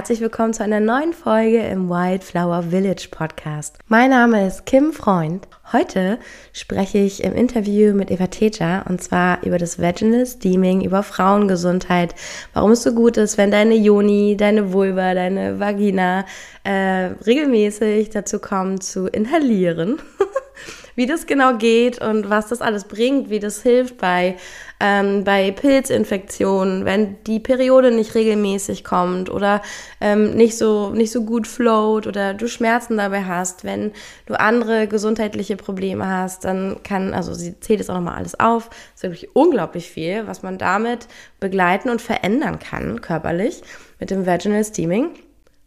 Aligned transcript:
herzlich 0.00 0.22
willkommen 0.22 0.54
zu 0.54 0.64
einer 0.64 0.80
neuen 0.80 1.12
Folge 1.12 1.58
im 1.58 1.90
Wildflower 1.90 2.62
Village 2.62 3.08
Podcast. 3.10 3.76
Mein 3.86 4.08
Name 4.08 4.46
ist 4.46 4.64
Kim 4.64 4.94
Freund. 4.94 5.46
Heute 5.74 6.18
spreche 6.54 6.96
ich 6.96 7.22
im 7.22 7.34
Interview 7.34 7.92
mit 7.92 8.10
Eva 8.10 8.28
Teja 8.28 8.80
und 8.88 9.02
zwar 9.02 9.42
über 9.44 9.58
das 9.58 9.78
Vaginal 9.78 10.24
Steaming, 10.24 10.80
über 10.80 11.02
Frauengesundheit, 11.02 12.14
warum 12.54 12.70
es 12.70 12.82
so 12.82 12.94
gut 12.94 13.18
ist, 13.18 13.36
wenn 13.36 13.50
deine 13.50 13.74
Joni, 13.74 14.38
deine 14.38 14.72
Vulva, 14.72 15.12
deine 15.12 15.60
Vagina 15.60 16.24
äh, 16.64 17.10
regelmäßig 17.26 18.08
dazu 18.08 18.38
kommen 18.38 18.80
zu 18.80 19.06
inhalieren. 19.06 20.00
wie 20.96 21.06
das 21.06 21.26
genau 21.26 21.56
geht 21.56 22.00
und 22.00 22.30
was 22.30 22.48
das 22.48 22.62
alles 22.62 22.84
bringt, 22.84 23.30
wie 23.30 23.38
das 23.38 23.62
hilft 23.62 23.98
bei, 23.98 24.36
ähm, 24.80 25.24
bei 25.24 25.50
Pilzinfektionen, 25.50 26.84
wenn 26.84 27.22
die 27.24 27.38
Periode 27.38 27.90
nicht 27.90 28.14
regelmäßig 28.14 28.82
kommt 28.82 29.30
oder 29.30 29.62
ähm, 30.00 30.32
nicht, 30.34 30.56
so, 30.56 30.90
nicht 30.90 31.12
so 31.12 31.24
gut 31.24 31.46
float 31.46 32.06
oder 32.06 32.34
du 32.34 32.48
Schmerzen 32.48 32.96
dabei 32.96 33.24
hast, 33.24 33.62
wenn 33.64 33.92
du 34.26 34.38
andere 34.40 34.88
gesundheitliche 34.88 35.56
Probleme 35.56 36.08
hast, 36.08 36.44
dann 36.44 36.82
kann, 36.82 37.12
also 37.12 37.34
sie 37.34 37.60
zählt 37.60 37.80
jetzt 37.80 37.90
auch 37.90 37.94
nochmal 37.94 38.16
alles 38.16 38.40
auf, 38.40 38.70
ist 38.94 39.02
wirklich 39.02 39.36
unglaublich 39.36 39.90
viel, 39.90 40.26
was 40.26 40.42
man 40.42 40.56
damit 40.56 41.06
begleiten 41.38 41.90
und 41.90 42.00
verändern 42.00 42.58
kann, 42.58 43.00
körperlich, 43.02 43.62
mit 43.98 44.10
dem 44.10 44.26
Vaginal 44.26 44.64
Steaming. 44.64 45.10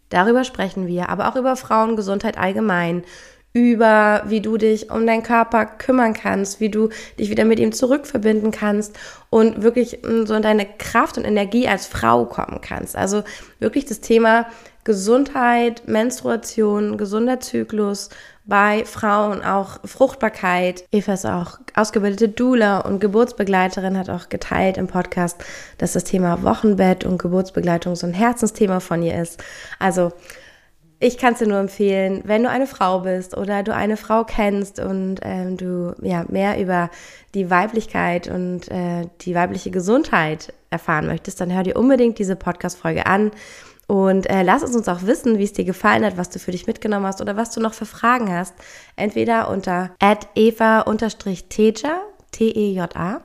Darüber 0.09 0.43
sprechen 0.43 0.85
wir, 0.85 1.09
aber 1.09 1.27
auch 1.27 1.35
über 1.35 1.55
Frauengesundheit 1.55 2.37
allgemein, 2.37 3.03
über, 3.53 4.23
wie 4.25 4.41
du 4.41 4.57
dich 4.57 4.89
um 4.89 5.05
deinen 5.05 5.21
Körper 5.21 5.65
kümmern 5.65 6.13
kannst, 6.13 6.59
wie 6.59 6.69
du 6.69 6.89
dich 7.19 7.29
wieder 7.29 7.45
mit 7.45 7.59
ihm 7.59 7.71
zurückverbinden 7.71 8.51
kannst 8.51 8.97
und 9.29 9.61
wirklich 9.61 9.99
mm, 10.03 10.25
so 10.25 10.33
in 10.33 10.41
deine 10.41 10.65
Kraft 10.65 11.17
und 11.17 11.23
Energie 11.23 11.67
als 11.67 11.85
Frau 11.85 12.25
kommen 12.25 12.61
kannst. 12.61 12.95
Also 12.95 13.23
wirklich 13.59 13.85
das 13.85 14.01
Thema 14.01 14.47
Gesundheit, 14.83 15.87
Menstruation, 15.87 16.97
gesunder 16.97 17.39
Zyklus 17.39 18.09
bei 18.43 18.83
Frauen, 18.83 19.41
auch 19.41 19.79
Fruchtbarkeit. 19.85 20.83
Eva 20.91 21.13
ist 21.13 21.25
auch 21.25 21.59
ausgebildete 21.75 22.27
Doula 22.27 22.79
und 22.79 22.99
Geburtsbegleiterin, 22.99 23.97
hat 23.97 24.09
auch 24.09 24.27
geteilt 24.27 24.77
im 24.77 24.87
Podcast, 24.87 25.41
dass 25.77 25.93
das 25.93 26.03
Thema 26.03 26.43
Wochenbett 26.43 27.05
und 27.05 27.17
Geburtsbegleitung 27.19 27.95
so 27.95 28.07
ein 28.07 28.13
Herzensthema 28.13 28.81
von 28.81 29.01
ihr 29.01 29.21
ist. 29.21 29.41
Also 29.79 30.11
ich 31.03 31.17
kann 31.17 31.33
es 31.33 31.39
dir 31.39 31.47
nur 31.47 31.59
empfehlen, 31.59 32.21
wenn 32.23 32.43
du 32.43 32.49
eine 32.49 32.65
Frau 32.65 33.01
bist 33.01 33.35
oder 33.35 33.61
du 33.61 33.75
eine 33.75 33.97
Frau 33.97 34.23
kennst 34.23 34.79
und 34.79 35.19
ähm, 35.21 35.57
du 35.57 35.93
ja 36.01 36.23
mehr 36.29 36.61
über 36.61 36.89
die 37.33 37.49
Weiblichkeit 37.49 38.29
und 38.29 38.71
äh, 38.71 39.07
die 39.21 39.35
weibliche 39.35 39.69
Gesundheit 39.69 40.53
erfahren 40.69 41.07
möchtest, 41.07 41.41
dann 41.41 41.53
hör 41.53 41.63
dir 41.63 41.75
unbedingt 41.75 42.19
diese 42.19 42.37
Podcast-Folge 42.37 43.05
an. 43.05 43.31
Und 43.85 44.29
äh, 44.29 44.43
lass 44.43 44.63
es 44.63 44.73
uns 44.77 44.87
auch 44.87 45.01
wissen, 45.01 45.37
wie 45.37 45.43
es 45.43 45.51
dir 45.51 45.65
gefallen 45.65 46.05
hat, 46.05 46.15
was 46.15 46.29
du 46.29 46.39
für 46.39 46.51
dich 46.51 46.67
mitgenommen 46.67 47.05
hast 47.05 47.19
oder 47.19 47.35
was 47.35 47.51
du 47.51 47.59
noch 47.59 47.73
für 47.73 47.85
Fragen 47.85 48.33
hast. 48.33 48.53
Entweder 48.95 49.49
unter 49.49 49.91
eva-teja, 50.35 52.01
T-E-J-A, 52.31 53.21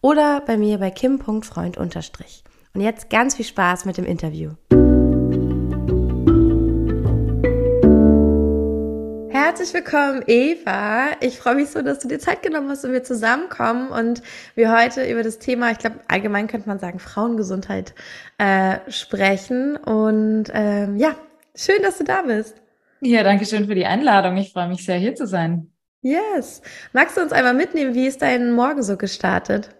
oder 0.00 0.40
bei 0.40 0.56
mir 0.56 0.78
bei 0.78 0.90
kim.freund 0.90 1.76
Und 1.76 1.94
jetzt 2.76 3.10
ganz 3.10 3.34
viel 3.36 3.44
Spaß 3.44 3.84
mit 3.84 3.98
dem 3.98 4.06
Interview. 4.06 4.52
Herzlich 9.50 9.74
willkommen, 9.74 10.22
Eva. 10.28 11.08
Ich 11.20 11.40
freue 11.40 11.56
mich 11.56 11.70
so, 11.70 11.82
dass 11.82 11.98
du 11.98 12.06
dir 12.06 12.20
Zeit 12.20 12.40
genommen 12.40 12.70
hast 12.70 12.84
und 12.84 12.92
wir 12.92 13.02
zusammenkommen 13.02 13.90
und 13.90 14.22
wir 14.54 14.70
heute 14.72 15.10
über 15.10 15.24
das 15.24 15.40
Thema, 15.40 15.72
ich 15.72 15.78
glaube, 15.78 15.98
allgemein 16.06 16.46
könnte 16.46 16.68
man 16.68 16.78
sagen, 16.78 17.00
Frauengesundheit 17.00 17.92
äh, 18.38 18.76
sprechen. 18.86 19.76
Und 19.76 20.44
ähm, 20.54 20.98
ja, 20.98 21.16
schön, 21.56 21.82
dass 21.82 21.98
du 21.98 22.04
da 22.04 22.22
bist. 22.22 22.62
Ja, 23.00 23.24
danke 23.24 23.44
schön 23.44 23.66
für 23.66 23.74
die 23.74 23.86
Einladung. 23.86 24.36
Ich 24.36 24.52
freue 24.52 24.68
mich 24.68 24.84
sehr, 24.84 24.98
hier 24.98 25.16
zu 25.16 25.26
sein. 25.26 25.72
Yes. 26.00 26.62
Magst 26.92 27.16
du 27.16 27.20
uns 27.20 27.32
einmal 27.32 27.54
mitnehmen, 27.54 27.92
wie 27.92 28.06
ist 28.06 28.22
dein 28.22 28.52
Morgen 28.52 28.84
so 28.84 28.96
gestartet? 28.96 29.70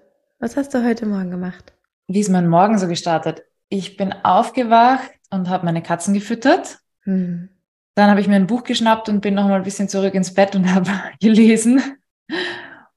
Was 0.41 0.57
hast 0.57 0.75
du 0.75 0.85
heute 0.85 1.07
Morgen 1.07 1.31
gemacht? 1.31 1.73
Wie 2.09 2.19
ist 2.19 2.29
mein 2.29 2.49
Morgen 2.49 2.77
so 2.77 2.89
gestartet? 2.89 3.45
Ich 3.69 3.97
bin 3.97 4.13
aufgewacht 4.25 5.13
und 5.31 5.49
habe 5.49 5.65
meine 5.65 5.81
Katzen 5.81 6.13
gefüttert. 6.13 6.81
Hm 7.05 7.51
dann 7.95 8.11
habe 8.11 8.21
ich 8.21 8.29
mir 8.29 8.37
ein 8.37 8.47
Buch 8.47 8.65
geschnappt 8.65 9.09
und 9.09 9.21
bin 9.21 9.35
noch 9.35 9.49
mal 9.49 9.57
ein 9.57 9.63
bisschen 9.63 9.89
zurück 9.89 10.15
ins 10.15 10.35
Bett 10.35 10.55
und 10.55 10.73
habe 10.75 10.91
gelesen. 11.21 11.83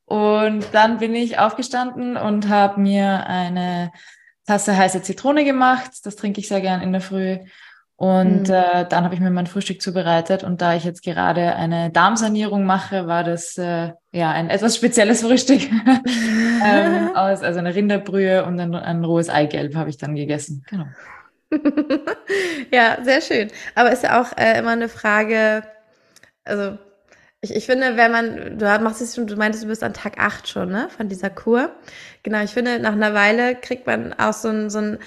Und 0.05 0.65
dann 0.73 0.99
bin 0.99 1.15
ich 1.15 1.39
aufgestanden 1.39 2.17
und 2.17 2.49
habe 2.49 2.79
mir 2.79 3.25
eine 3.25 3.91
Tasse 4.45 4.77
heiße 4.77 5.01
Zitrone 5.01 5.45
gemacht. 5.45 5.91
Das 6.03 6.15
trinke 6.15 6.39
ich 6.39 6.47
sehr 6.47 6.61
gern 6.61 6.81
in 6.81 6.91
der 6.91 7.01
Früh. 7.01 7.39
Und 7.95 8.49
mhm. 8.49 8.53
äh, 8.53 8.85
dann 8.87 9.05
habe 9.05 9.15
ich 9.15 9.21
mir 9.21 9.29
mein 9.29 9.47
Frühstück 9.47 9.81
zubereitet. 9.81 10.43
Und 10.43 10.61
da 10.61 10.75
ich 10.75 10.83
jetzt 10.83 11.03
gerade 11.03 11.55
eine 11.55 11.89
Darmsanierung 11.89 12.65
mache, 12.65 13.07
war 13.07 13.23
das 13.23 13.57
äh, 13.57 13.93
ja 14.11 14.31
ein 14.31 14.49
etwas 14.49 14.75
spezielles 14.75 15.21
Frühstück. 15.21 15.61
ähm, 16.65 17.15
aus, 17.15 17.43
also 17.43 17.59
eine 17.59 17.73
Rinderbrühe 17.73 18.45
und 18.45 18.59
ein, 18.59 18.75
ein 18.75 19.05
rohes 19.05 19.29
Eigelb 19.29 19.75
habe 19.75 19.89
ich 19.89 19.97
dann 19.97 20.15
gegessen. 20.15 20.65
Genau. 20.69 20.85
ja, 22.71 22.97
sehr 23.03 23.21
schön. 23.21 23.51
Aber 23.75 23.91
ist 23.91 24.03
ja 24.03 24.21
auch 24.21 24.37
äh, 24.37 24.59
immer 24.59 24.71
eine 24.71 24.89
Frage, 24.89 25.63
also 26.43 26.77
ich, 27.41 27.55
ich 27.55 27.65
finde, 27.65 27.97
wenn 27.97 28.11
man, 28.11 28.57
du 28.57 28.65
machst 28.79 29.01
es 29.01 29.15
schon, 29.15 29.27
du 29.27 29.35
meintest, 29.35 29.63
du 29.65 29.67
bist 29.67 29.83
an 29.83 29.93
Tag 29.93 30.17
8 30.17 30.47
schon, 30.47 30.69
ne, 30.69 30.89
von 30.89 31.09
dieser 31.09 31.29
Kur. 31.29 31.71
Genau, 32.23 32.41
ich 32.43 32.51
finde, 32.51 32.79
nach 32.79 32.93
einer 32.93 33.13
Weile 33.13 33.55
kriegt 33.55 33.85
man 33.85 34.13
auch 34.13 34.33
so 34.33 34.49
ein, 34.49 34.69
so 34.69 34.79
ein, 34.79 34.99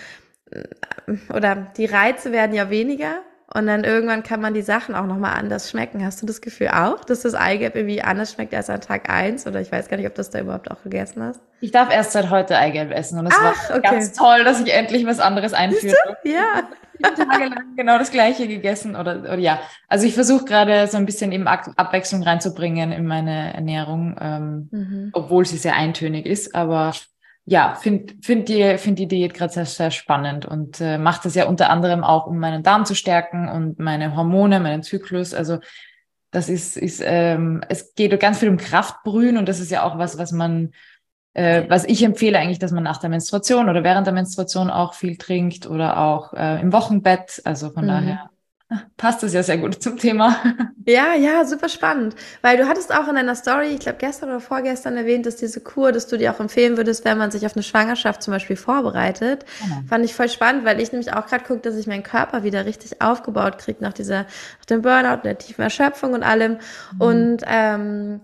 oder 1.34 1.72
die 1.76 1.86
Reize 1.86 2.32
werden 2.32 2.54
ja 2.54 2.70
weniger 2.70 3.22
und 3.56 3.66
dann 3.66 3.84
irgendwann 3.84 4.22
kann 4.22 4.42
man 4.42 4.52
die 4.52 4.60
Sachen 4.60 4.94
auch 4.94 5.06
nochmal 5.06 5.32
anders 5.34 5.70
schmecken. 5.70 6.04
Hast 6.04 6.20
du 6.20 6.26
das 6.26 6.42
Gefühl 6.42 6.68
auch, 6.68 7.04
dass 7.04 7.22
das 7.22 7.34
Eigelb 7.34 7.74
irgendwie 7.74 8.02
anders 8.02 8.32
schmeckt 8.32 8.54
als 8.54 8.68
an 8.68 8.82
Tag 8.82 9.08
eins? 9.08 9.46
Oder 9.46 9.62
ich 9.62 9.72
weiß 9.72 9.88
gar 9.88 9.96
nicht, 9.96 10.06
ob 10.06 10.14
du 10.14 10.18
das 10.18 10.28
da 10.28 10.40
überhaupt 10.40 10.70
auch 10.70 10.82
gegessen 10.82 11.22
hast. 11.22 11.40
Ich 11.62 11.70
darf 11.70 11.90
erst 11.90 12.12
seit 12.12 12.28
heute 12.28 12.58
Eigelb 12.58 12.90
essen 12.92 13.18
und 13.18 13.26
es 13.26 13.34
war 13.34 13.54
okay. 13.70 13.80
ganz 13.82 14.12
toll, 14.12 14.44
dass 14.44 14.60
ich 14.60 14.74
endlich 14.74 15.06
was 15.06 15.20
anderes 15.20 15.54
einführe. 15.54 15.96
Ja. 16.24 16.68
Tagelang 17.02 17.76
genau 17.76 17.98
das 17.98 18.10
gleiche 18.10 18.46
gegessen 18.46 18.94
oder, 18.94 19.20
oder 19.20 19.38
ja. 19.38 19.60
Also 19.88 20.06
ich 20.06 20.14
versuche 20.14 20.44
gerade 20.44 20.86
so 20.86 20.96
ein 20.98 21.06
bisschen 21.06 21.32
eben 21.32 21.46
Abwechslung 21.46 22.22
reinzubringen 22.22 22.92
in 22.92 23.06
meine 23.06 23.54
Ernährung, 23.54 24.16
ähm, 24.20 24.68
mhm. 24.70 25.10
obwohl 25.12 25.46
sie 25.46 25.58
sehr 25.58 25.76
eintönig 25.76 26.26
ist, 26.26 26.54
aber 26.54 26.92
ja, 27.48 27.76
finde 27.76 28.14
find 28.22 28.48
die, 28.48 28.76
find 28.76 28.98
die 28.98 29.06
Diät 29.06 29.32
gerade 29.32 29.52
sehr, 29.52 29.66
sehr 29.66 29.92
spannend 29.92 30.46
und 30.46 30.80
äh, 30.80 30.98
mache 30.98 31.20
das 31.22 31.36
ja 31.36 31.46
unter 31.46 31.70
anderem 31.70 32.02
auch, 32.02 32.26
um 32.26 32.38
meinen 32.38 32.64
Darm 32.64 32.84
zu 32.84 32.96
stärken 32.96 33.48
und 33.48 33.78
meine 33.78 34.16
Hormone, 34.16 34.58
meinen 34.58 34.82
Zyklus. 34.82 35.32
Also 35.32 35.58
das 36.32 36.48
ist, 36.48 36.76
ist 36.76 37.00
ähm, 37.04 37.62
es 37.68 37.94
geht 37.94 38.18
ganz 38.18 38.40
viel 38.40 38.48
um 38.48 38.56
Kraftbrühen 38.56 39.36
und 39.36 39.48
das 39.48 39.60
ist 39.60 39.70
ja 39.70 39.84
auch 39.84 39.96
was, 39.96 40.18
was 40.18 40.32
man, 40.32 40.72
äh, 41.34 41.62
was 41.68 41.84
ich 41.84 42.02
empfehle 42.02 42.36
eigentlich, 42.36 42.58
dass 42.58 42.72
man 42.72 42.82
nach 42.82 42.98
der 42.98 43.10
Menstruation 43.10 43.68
oder 43.68 43.84
während 43.84 44.08
der 44.08 44.14
Menstruation 44.14 44.68
auch 44.68 44.94
viel 44.94 45.16
trinkt 45.16 45.68
oder 45.68 45.98
auch 45.98 46.32
äh, 46.32 46.60
im 46.60 46.72
Wochenbett. 46.72 47.42
Also 47.44 47.70
von 47.70 47.84
mhm. 47.84 47.88
daher 47.88 48.30
passt 48.96 49.22
es 49.22 49.32
ja 49.32 49.42
sehr 49.42 49.58
gut 49.58 49.82
zum 49.82 49.96
Thema. 49.98 50.36
Ja, 50.88 51.14
ja, 51.16 51.44
super 51.44 51.68
spannend. 51.68 52.14
Weil 52.42 52.58
du 52.58 52.68
hattest 52.68 52.94
auch 52.94 53.08
in 53.08 53.16
deiner 53.16 53.34
Story, 53.34 53.70
ich 53.70 53.80
glaube 53.80 53.98
gestern 53.98 54.28
oder 54.28 54.38
vorgestern 54.38 54.96
erwähnt, 54.96 55.26
dass 55.26 55.34
diese 55.34 55.60
Kur, 55.60 55.90
dass 55.90 56.06
du 56.06 56.16
dir 56.16 56.32
auch 56.32 56.38
empfehlen 56.38 56.76
würdest, 56.76 57.04
wenn 57.04 57.18
man 57.18 57.32
sich 57.32 57.44
auf 57.44 57.56
eine 57.56 57.64
Schwangerschaft 57.64 58.22
zum 58.22 58.32
Beispiel 58.32 58.54
vorbereitet. 58.54 59.44
Genau. 59.60 59.80
Fand 59.88 60.04
ich 60.04 60.14
voll 60.14 60.28
spannend, 60.28 60.64
weil 60.64 60.80
ich 60.80 60.92
nämlich 60.92 61.12
auch 61.12 61.26
gerade 61.26 61.42
gucke, 61.42 61.58
dass 61.58 61.74
ich 61.74 61.88
meinen 61.88 62.04
Körper 62.04 62.44
wieder 62.44 62.66
richtig 62.66 63.02
aufgebaut 63.02 63.58
kriege 63.58 63.82
nach 63.82 63.94
dieser, 63.94 64.26
nach 64.60 64.66
dem 64.70 64.82
Burnout, 64.82 65.22
der 65.24 65.36
tiefen 65.36 65.62
Erschöpfung 65.62 66.12
und 66.12 66.22
allem. 66.22 66.58
Mhm. 66.92 67.00
Und 67.00 67.38
ähm, 67.48 68.20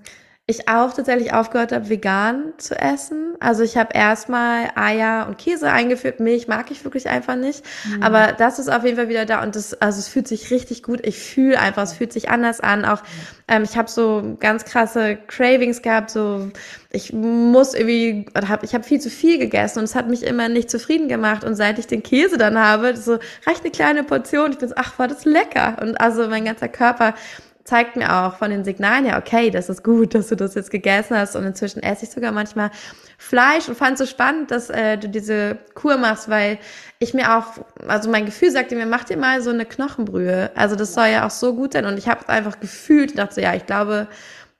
ich 0.48 0.68
auch 0.68 0.92
tatsächlich 0.92 1.32
aufgehört 1.32 1.70
habe, 1.70 1.88
vegan 1.88 2.52
zu 2.58 2.76
essen. 2.76 3.36
Also 3.38 3.62
ich 3.62 3.76
habe 3.76 3.90
erstmal 3.94 4.70
Eier 4.74 5.26
und 5.28 5.38
Käse 5.38 5.70
eingeführt. 5.70 6.18
Milch 6.18 6.48
mag 6.48 6.72
ich 6.72 6.82
wirklich 6.82 7.08
einfach 7.08 7.36
nicht. 7.36 7.64
Mhm. 7.88 8.02
Aber 8.02 8.32
das 8.32 8.58
ist 8.58 8.68
auf 8.68 8.84
jeden 8.84 8.96
Fall 8.96 9.08
wieder 9.08 9.24
da 9.24 9.40
und 9.42 9.54
das, 9.54 9.74
also 9.74 10.00
es 10.00 10.08
fühlt 10.08 10.26
sich 10.26 10.50
richtig 10.50 10.82
gut. 10.82 11.06
Ich 11.06 11.20
fühle 11.20 11.60
einfach, 11.60 11.84
es 11.84 11.92
fühlt 11.92 12.12
sich 12.12 12.28
anders 12.28 12.58
an. 12.58 12.84
Auch 12.84 13.02
ähm, 13.46 13.62
ich 13.62 13.76
habe 13.76 13.88
so 13.88 14.36
ganz 14.40 14.64
krasse 14.64 15.16
Cravings 15.28 15.80
gehabt. 15.80 16.10
So 16.10 16.50
ich 16.90 17.12
muss 17.12 17.72
irgendwie, 17.74 18.26
hab, 18.34 18.64
ich 18.64 18.74
habe 18.74 18.82
viel 18.82 19.00
zu 19.00 19.10
viel 19.10 19.38
gegessen 19.38 19.78
und 19.78 19.84
es 19.84 19.94
hat 19.94 20.08
mich 20.08 20.24
immer 20.24 20.48
nicht 20.48 20.70
zufrieden 20.70 21.06
gemacht. 21.08 21.44
Und 21.44 21.54
seit 21.54 21.78
ich 21.78 21.86
den 21.86 22.02
Käse 22.02 22.36
dann 22.36 22.58
habe, 22.58 22.96
so 22.96 23.18
reicht 23.46 23.62
eine 23.62 23.70
kleine 23.70 24.02
Portion. 24.02 24.50
Ich 24.50 24.58
bin 24.58 24.68
so, 24.68 24.74
ach, 24.76 24.98
war 24.98 25.06
das 25.06 25.24
lecker. 25.24 25.76
Und 25.80 26.00
also 26.00 26.26
mein 26.26 26.44
ganzer 26.44 26.68
Körper 26.68 27.14
zeigt 27.64 27.96
mir 27.96 28.12
auch 28.12 28.36
von 28.36 28.50
den 28.50 28.64
Signalen 28.64 29.06
ja, 29.06 29.18
okay, 29.18 29.50
das 29.50 29.68
ist 29.68 29.84
gut, 29.84 30.14
dass 30.14 30.28
du 30.28 30.36
das 30.36 30.54
jetzt 30.54 30.70
gegessen 30.70 31.16
hast. 31.16 31.36
Und 31.36 31.44
inzwischen 31.44 31.82
esse 31.82 32.04
ich 32.04 32.10
sogar 32.10 32.32
manchmal 32.32 32.70
Fleisch 33.18 33.68
und 33.68 33.76
fand 33.76 33.92
es 33.92 33.98
so 34.00 34.06
spannend, 34.06 34.50
dass 34.50 34.68
äh, 34.68 34.98
du 34.98 35.08
diese 35.08 35.58
Kur 35.74 35.96
machst, 35.96 36.28
weil 36.28 36.58
ich 36.98 37.14
mir 37.14 37.36
auch, 37.36 37.64
also 37.86 38.10
mein 38.10 38.26
Gefühl 38.26 38.50
sagte 38.50 38.74
mir, 38.74 38.86
mach 38.86 39.04
dir 39.04 39.16
mal 39.16 39.42
so 39.42 39.50
eine 39.50 39.64
Knochenbrühe. 39.64 40.50
Also 40.56 40.74
das 40.74 40.94
soll 40.94 41.06
ja 41.06 41.26
auch 41.26 41.30
so 41.30 41.54
gut 41.54 41.74
sein. 41.74 41.84
Und 41.86 41.98
ich 41.98 42.08
habe 42.08 42.28
einfach 42.28 42.58
gefühlt, 42.58 43.16
dachte 43.16 43.36
so, 43.36 43.40
ja, 43.40 43.54
ich 43.54 43.66
glaube, 43.66 44.08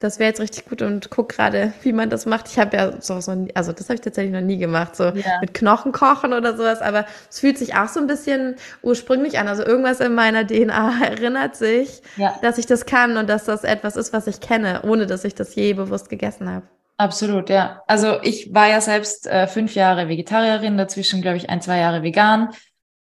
das 0.03 0.19
wäre 0.19 0.29
jetzt 0.29 0.41
richtig 0.41 0.65
gut 0.67 0.83
und 0.83 1.11
guck 1.11 1.29
gerade, 1.29 1.73
wie 1.83 1.93
man 1.93 2.11
das 2.11 2.27
macht. 2.27 2.49
Ich 2.49 2.59
habe 2.59 2.77
ja 2.77 3.01
sowas 3.01 3.29
noch 3.29 3.37
nie, 3.37 3.55
also 3.55 3.73
das 3.73 3.89
habe 3.89 3.95
ich 3.95 4.01
tatsächlich 4.01 4.33
noch 4.33 4.41
nie 4.41 4.59
gemacht, 4.59 4.97
so 4.97 5.05
ja. 5.05 5.41
mit 5.41 5.55
Knochen 5.55 5.93
kochen 5.93 6.33
oder 6.33 6.57
sowas, 6.57 6.83
aber 6.83 7.07
es 7.31 7.39
fühlt 7.39 7.57
sich 7.57 7.77
auch 7.77 7.89
so 7.89 8.01
ein 8.01 8.09
bisschen 8.09 8.57
ursprünglich 8.83 9.39
an. 9.39 9.47
Also 9.47 9.65
irgendwas 9.65 10.01
in 10.01 10.15
meiner 10.15 10.45
DNA 10.47 10.93
erinnert 11.05 11.55
sich, 11.55 12.03
ja. 12.17 12.35
dass 12.43 12.59
ich 12.59 12.67
das 12.67 12.85
kann 12.85 13.17
und 13.17 13.29
dass 13.29 13.45
das 13.45 13.63
etwas 13.63 13.97
ist, 13.97 14.13
was 14.13 14.27
ich 14.27 14.41
kenne, 14.41 14.83
ohne 14.83 15.07
dass 15.07 15.25
ich 15.25 15.35
das 15.35 15.55
je 15.55 15.73
bewusst 15.75 16.09
gegessen 16.09 16.51
habe. 16.51 16.67
Absolut, 16.97 17.49
ja. 17.49 17.83
Also 17.87 18.19
ich 18.23 18.53
war 18.53 18.69
ja 18.69 18.81
selbst 18.81 19.27
äh, 19.27 19.47
fünf 19.47 19.75
Jahre 19.75 20.09
Vegetarierin, 20.09 20.77
dazwischen 20.77 21.23
glaube 21.23 21.37
ich 21.37 21.49
ein, 21.49 21.61
zwei 21.61 21.79
Jahre 21.79 22.03
vegan, 22.03 22.51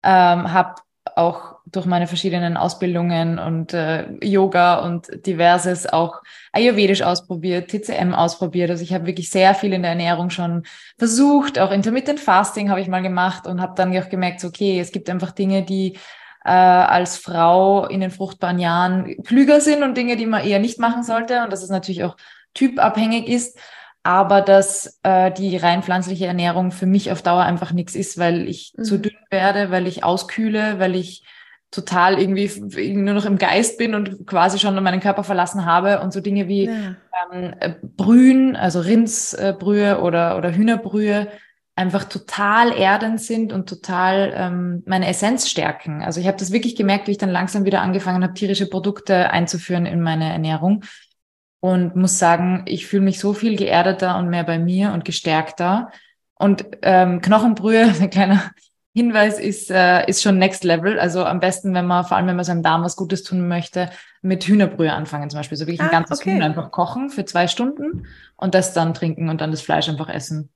ähm, 0.02 0.52
habe 0.52 0.74
auch 1.16 1.49
durch 1.66 1.86
meine 1.86 2.06
verschiedenen 2.06 2.56
Ausbildungen 2.56 3.38
und 3.38 3.72
äh, 3.72 4.06
Yoga 4.24 4.80
und 4.80 5.08
diverses 5.26 5.86
auch 5.86 6.22
Ayurvedisch 6.52 7.02
ausprobiert, 7.02 7.70
TCM 7.70 8.14
ausprobiert. 8.14 8.70
Also 8.70 8.82
ich 8.82 8.92
habe 8.92 9.06
wirklich 9.06 9.30
sehr 9.30 9.54
viel 9.54 9.72
in 9.72 9.82
der 9.82 9.92
Ernährung 9.92 10.30
schon 10.30 10.64
versucht. 10.98 11.58
Auch 11.58 11.70
Intermittent 11.70 12.20
Fasting 12.20 12.70
habe 12.70 12.80
ich 12.80 12.88
mal 12.88 13.02
gemacht 13.02 13.46
und 13.46 13.60
habe 13.60 13.74
dann 13.76 13.96
auch 13.96 14.08
gemerkt, 14.08 14.40
so, 14.40 14.48
okay, 14.48 14.80
es 14.80 14.92
gibt 14.92 15.08
einfach 15.08 15.30
Dinge, 15.32 15.62
die 15.62 15.96
äh, 16.44 16.50
als 16.50 17.18
Frau 17.18 17.86
in 17.86 18.00
den 18.00 18.10
fruchtbaren 18.10 18.58
Jahren 18.58 19.22
klüger 19.24 19.60
sind 19.60 19.82
und 19.82 19.96
Dinge, 19.96 20.16
die 20.16 20.26
man 20.26 20.44
eher 20.44 20.58
nicht 20.58 20.78
machen 20.78 21.02
sollte. 21.02 21.44
Und 21.44 21.52
dass 21.52 21.62
es 21.62 21.70
natürlich 21.70 22.04
auch 22.04 22.16
typabhängig 22.54 23.28
ist 23.28 23.58
aber 24.02 24.40
dass 24.40 24.98
äh, 25.02 25.30
die 25.30 25.56
rein 25.56 25.82
pflanzliche 25.82 26.26
Ernährung 26.26 26.72
für 26.72 26.86
mich 26.86 27.12
auf 27.12 27.22
Dauer 27.22 27.42
einfach 27.42 27.72
nichts 27.72 27.94
ist, 27.94 28.18
weil 28.18 28.48
ich 28.48 28.72
mhm. 28.76 28.84
zu 28.84 28.98
dünn 28.98 29.16
werde, 29.30 29.70
weil 29.70 29.86
ich 29.86 30.04
auskühle, 30.04 30.78
weil 30.78 30.94
ich 30.94 31.24
total 31.70 32.20
irgendwie 32.20 32.94
nur 32.94 33.14
noch 33.14 33.24
im 33.24 33.38
Geist 33.38 33.78
bin 33.78 33.94
und 33.94 34.26
quasi 34.26 34.58
schon 34.58 34.82
meinen 34.82 35.00
Körper 35.00 35.22
verlassen 35.22 35.64
habe 35.64 36.00
und 36.00 36.12
so 36.12 36.20
Dinge 36.20 36.48
wie 36.48 36.64
ja. 36.64 36.96
ähm, 37.32 37.54
äh, 37.60 37.74
Brühen, 37.82 38.56
also 38.56 38.80
Rindsbrühe 38.80 40.00
oder, 40.00 40.36
oder 40.36 40.52
Hühnerbrühe 40.52 41.28
einfach 41.76 42.04
total 42.04 42.76
erdend 42.76 43.20
sind 43.20 43.52
und 43.52 43.68
total 43.68 44.32
ähm, 44.36 44.82
meine 44.84 45.06
Essenz 45.06 45.48
stärken. 45.48 46.02
Also 46.02 46.20
ich 46.20 46.26
habe 46.26 46.36
das 46.36 46.52
wirklich 46.52 46.76
gemerkt, 46.76 47.06
wie 47.06 47.12
ich 47.12 47.18
dann 47.18 47.30
langsam 47.30 47.64
wieder 47.64 47.80
angefangen 47.80 48.22
habe, 48.22 48.34
tierische 48.34 48.68
Produkte 48.68 49.30
einzuführen 49.30 49.86
in 49.86 50.00
meine 50.00 50.30
Ernährung 50.30 50.84
und 51.60 51.94
muss 51.94 52.18
sagen, 52.18 52.64
ich 52.66 52.86
fühle 52.86 53.02
mich 53.02 53.20
so 53.20 53.32
viel 53.32 53.56
geerdeter 53.56 54.18
und 54.18 54.28
mehr 54.28 54.44
bei 54.44 54.58
mir 54.58 54.92
und 54.92 55.04
gestärkter. 55.04 55.90
Und 56.34 56.66
ähm, 56.82 57.20
Knochenbrühe, 57.20 57.84
ein 58.00 58.10
kleiner 58.10 58.50
Hinweis 59.00 59.38
ist, 59.38 59.70
äh, 59.70 60.06
ist 60.06 60.22
schon 60.22 60.38
Next 60.38 60.62
Level. 60.62 60.98
Also 60.98 61.24
am 61.24 61.40
besten, 61.40 61.72
wenn 61.72 61.86
man, 61.86 62.04
vor 62.04 62.18
allem 62.18 62.26
wenn 62.26 62.36
man 62.36 62.44
seinem 62.44 62.62
Darm 62.62 62.84
was 62.84 62.96
Gutes 62.96 63.22
tun 63.22 63.48
möchte, 63.48 63.88
mit 64.20 64.44
Hühnerbrühe 64.44 64.92
anfangen 64.92 65.30
zum 65.30 65.38
Beispiel. 65.38 65.56
So 65.56 65.66
wirklich 65.66 65.80
ah, 65.80 65.84
ein 65.84 65.90
ganzes 65.90 66.20
okay. 66.20 66.34
Huhn 66.34 66.42
einfach 66.42 66.70
kochen 66.70 67.08
für 67.08 67.24
zwei 67.24 67.46
Stunden 67.46 68.06
und 68.36 68.54
das 68.54 68.74
dann 68.74 68.92
trinken 68.92 69.30
und 69.30 69.40
dann 69.40 69.52
das 69.52 69.62
Fleisch 69.62 69.88
einfach 69.88 70.10
essen. 70.10 70.50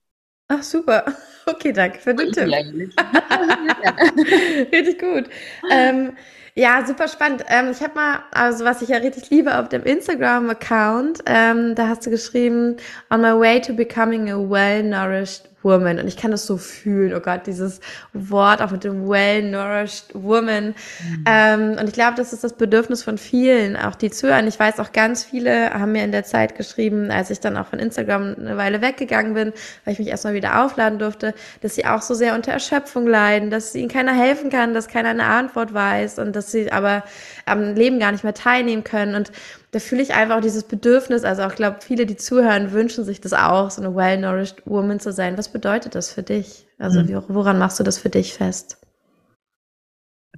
Ach, 0.47 0.63
super. 0.63 1.05
Okay, 1.47 1.73
danke 1.73 1.99
für 1.99 2.15
den 2.15 2.31
Tipp. 2.31 2.47
Richtig 4.71 4.99
gut. 4.99 5.25
Ähm, 5.71 6.13
ja, 6.55 6.83
super 6.83 7.07
spannend. 7.07 7.45
Ähm, 7.49 7.69
ich 7.69 7.83
habe 7.83 7.93
mal, 7.93 8.23
also 8.31 8.65
was 8.65 8.81
ich 8.81 8.89
ja 8.89 8.97
richtig 8.97 9.29
liebe, 9.29 9.59
auf 9.59 9.69
dem 9.69 9.83
Instagram-Account, 9.83 11.19
ähm, 11.27 11.75
da 11.75 11.87
hast 11.87 12.03
du 12.03 12.09
geschrieben, 12.09 12.77
on 13.11 13.21
my 13.21 13.39
way 13.39 13.61
to 13.61 13.73
becoming 13.73 14.31
a 14.31 14.37
well-nourished 14.37 15.54
woman. 15.65 15.99
Und 15.99 16.07
ich 16.07 16.15
kann 16.15 16.31
das 16.31 16.45
so 16.45 16.55
fühlen. 16.55 17.13
Oh 17.13 17.19
Gott, 17.19 17.47
dieses 17.47 17.81
Wort 18.13 18.61
auch 18.61 18.71
mit 18.71 18.85
dem 18.85 19.09
well-nourished 19.09 20.11
woman. 20.13 20.67
Mhm. 20.67 21.23
Ähm, 21.25 21.77
und 21.77 21.89
ich 21.89 21.93
glaube, 21.93 22.15
das 22.15 22.31
ist 22.31 22.45
das 22.45 22.53
Bedürfnis 22.53 23.03
von 23.03 23.17
vielen, 23.17 23.75
auch 23.75 23.95
die 23.95 24.11
zuhören. 24.11 24.47
Ich 24.47 24.57
weiß 24.57 24.79
auch 24.79 24.93
ganz 24.93 25.25
viele 25.25 25.71
haben 25.71 25.91
mir 25.91 26.03
in 26.03 26.11
der 26.11 26.23
Zeit 26.23 26.55
geschrieben, 26.55 27.11
als 27.11 27.29
ich 27.29 27.39
dann 27.39 27.57
auch 27.57 27.67
von 27.67 27.79
Instagram 27.79 28.35
eine 28.39 28.55
Weile 28.55 28.81
weggegangen 28.81 29.33
bin, 29.33 29.51
weil 29.83 29.93
ich 29.93 29.99
mich 29.99 30.07
erstmal 30.07 30.35
wieder 30.35 30.63
aufladen 30.63 30.99
durfte, 30.99 31.33
dass 31.61 31.75
sie 31.75 31.85
auch 31.85 32.01
so 32.01 32.13
sehr 32.13 32.35
unter 32.35 32.51
Erschöpfung 32.51 33.07
leiden, 33.07 33.49
dass 33.49 33.73
ihnen 33.75 33.89
keiner 33.89 34.13
helfen 34.13 34.49
kann, 34.49 34.73
dass 34.73 34.87
keiner 34.87 35.09
eine 35.09 35.25
Antwort 35.25 35.73
weiß 35.73 36.19
und 36.19 36.35
dass 36.35 36.51
sie 36.51 36.71
aber 36.71 37.03
am 37.45 37.73
Leben 37.73 37.99
gar 37.99 38.11
nicht 38.11 38.23
mehr 38.23 38.33
teilnehmen 38.33 38.83
können. 38.83 39.15
Und 39.15 39.31
da 39.75 39.79
fühle 39.81 40.01
ich 40.01 40.13
einfach 40.13 40.37
auch 40.37 40.41
dieses 40.41 40.63
Bedürfnis, 40.63 41.25
also 41.25 41.43
auch 41.43 41.53
glaube, 41.53 41.79
viele, 41.81 42.05
die 42.05 42.15
zuhören, 42.15 42.71
wünschen 42.71 43.03
sich 43.03 43.19
das 43.19 43.33
auch, 43.33 43.69
so 43.69 43.81
eine 43.81 43.93
well-nourished 43.93 44.65
Woman 44.65 45.01
zu 45.01 45.11
sein. 45.11 45.37
Was 45.37 45.51
bedeutet 45.51 45.95
das 45.95 46.09
für 46.13 46.23
dich? 46.23 46.65
Also 46.77 47.01
mhm. 47.01 47.25
woran 47.27 47.59
machst 47.59 47.77
du 47.77 47.83
das 47.83 47.97
für 47.97 48.07
dich 48.07 48.35
fest? 48.35 48.77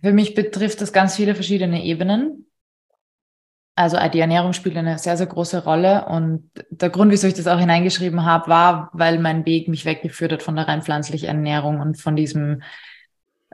Für 0.01 0.11
mich 0.11 0.33
betrifft 0.33 0.81
das 0.81 0.91
ganz 0.91 1.15
viele 1.17 1.35
verschiedene 1.35 1.83
Ebenen. 1.83 2.47
Also 3.75 3.99
die 4.11 4.21
Ernährung 4.21 4.53
spielt 4.53 4.75
eine 4.75 4.97
sehr, 4.97 5.17
sehr 5.17 5.27
große 5.27 5.65
Rolle. 5.65 6.07
Und 6.07 6.49
der 6.71 6.89
Grund, 6.89 7.11
wieso 7.11 7.27
ich 7.27 7.35
das 7.35 7.45
auch 7.45 7.59
hineingeschrieben 7.59 8.25
habe, 8.25 8.49
war, 8.49 8.89
weil 8.93 9.19
mein 9.19 9.45
Weg 9.45 9.67
mich 9.67 9.85
weggeführt 9.85 10.31
hat 10.31 10.41
von 10.41 10.55
der 10.55 10.67
rein 10.67 10.81
pflanzlichen 10.81 11.27
Ernährung 11.27 11.79
und 11.79 12.01
von 12.01 12.15
diesem 12.15 12.63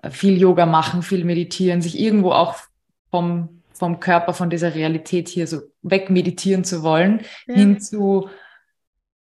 äh, 0.01 0.09
viel 0.09 0.37
Yoga 0.37 0.65
machen, 0.65 1.01
viel 1.01 1.25
meditieren, 1.25 1.81
sich 1.81 1.99
irgendwo 1.99 2.31
auch 2.31 2.55
vom 3.11 3.62
vom 3.73 3.99
Körper, 3.99 4.33
von 4.33 4.49
dieser 4.49 4.75
Realität 4.75 5.27
hier 5.29 5.47
so 5.47 5.61
wegmeditieren 5.81 6.63
zu 6.63 6.83
wollen, 6.83 7.21
ja. 7.47 7.55
hin 7.55 7.79
zu, 7.79 8.29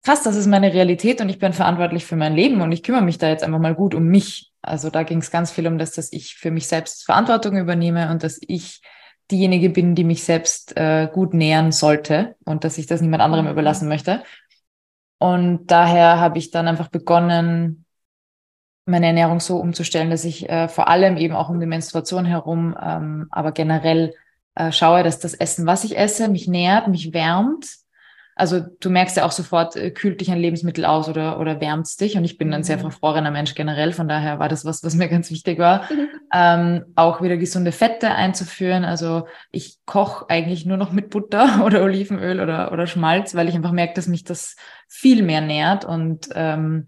krass, 0.03 0.23
das 0.23 0.35
ist 0.35 0.47
meine 0.47 0.73
Realität 0.73 1.21
und 1.21 1.29
ich 1.29 1.39
bin 1.39 1.53
verantwortlich 1.53 2.05
für 2.05 2.15
mein 2.15 2.35
Leben 2.35 2.61
und 2.61 2.71
ich 2.71 2.83
kümmere 2.83 3.01
mich 3.01 3.17
da 3.17 3.29
jetzt 3.29 3.43
einfach 3.43 3.59
mal 3.59 3.75
gut 3.75 3.95
um 3.95 4.05
mich. 4.05 4.51
Also 4.61 4.89
da 4.89 5.03
ging 5.03 5.19
es 5.19 5.31
ganz 5.31 5.51
viel 5.51 5.67
um 5.67 5.77
das, 5.77 5.91
dass 5.91 6.11
ich 6.11 6.35
für 6.35 6.51
mich 6.51 6.67
selbst 6.67 7.05
Verantwortung 7.05 7.57
übernehme 7.57 8.11
und 8.11 8.23
dass 8.23 8.39
ich 8.41 8.81
diejenige 9.31 9.69
bin, 9.69 9.95
die 9.95 10.03
mich 10.03 10.23
selbst 10.23 10.75
äh, 10.75 11.07
gut 11.11 11.33
nähern 11.33 11.71
sollte 11.71 12.35
und 12.45 12.63
dass 12.63 12.77
ich 12.77 12.87
das 12.87 13.01
niemand 13.01 13.21
anderem 13.21 13.45
mhm. 13.45 13.51
überlassen 13.51 13.87
möchte. 13.87 14.23
Und 15.19 15.67
daher 15.67 16.19
habe 16.19 16.37
ich 16.37 16.49
dann 16.49 16.67
einfach 16.67 16.87
begonnen, 16.87 17.85
meine 18.85 19.07
Ernährung 19.07 19.39
so 19.39 19.57
umzustellen, 19.57 20.09
dass 20.09 20.25
ich 20.25 20.49
äh, 20.49 20.67
vor 20.67 20.87
allem 20.87 21.17
eben 21.17 21.35
auch 21.35 21.49
um 21.49 21.59
die 21.59 21.65
Menstruation 21.65 22.25
herum, 22.25 22.75
ähm, 22.81 23.27
aber 23.29 23.51
generell 23.51 24.13
äh, 24.59 24.73
schaue, 24.73 25.03
dass 25.03 25.19
das 25.19 25.33
Essen, 25.33 25.65
was 25.65 25.85
ich 25.85 25.97
esse, 25.97 26.27
mich 26.27 26.47
nährt, 26.47 26.89
mich 26.89 27.13
wärmt. 27.13 27.65
Also 28.35 28.59
du 28.59 28.89
merkst 28.89 29.15
ja 29.15 29.25
auch 29.25 29.31
sofort, 29.31 29.77
äh, 29.77 29.89
kühlt 29.91 30.19
dich 30.19 30.31
ein 30.31 30.37
Lebensmittel 30.37 30.83
aus 30.83 31.07
oder, 31.07 31.39
oder 31.39 31.61
wärmt 31.61 31.87
dich. 32.01 32.17
Und 32.17 32.25
ich 32.25 32.37
bin 32.37 32.53
ein 32.53 32.63
sehr 32.63 32.75
mhm. 32.75 32.81
verfrorener 32.81 33.31
Mensch 33.31 33.55
generell. 33.55 33.93
Von 33.93 34.09
daher 34.09 34.37
war 34.37 34.49
das 34.49 34.65
was, 34.65 34.83
was 34.83 34.95
mir 34.95 35.07
ganz 35.07 35.31
wichtig 35.31 35.59
war. 35.59 35.83
Mhm. 35.91 36.07
Ähm, 36.31 36.85
auch 36.93 37.23
wieder 37.23 37.37
gesunde 37.37 37.71
Fette 37.71 38.11
einzuführen. 38.11 38.85
Also 38.85 39.25
ich 39.49 39.79
koche 39.87 40.29
eigentlich 40.29 40.63
nur 40.63 40.77
noch 40.77 40.91
mit 40.91 41.09
Butter 41.09 41.61
oder 41.65 41.81
Olivenöl 41.81 42.39
oder, 42.39 42.71
oder 42.71 42.85
Schmalz, 42.85 43.33
weil 43.33 43.49
ich 43.49 43.55
einfach 43.55 43.71
merke, 43.71 43.95
dass 43.95 44.05
mich 44.05 44.25
das 44.25 44.55
viel 44.87 45.23
mehr 45.23 45.41
nährt 45.41 45.85
und 45.85 46.29
ähm, 46.35 46.85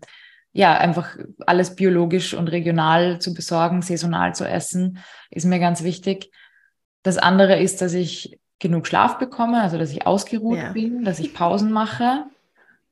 ja, 0.53 0.77
einfach 0.77 1.17
alles 1.48 1.75
biologisch 1.75 2.36
und 2.36 2.50
regional 2.50 3.17
zu 3.17 3.34
besorgen, 3.34 3.81
saisonal 3.81 4.36
zu 4.36 4.48
essen, 4.48 5.00
ist 5.31 5.45
mir 5.45 5.60
ganz 5.60 5.84
wichtig. 5.84 6.29
Das 7.03 7.17
andere 7.17 7.60
ist, 7.60 7.81
dass 7.81 7.93
ich 7.93 8.39
genug 8.60 8.88
Schlaf 8.88 9.17
bekomme, 9.17 9.62
also 9.62 9.77
dass 9.77 9.91
ich 9.91 10.05
ausgeruht 10.05 10.58
ja. 10.58 10.72
bin, 10.72 11.03
dass 11.03 11.20
ich 11.20 11.34
Pausen 11.34 11.72
mache. 11.72 12.25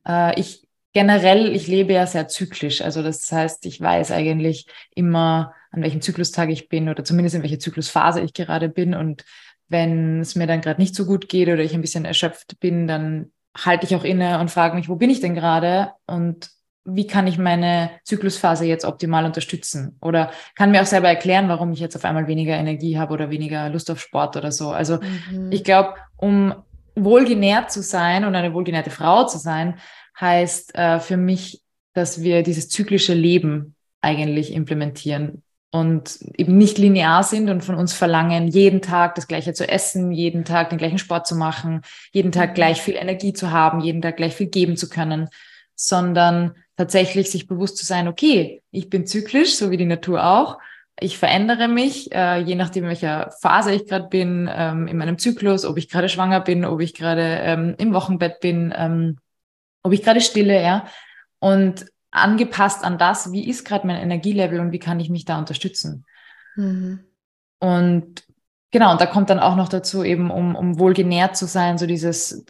Äh, 0.07 0.39
ich 0.39 0.67
generell, 0.93 1.55
ich 1.55 1.67
lebe 1.67 1.93
ja 1.93 2.07
sehr 2.07 2.27
zyklisch. 2.27 2.81
Also 2.81 3.03
das 3.03 3.31
heißt, 3.31 3.65
ich 3.65 3.79
weiß 3.79 4.11
eigentlich 4.11 4.65
immer, 4.95 5.53
an 5.71 5.83
welchem 5.83 6.01
Zyklustag 6.01 6.49
ich 6.49 6.69
bin 6.69 6.89
oder 6.89 7.03
zumindest 7.03 7.35
in 7.35 7.43
welcher 7.43 7.59
Zyklusphase 7.59 8.21
ich 8.21 8.33
gerade 8.33 8.69
bin. 8.69 8.95
Und 8.95 9.23
wenn 9.67 10.21
es 10.21 10.35
mir 10.35 10.47
dann 10.47 10.61
gerade 10.61 10.81
nicht 10.81 10.95
so 10.95 11.05
gut 11.05 11.29
geht 11.29 11.47
oder 11.47 11.63
ich 11.63 11.73
ein 11.73 11.81
bisschen 11.81 12.05
erschöpft 12.05 12.59
bin, 12.59 12.87
dann 12.87 13.31
halte 13.55 13.85
ich 13.85 13.95
auch 13.95 14.03
inne 14.03 14.39
und 14.39 14.49
frage 14.49 14.75
mich, 14.75 14.89
wo 14.89 14.95
bin 14.95 15.09
ich 15.09 15.21
denn 15.21 15.35
gerade? 15.35 15.91
Und 16.07 16.49
wie 16.95 17.07
kann 17.07 17.27
ich 17.27 17.37
meine 17.37 17.91
Zyklusphase 18.03 18.65
jetzt 18.65 18.85
optimal 18.85 19.25
unterstützen? 19.25 19.97
Oder 20.01 20.31
kann 20.55 20.71
mir 20.71 20.81
auch 20.81 20.85
selber 20.85 21.07
erklären, 21.07 21.49
warum 21.49 21.71
ich 21.71 21.79
jetzt 21.79 21.95
auf 21.95 22.05
einmal 22.05 22.27
weniger 22.27 22.55
Energie 22.55 22.97
habe 22.97 23.13
oder 23.13 23.29
weniger 23.29 23.69
Lust 23.69 23.89
auf 23.91 23.99
Sport 23.99 24.37
oder 24.37 24.51
so. 24.51 24.71
Also 24.71 24.99
mhm. 25.31 25.51
ich 25.51 25.63
glaube, 25.63 25.95
um 26.17 26.53
wohlgenährt 26.95 27.71
zu 27.71 27.81
sein 27.81 28.25
und 28.25 28.35
eine 28.35 28.53
wohlgenährte 28.53 28.89
Frau 28.89 29.25
zu 29.25 29.37
sein, 29.37 29.79
heißt 30.19 30.75
äh, 30.75 30.99
für 30.99 31.17
mich, 31.17 31.61
dass 31.93 32.21
wir 32.21 32.43
dieses 32.43 32.69
zyklische 32.69 33.13
Leben 33.13 33.75
eigentlich 34.01 34.53
implementieren 34.53 35.43
und 35.71 36.19
eben 36.37 36.57
nicht 36.57 36.77
linear 36.77 37.23
sind 37.23 37.49
und 37.49 37.63
von 37.63 37.75
uns 37.75 37.93
verlangen, 37.93 38.47
jeden 38.47 38.81
Tag 38.81 39.15
das 39.15 39.27
Gleiche 39.27 39.53
zu 39.53 39.67
essen, 39.67 40.11
jeden 40.11 40.43
Tag 40.43 40.69
den 40.69 40.79
gleichen 40.79 40.97
Sport 40.97 41.27
zu 41.27 41.35
machen, 41.35 41.81
jeden 42.11 42.31
Tag 42.31 42.51
mhm. 42.51 42.53
gleich 42.55 42.81
viel 42.81 42.95
Energie 42.95 43.33
zu 43.33 43.51
haben, 43.51 43.79
jeden 43.79 44.01
Tag 44.01 44.17
gleich 44.17 44.35
viel 44.35 44.47
geben 44.47 44.77
zu 44.77 44.89
können, 44.89 45.29
sondern 45.75 46.55
tatsächlich 46.79 47.29
sich 47.29 47.45
bewusst 47.45 47.75
zu 47.75 47.85
sein, 47.85 48.07
okay, 48.07 48.63
ich 48.71 48.89
bin 48.89 49.05
zyklisch, 49.05 49.57
so 49.57 49.69
wie 49.69 49.75
die 49.75 49.85
Natur 49.85 50.23
auch. 50.23 50.59
Ich 50.97 51.17
verändere 51.17 51.67
mich, 51.67 52.09
äh, 52.13 52.39
je 52.39 52.55
nachdem, 52.55 52.85
in 52.85 52.89
welcher 52.89 53.31
Phase 53.41 53.73
ich 53.73 53.85
gerade 53.85 54.07
bin, 54.07 54.49
ähm, 54.49 54.87
in 54.87 54.95
meinem 54.95 55.17
Zyklus, 55.17 55.65
ob 55.65 55.77
ich 55.77 55.89
gerade 55.89 56.07
schwanger 56.07 56.39
bin, 56.39 56.63
ob 56.63 56.79
ich 56.79 56.93
gerade 56.93 57.21
ähm, 57.21 57.75
im 57.77 57.93
Wochenbett 57.93 58.39
bin, 58.39 58.73
ähm, 58.73 59.17
ob 59.83 59.91
ich 59.91 60.03
gerade 60.03 60.21
stille, 60.21 60.63
ja. 60.63 60.85
Und 61.39 61.85
angepasst 62.11 62.85
an 62.85 62.97
das, 62.97 63.33
wie 63.33 63.49
ist 63.49 63.65
gerade 63.65 63.85
mein 63.85 64.01
Energielevel 64.01 64.61
und 64.61 64.71
wie 64.71 64.79
kann 64.79 65.01
ich 65.01 65.09
mich 65.09 65.25
da 65.25 65.37
unterstützen. 65.37 66.05
Mhm. 66.55 67.01
Und 67.59 68.23
genau, 68.71 68.93
und 68.93 69.01
da 69.01 69.05
kommt 69.05 69.29
dann 69.29 69.39
auch 69.39 69.57
noch 69.57 69.67
dazu, 69.67 70.05
eben 70.05 70.31
um, 70.31 70.55
um 70.55 70.79
wohl 70.79 70.93
genährt 70.93 71.35
zu 71.35 71.45
sein, 71.45 71.77
so 71.77 71.85
dieses 71.85 72.45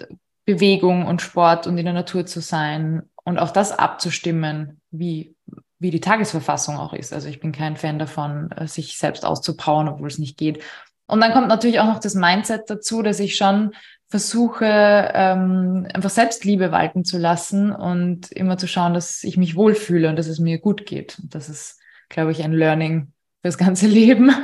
Bewegung 0.46 1.08
und 1.08 1.24
Sport 1.24 1.66
und 1.66 1.80
in 1.80 1.86
der 1.86 1.96
Natur 1.96 2.28
zu 2.28 2.42
sein 2.42 3.10
und 3.30 3.38
auch 3.38 3.52
das 3.52 3.78
abzustimmen, 3.78 4.82
wie, 4.90 5.36
wie 5.78 5.92
die 5.92 6.02
Tagesverfassung 6.02 6.78
auch 6.78 6.94
ist. 6.94 7.14
Also 7.14 7.30
ich 7.30 7.40
bin 7.40 7.52
kein 7.52 7.78
Fan 7.78 8.00
davon, 8.00 8.52
äh, 8.52 8.68
sich 8.68 8.98
selbst 8.98 9.24
auszupowern, 9.24 9.88
obwohl 9.88 10.08
es 10.08 10.18
nicht 10.18 10.36
geht. 10.36 10.64
Und 11.06 11.22
dann 11.22 11.32
kommt 11.32 11.48
natürlich 11.48 11.80
auch 11.80 11.86
noch 11.86 12.00
das 12.00 12.16
Mindset 12.16 12.64
dazu, 12.72 13.04
dass 13.04 13.20
ich 13.20 13.36
schon 13.36 13.76
versuche, 14.08 14.66
ähm, 14.66 15.88
einfach 15.94 16.10
Selbstliebe 16.10 16.72
walten 16.72 17.06
zu 17.06 17.20
lassen 17.20 17.72
und 17.72 18.32
immer 18.32 18.58
zu 18.58 18.68
schauen, 18.68 18.96
dass 18.96 19.24
ich 19.24 19.38
mich 19.38 19.56
wohlfühle 19.56 20.10
und 20.10 20.16
dass 20.16 20.28
es 20.28 20.40
mir 20.40 20.58
gut 20.58 20.88
geht. 20.88 21.20
Und 21.22 21.36
das 21.36 21.50
ist, 21.50 21.80
glaube 22.10 22.32
ich, 22.32 22.44
ein 22.44 22.54
Learning 22.54 23.14
fürs 23.44 23.60
ganze 23.60 23.88
Leben. 23.88 24.32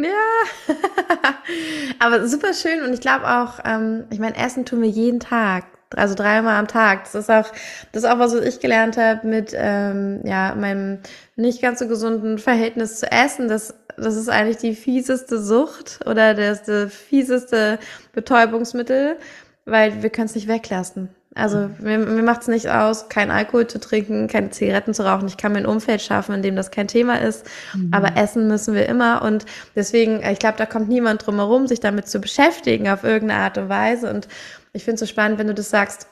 Ja, 0.00 0.74
aber 1.98 2.28
super 2.28 2.54
schön 2.54 2.84
und 2.84 2.94
ich 2.94 3.00
glaube 3.00 3.26
auch, 3.26 3.58
ähm, 3.64 4.04
ich 4.10 4.20
meine, 4.20 4.36
Essen 4.36 4.64
tun 4.64 4.80
wir 4.80 4.88
jeden 4.88 5.18
Tag, 5.18 5.64
also 5.96 6.14
dreimal 6.14 6.56
am 6.56 6.68
Tag. 6.68 7.04
Das 7.04 7.14
ist 7.14 7.30
auch, 7.30 7.50
das 7.92 8.02
ist 8.02 8.08
auch 8.08 8.18
was, 8.18 8.34
was 8.34 8.42
ich 8.42 8.60
gelernt 8.60 8.96
habe 8.96 9.26
mit 9.26 9.52
ähm, 9.54 10.20
ja 10.24 10.54
meinem 10.54 10.98
nicht 11.36 11.62
ganz 11.62 11.78
so 11.78 11.88
gesunden 11.88 12.38
Verhältnis 12.38 13.00
zu 13.00 13.10
Essen. 13.10 13.48
Das, 13.48 13.74
das 13.96 14.16
ist 14.16 14.28
eigentlich 14.28 14.58
die 14.58 14.74
fieseste 14.74 15.40
Sucht 15.40 16.00
oder 16.06 16.34
das, 16.34 16.64
das 16.64 16.92
fieseste 16.92 17.78
Betäubungsmittel, 18.12 19.16
weil 19.64 20.02
wir 20.02 20.10
können 20.10 20.26
es 20.26 20.34
nicht 20.34 20.48
weglassen. 20.48 21.08
Also 21.38 21.70
mir, 21.78 21.98
mir 21.98 22.22
macht 22.22 22.42
es 22.42 22.48
nicht 22.48 22.68
aus, 22.68 23.08
kein 23.08 23.30
Alkohol 23.30 23.66
zu 23.68 23.78
trinken, 23.78 24.26
keine 24.26 24.50
Zigaretten 24.50 24.92
zu 24.92 25.04
rauchen. 25.04 25.28
Ich 25.28 25.36
kann 25.36 25.52
mir 25.52 25.58
ein 25.58 25.66
Umfeld 25.66 26.02
schaffen, 26.02 26.34
in 26.34 26.42
dem 26.42 26.56
das 26.56 26.72
kein 26.72 26.88
Thema 26.88 27.20
ist. 27.20 27.46
Mhm. 27.74 27.90
Aber 27.92 28.16
essen 28.16 28.48
müssen 28.48 28.74
wir 28.74 28.86
immer. 28.86 29.22
Und 29.22 29.46
deswegen, 29.76 30.20
ich 30.24 30.40
glaube, 30.40 30.58
da 30.58 30.66
kommt 30.66 30.88
niemand 30.88 31.24
drum 31.24 31.36
herum, 31.36 31.68
sich 31.68 31.78
damit 31.78 32.08
zu 32.08 32.18
beschäftigen 32.18 32.88
auf 32.88 33.04
irgendeine 33.04 33.42
Art 33.42 33.56
und 33.56 33.68
Weise. 33.68 34.12
Und 34.12 34.26
ich 34.72 34.84
finde 34.84 34.94
es 34.94 35.00
so 35.00 35.06
spannend, 35.06 35.38
wenn 35.38 35.46
du 35.46 35.54
das 35.54 35.70
sagst, 35.70 36.08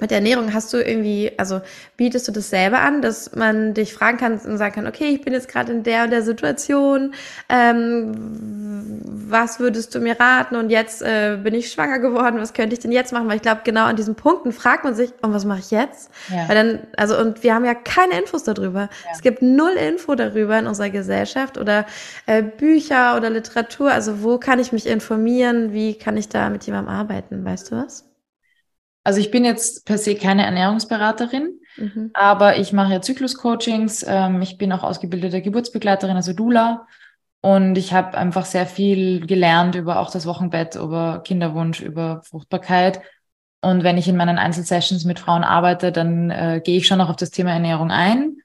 mit 0.00 0.10
der 0.10 0.18
Ernährung 0.18 0.52
hast 0.54 0.72
du 0.72 0.78
irgendwie, 0.78 1.32
also 1.36 1.60
bietest 1.96 2.28
du 2.28 2.32
das 2.32 2.50
selber 2.50 2.80
an, 2.80 3.02
dass 3.02 3.34
man 3.34 3.74
dich 3.74 3.94
fragen 3.94 4.18
kann 4.18 4.38
und 4.38 4.58
sagen 4.58 4.74
kann, 4.74 4.86
okay, 4.86 5.08
ich 5.08 5.22
bin 5.22 5.32
jetzt 5.32 5.48
gerade 5.48 5.72
in 5.72 5.82
der 5.82 6.04
und 6.04 6.10
der 6.10 6.22
Situation, 6.22 7.14
ähm, 7.48 9.00
was 9.28 9.60
würdest 9.60 9.94
du 9.94 10.00
mir 10.00 10.18
raten? 10.18 10.56
Und 10.56 10.70
jetzt 10.70 11.02
äh, 11.02 11.38
bin 11.42 11.54
ich 11.54 11.70
schwanger 11.70 11.98
geworden, 11.98 12.40
was 12.40 12.52
könnte 12.52 12.74
ich 12.74 12.80
denn 12.80 12.92
jetzt 12.92 13.12
machen? 13.12 13.28
Weil 13.28 13.36
ich 13.36 13.42
glaube, 13.42 13.60
genau 13.64 13.84
an 13.84 13.96
diesen 13.96 14.14
Punkten 14.14 14.52
fragt 14.52 14.84
man 14.84 14.94
sich, 14.94 15.12
und 15.22 15.32
was 15.32 15.44
mache 15.44 15.60
ich 15.60 15.70
jetzt? 15.70 16.10
Ja. 16.28 16.48
Weil 16.48 16.54
dann, 16.54 16.78
also, 16.96 17.18
und 17.18 17.42
wir 17.42 17.54
haben 17.54 17.64
ja 17.64 17.74
keine 17.74 18.18
Infos 18.18 18.44
darüber. 18.44 18.80
Ja. 18.80 18.88
Es 19.12 19.22
gibt 19.22 19.42
null 19.42 19.72
Info 19.72 20.14
darüber 20.14 20.58
in 20.58 20.66
unserer 20.66 20.90
Gesellschaft 20.90 21.58
oder 21.58 21.86
äh, 22.26 22.42
Bücher 22.42 23.16
oder 23.16 23.30
Literatur. 23.30 23.92
Also 23.92 24.22
wo 24.22 24.38
kann 24.38 24.58
ich 24.58 24.72
mich 24.72 24.86
informieren? 24.86 25.72
Wie 25.72 25.94
kann 25.94 26.16
ich 26.16 26.28
da 26.28 26.50
mit 26.50 26.64
jemandem 26.64 26.94
arbeiten? 26.94 27.44
Weißt 27.44 27.70
du 27.70 27.76
was? 27.76 28.09
Also 29.10 29.18
ich 29.18 29.32
bin 29.32 29.44
jetzt 29.44 29.86
per 29.86 29.98
se 29.98 30.14
keine 30.14 30.44
Ernährungsberaterin, 30.44 31.58
mhm. 31.76 32.10
aber 32.14 32.58
ich 32.58 32.72
mache 32.72 32.92
ja 32.92 33.02
Zykluscoachings. 33.02 34.04
Ähm, 34.06 34.40
ich 34.40 34.56
bin 34.56 34.70
auch 34.72 34.84
ausgebildete 34.84 35.42
Geburtsbegleiterin, 35.42 36.14
also 36.14 36.32
Dula. 36.32 36.86
Und 37.40 37.76
ich 37.76 37.92
habe 37.92 38.16
einfach 38.16 38.44
sehr 38.44 38.66
viel 38.66 39.26
gelernt 39.26 39.74
über 39.74 39.98
auch 39.98 40.12
das 40.12 40.26
Wochenbett, 40.26 40.76
über 40.76 41.24
Kinderwunsch, 41.24 41.80
über 41.80 42.22
Fruchtbarkeit. 42.22 43.00
Und 43.62 43.82
wenn 43.82 43.98
ich 43.98 44.06
in 44.06 44.16
meinen 44.16 44.38
Einzelsessions 44.38 45.04
mit 45.04 45.18
Frauen 45.18 45.42
arbeite, 45.42 45.90
dann 45.90 46.30
äh, 46.30 46.60
gehe 46.64 46.76
ich 46.76 46.86
schon 46.86 47.00
auch 47.00 47.10
auf 47.10 47.16
das 47.16 47.32
Thema 47.32 47.50
Ernährung 47.50 47.90
ein 47.90 48.39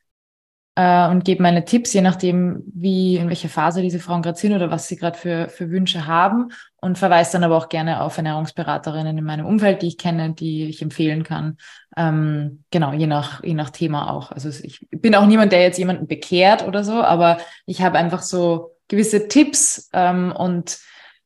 äh, 0.75 1.07
und 1.07 1.23
gebe 1.23 1.41
meine 1.41 1.63
Tipps, 1.63 1.93
je 1.93 2.01
nachdem, 2.01 2.63
wie, 2.73 3.15
in 3.15 3.29
welcher 3.29 3.49
Phase 3.49 3.81
diese 3.81 3.99
Frauen 3.99 4.21
gerade 4.21 4.37
sind 4.37 4.53
oder 4.53 4.69
was 4.69 4.87
sie 4.87 4.97
gerade 4.97 5.17
für, 5.17 5.47
für 5.47 5.71
Wünsche 5.71 6.05
haben 6.05 6.51
und 6.81 6.97
verweise 6.97 7.33
dann 7.33 7.45
aber 7.45 7.55
auch 7.55 7.69
gerne 7.69 8.01
auf 8.01 8.17
Ernährungsberaterinnen 8.17 9.17
in 9.17 9.23
meinem 9.23 9.45
Umfeld, 9.45 9.81
die 9.81 9.87
ich 9.87 9.97
kenne, 9.97 10.33
die 10.33 10.65
ich 10.65 10.81
empfehlen 10.81 11.23
kann. 11.23 11.57
Ähm, 11.95 12.63
genau, 12.71 12.91
je 12.91 13.07
nach, 13.07 13.41
je 13.43 13.53
nach 13.53 13.69
Thema 13.69 14.11
auch. 14.11 14.31
Also 14.31 14.49
ich 14.49 14.85
bin 14.91 15.15
auch 15.15 15.25
niemand, 15.25 15.53
der 15.53 15.61
jetzt 15.61 15.79
jemanden 15.79 16.07
bekehrt 16.07 16.67
oder 16.67 16.83
so, 16.83 17.01
aber 17.01 17.37
ich 17.65 17.81
habe 17.81 17.97
einfach 17.97 18.21
so 18.21 18.75
gewisse 18.89 19.29
Tipps 19.29 19.89
ähm, 19.93 20.33
und 20.35 20.77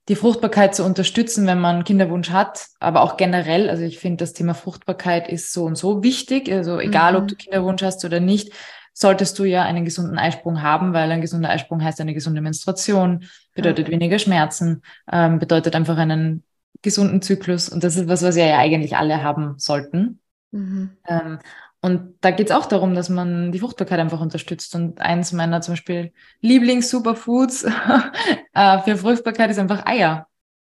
die 0.10 0.16
Fruchtbarkeit 0.16 0.74
zu 0.74 0.84
unterstützen, 0.84 1.46
wenn 1.46 1.60
man 1.60 1.84
Kinderwunsch 1.84 2.32
hat, 2.32 2.68
aber 2.80 3.02
auch 3.02 3.16
generell. 3.16 3.70
Also 3.70 3.84
ich 3.84 4.00
finde, 4.00 4.18
das 4.18 4.34
Thema 4.34 4.56
Fruchtbarkeit 4.56 5.28
ist 5.30 5.54
so 5.54 5.66
und 5.66 5.76
so 5.76 6.04
wichtig. 6.04 6.52
Also 6.52 6.80
egal, 6.80 7.14
mhm. 7.14 7.18
ob 7.20 7.28
du 7.28 7.36
Kinderwunsch 7.36 7.84
hast 7.84 8.04
oder 8.06 8.20
nicht, 8.20 8.52
solltest 9.00 9.40
du 9.40 9.46
ja 9.46 9.64
einen 9.64 9.86
gesunden 9.86 10.18
Eisprung 10.18 10.62
haben, 10.62 10.94
weil 10.94 11.10
ein 11.12 11.22
gesunder 11.22 11.50
Eisprung 11.50 11.82
heißt 11.82 12.02
eine 12.02 12.14
gesunde 12.14 12.42
Menstruation, 12.42 13.26
bedeutet 13.56 13.86
okay. 13.86 13.94
weniger 13.94 14.20
Schmerzen, 14.20 14.84
ähm, 15.10 15.40
bedeutet 15.40 15.74
einfach 15.76 15.98
einen 15.98 16.44
gesunden 16.82 17.22
Zyklus. 17.22 17.70
Und 17.70 17.84
das 17.84 17.96
ist 17.96 18.10
was, 18.10 18.24
was 18.24 18.36
ja, 18.36 18.46
ja 18.46 18.58
eigentlich 18.58 18.98
alle 18.98 19.24
haben 19.24 19.56
sollten. 19.58 20.20
Mhm. 20.52 20.98
Ähm, 21.08 21.40
und 21.82 22.16
da 22.20 22.32
geht 22.32 22.50
es 22.50 22.56
auch 22.56 22.66
darum, 22.66 22.94
dass 22.94 23.08
man 23.08 23.54
die 23.54 23.60
Fruchtbarkeit 23.60 24.00
einfach 24.00 24.20
unterstützt. 24.20 24.76
Und 24.76 25.00
eins 25.00 25.32
meiner 25.32 25.62
zum 25.62 25.74
Beispiel 25.74 26.12
Lieblings-Superfoods 26.42 27.64
äh, 28.54 28.80
für 28.80 28.98
Fruchtbarkeit 28.98 29.50
ist 29.50 29.60
einfach 29.60 29.86
Eier. 29.86 30.28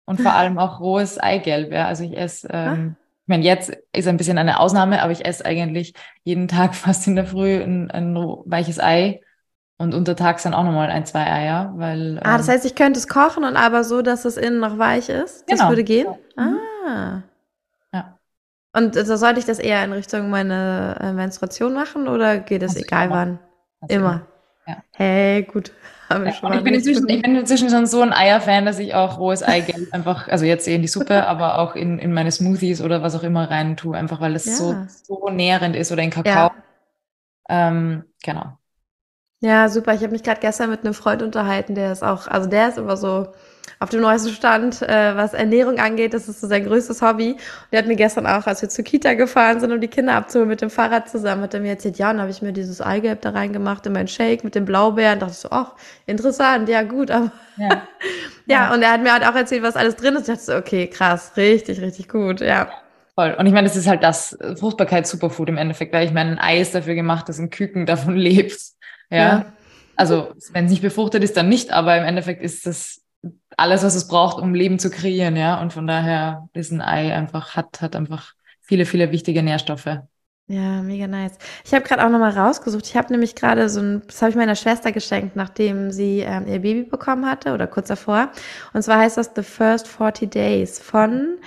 Und 0.05 0.19
vor 0.19 0.33
allem 0.33 0.57
auch 0.57 0.79
rohes 0.79 1.19
Eigelb. 1.19 1.71
Ja. 1.71 1.87
Also 1.87 2.03
ich 2.03 2.17
esse 2.17 2.47
ähm, 2.51 2.95
ich 3.25 3.29
meine, 3.29 3.43
jetzt 3.43 3.75
ist 3.91 4.07
ein 4.07 4.17
bisschen 4.17 4.37
eine 4.37 4.59
Ausnahme, 4.59 5.01
aber 5.01 5.11
ich 5.11 5.25
esse 5.25 5.43
eigentlich 5.43 5.95
jeden 6.23 6.47
Tag 6.47 6.75
fast 6.75 7.07
in 7.07 7.15
der 7.15 7.25
Früh 7.25 7.59
ein, 7.59 7.89
ein 7.89 8.15
weiches 8.45 8.79
Ei 8.79 9.21
und 9.77 9.95
untertags 9.95 10.43
dann 10.43 10.53
auch 10.53 10.63
nochmal 10.63 10.91
ein, 10.91 11.07
zwei 11.07 11.25
Eier, 11.25 11.73
weil. 11.75 12.19
Ah, 12.23 12.37
das 12.37 12.47
ähm, 12.47 12.53
heißt, 12.53 12.65
ich 12.65 12.75
könnte 12.75 12.99
es 12.99 13.07
kochen 13.07 13.43
und 13.43 13.57
aber 13.57 13.83
so, 13.83 14.03
dass 14.03 14.25
es 14.25 14.37
innen 14.37 14.59
noch 14.59 14.77
weich 14.77 15.09
ist? 15.09 15.43
Das 15.49 15.57
genau. 15.57 15.69
würde 15.69 15.83
gehen? 15.83 16.07
Mhm. 16.37 16.59
Ah. 16.87 17.23
Ja. 17.91 18.19
Und 18.73 18.95
da 18.95 19.17
sollte 19.17 19.39
ich 19.39 19.45
das 19.45 19.57
eher 19.57 19.83
in 19.83 19.91
Richtung 19.91 20.29
meine 20.29 20.95
äh, 21.01 21.11
Menstruation 21.11 21.73
machen 21.73 22.07
oder 22.07 22.37
geht 22.37 22.61
es 22.61 22.75
egal 22.75 23.07
immer. 23.07 23.15
wann? 23.15 23.39
Immer. 23.87 23.89
immer. 23.89 24.27
Ja. 24.67 24.83
Hey, 24.91 25.43
gut. 25.43 25.71
Ja, 26.09 26.55
ich, 26.55 26.63
bin 26.63 26.73
inzwischen, 26.73 27.09
ich 27.09 27.21
bin 27.21 27.35
inzwischen 27.35 27.69
schon 27.69 27.87
so 27.87 28.01
ein 28.01 28.13
Eier-Fan, 28.13 28.65
dass 28.65 28.79
ich 28.79 28.93
auch 28.93 29.17
rohes 29.17 29.43
Eigelb 29.43 29.87
einfach, 29.91 30.27
also 30.27 30.45
jetzt 30.45 30.67
eh 30.67 30.75
in 30.75 30.81
die 30.81 30.87
Suppe, 30.87 31.25
aber 31.27 31.59
auch 31.59 31.75
in, 31.75 31.99
in 31.99 32.13
meine 32.13 32.31
Smoothies 32.31 32.81
oder 32.81 33.01
was 33.01 33.15
auch 33.15 33.23
immer 33.23 33.49
rein 33.49 33.75
tue, 33.75 33.97
einfach 33.97 34.21
weil 34.21 34.35
es 34.35 34.45
ja. 34.45 34.53
so, 34.53 34.75
so 34.87 35.29
nährend 35.29 35.75
ist 35.75 35.91
oder 35.91 36.03
in 36.03 36.11
Kakao. 36.11 36.51
Ja. 36.51 36.55
Ähm, 37.49 38.03
genau. 38.23 38.57
Ja, 39.41 39.69
super. 39.69 39.93
Ich 39.93 40.01
habe 40.01 40.11
mich 40.11 40.23
gerade 40.23 40.41
gestern 40.41 40.69
mit 40.69 40.81
einem 40.83 40.93
Freund 40.93 41.21
unterhalten, 41.21 41.75
der 41.75 41.91
ist 41.91 42.03
auch, 42.03 42.27
also 42.27 42.49
der 42.49 42.69
ist 42.69 42.77
immer 42.77 42.97
so 42.97 43.27
auf 43.79 43.89
dem 43.89 44.01
neuesten 44.01 44.29
Stand, 44.29 44.81
äh, 44.81 45.15
was 45.15 45.33
Ernährung 45.33 45.79
angeht. 45.79 46.13
Das 46.13 46.27
ist 46.27 46.41
so 46.41 46.47
sein 46.47 46.65
größtes 46.65 47.01
Hobby. 47.01 47.31
Und 47.31 47.39
der 47.71 47.79
hat 47.79 47.87
mir 47.87 47.95
gestern 47.95 48.25
auch, 48.25 48.47
als 48.47 48.61
wir 48.61 48.69
zur 48.69 48.85
Kita 48.85 49.13
gefahren 49.13 49.59
sind, 49.59 49.71
um 49.71 49.81
die 49.81 49.87
Kinder 49.87 50.13
abzuholen 50.15 50.49
mit 50.49 50.61
dem 50.61 50.69
Fahrrad 50.69 51.09
zusammen, 51.09 51.41
hat 51.43 51.53
er 51.53 51.59
mir 51.59 51.71
erzählt, 51.71 51.97
ja, 51.97 52.11
dann 52.11 52.21
habe 52.21 52.31
ich 52.31 52.41
mir 52.41 52.53
dieses 52.53 52.81
Eigelb 52.81 53.21
da 53.21 53.31
reingemacht 53.31 53.85
in 53.85 53.93
meinen 53.93 54.07
Shake 54.07 54.43
mit 54.43 54.55
den 54.55 54.65
Blaubeeren. 54.65 55.19
Da 55.19 55.25
dachte 55.25 55.33
ich 55.33 55.39
so, 55.39 55.49
ach, 55.51 55.73
interessant, 56.05 56.69
ja 56.69 56.83
gut, 56.83 57.11
aber 57.11 57.31
ja. 57.57 57.67
ja. 57.69 57.81
ja, 58.45 58.73
und 58.73 58.81
er 58.81 58.91
hat 58.93 59.01
mir 59.01 59.13
halt 59.13 59.27
auch 59.27 59.35
erzählt, 59.35 59.63
was 59.63 59.75
alles 59.75 59.95
drin 59.95 60.15
ist. 60.15 60.21
Ich 60.21 60.27
dachte 60.27 60.43
so, 60.43 60.55
okay, 60.55 60.87
krass, 60.87 61.33
richtig, 61.35 61.81
richtig 61.81 62.07
gut, 62.07 62.39
ja. 62.39 62.69
Voll. 63.15 63.33
Und 63.37 63.45
ich 63.45 63.53
meine, 63.53 63.67
das 63.67 63.77
ist 63.77 63.87
halt 63.87 64.03
das 64.03 64.37
Fruchtbarkeits-Superfood 64.59 65.47
im 65.47 65.57
Endeffekt, 65.57 65.93
weil 65.93 66.05
ich 66.05 66.13
meine, 66.13 66.31
ein 66.31 66.39
Ei 66.39 66.59
ist 66.59 66.75
dafür 66.75 66.95
gemacht, 66.95 67.29
dass 67.29 67.39
ein 67.39 67.49
Küken 67.49 67.85
davon 67.85 68.15
lebt. 68.15 68.74
Ja. 69.09 69.17
ja. 69.17 69.45
Also, 69.95 70.33
wenn 70.51 70.65
es 70.65 70.71
nicht 70.71 70.81
befruchtet 70.81 71.23
ist, 71.23 71.37
dann 71.37 71.49
nicht, 71.49 71.71
aber 71.71 71.97
im 71.97 72.03
Endeffekt 72.03 72.43
ist 72.43 72.65
das 72.65 73.01
alles, 73.57 73.83
was 73.83 73.95
es 73.95 74.07
braucht, 74.07 74.41
um 74.41 74.53
Leben 74.53 74.79
zu 74.79 74.89
kreieren, 74.89 75.35
ja. 75.35 75.59
Und 75.61 75.73
von 75.73 75.87
daher 75.87 76.49
ist 76.53 76.71
ein 76.71 76.81
Ei 76.81 77.15
einfach, 77.15 77.55
hat, 77.55 77.81
hat 77.81 77.95
einfach 77.95 78.33
viele, 78.61 78.85
viele 78.85 79.11
wichtige 79.11 79.41
Nährstoffe. 79.41 79.99
Ja, 80.47 80.83
mega 80.83 81.07
nice. 81.07 81.37
Ich 81.63 81.73
habe 81.73 81.83
gerade 81.83 82.05
auch 82.05 82.09
nochmal 82.09 82.37
rausgesucht. 82.37 82.85
Ich 82.85 82.95
habe 82.95 83.11
nämlich 83.11 83.33
gerade 83.33 83.67
so 83.67 83.79
ein, 83.79 84.03
das 84.05 84.21
habe 84.21 84.29
ich 84.29 84.35
meiner 84.35 84.55
Schwester 84.55 84.91
geschenkt, 84.91 85.35
nachdem 85.35 85.91
sie 85.91 86.19
ähm, 86.19 86.45
ihr 86.45 86.59
Baby 86.59 86.83
bekommen 86.83 87.25
hatte 87.25 87.53
oder 87.53 87.65
kurz 87.65 87.87
davor. 87.87 88.29
Und 88.73 88.83
zwar 88.83 88.99
heißt 88.99 89.17
das 89.17 89.31
The 89.35 89.41
First 89.41 89.87
40 89.87 90.29
Days 90.29 90.77
von 90.77 91.37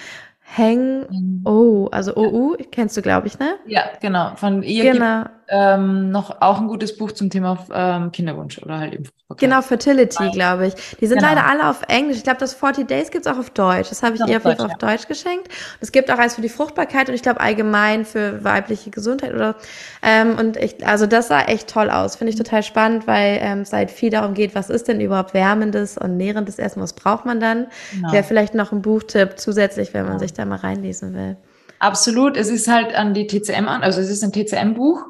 Hang 0.56 1.44
Oh, 1.44 1.88
also 1.92 2.16
OU, 2.16 2.56
kennst 2.72 2.96
du, 2.96 3.02
glaube 3.02 3.28
ich, 3.28 3.38
ne? 3.38 3.56
Ja, 3.66 3.82
genau. 4.00 4.34
Von 4.34 4.62
ihr 4.62 4.92
genau 4.92 5.26
ähm, 5.48 6.10
noch 6.10 6.40
auch 6.40 6.60
ein 6.60 6.68
gutes 6.68 6.96
Buch 6.96 7.12
zum 7.12 7.30
Thema 7.30 7.58
ähm, 7.72 8.12
Kinderwunsch 8.12 8.58
oder 8.58 8.78
halt 8.78 8.94
eben 8.94 9.04
Fruchtbarkeit. 9.04 9.40
Genau, 9.40 9.62
Fertility, 9.62 10.30
glaube 10.30 10.66
ich. 10.66 10.74
Die 11.00 11.06
sind 11.06 11.18
genau. 11.18 11.30
leider 11.30 11.46
alle 11.46 11.68
auf 11.68 11.82
Englisch. 11.88 12.18
Ich 12.18 12.22
glaube, 12.22 12.38
das 12.40 12.54
40 12.54 12.86
Days 12.86 13.10
gibt's 13.10 13.26
auch 13.26 13.38
auf 13.38 13.50
Deutsch. 13.50 13.88
Das 13.88 14.02
habe 14.02 14.16
ich 14.16 14.20
ihr 14.20 14.36
auf 14.36 14.44
jeden 14.44 14.56
Fall 14.56 14.66
auf 14.66 14.78
Deutsch 14.78 15.08
geschenkt. 15.08 15.48
Es 15.80 15.90
gibt 15.90 16.10
auch 16.10 16.18
eins 16.18 16.34
für 16.34 16.42
die 16.42 16.48
Fruchtbarkeit 16.48 17.08
und 17.08 17.14
ich 17.14 17.22
glaube 17.22 17.40
allgemein 17.40 18.04
für 18.04 18.44
weibliche 18.44 18.90
Gesundheit 18.90 19.34
oder 19.34 19.56
ähm, 20.02 20.36
und 20.38 20.56
ich, 20.56 20.86
also 20.86 21.06
das 21.06 21.28
sah 21.28 21.42
echt 21.42 21.68
toll 21.68 21.90
aus. 21.90 22.16
Finde 22.16 22.32
ich 22.32 22.38
total 22.38 22.62
spannend, 22.62 23.06
weil 23.06 23.38
ähm, 23.40 23.60
es 23.60 23.72
halt 23.72 23.90
viel 23.90 24.10
darum 24.10 24.34
geht, 24.34 24.54
was 24.54 24.70
ist 24.70 24.88
denn 24.88 25.00
überhaupt 25.00 25.34
wärmendes 25.34 25.96
und 25.96 26.16
nährendes 26.16 26.58
Essen, 26.58 26.82
was 26.82 26.92
braucht 26.92 27.24
man 27.24 27.40
dann? 27.40 27.68
Genau. 27.92 28.12
Wäre 28.12 28.24
vielleicht 28.24 28.54
noch 28.54 28.72
ein 28.72 28.82
Buchtipp 28.82 29.38
zusätzlich, 29.38 29.94
wenn 29.94 30.04
man 30.04 30.14
ja. 30.14 30.18
sich 30.20 30.34
da 30.34 30.44
mal 30.44 30.58
reinlesen 30.58 31.14
will. 31.14 31.36
Absolut. 31.78 32.36
Es 32.36 32.48
ist 32.48 32.68
halt 32.68 32.94
an 32.94 33.14
die 33.14 33.26
TCM 33.26 33.68
an, 33.68 33.82
also 33.82 34.00
es 34.00 34.10
ist 34.10 34.24
ein 34.24 34.32
TCM-Buch 34.32 35.04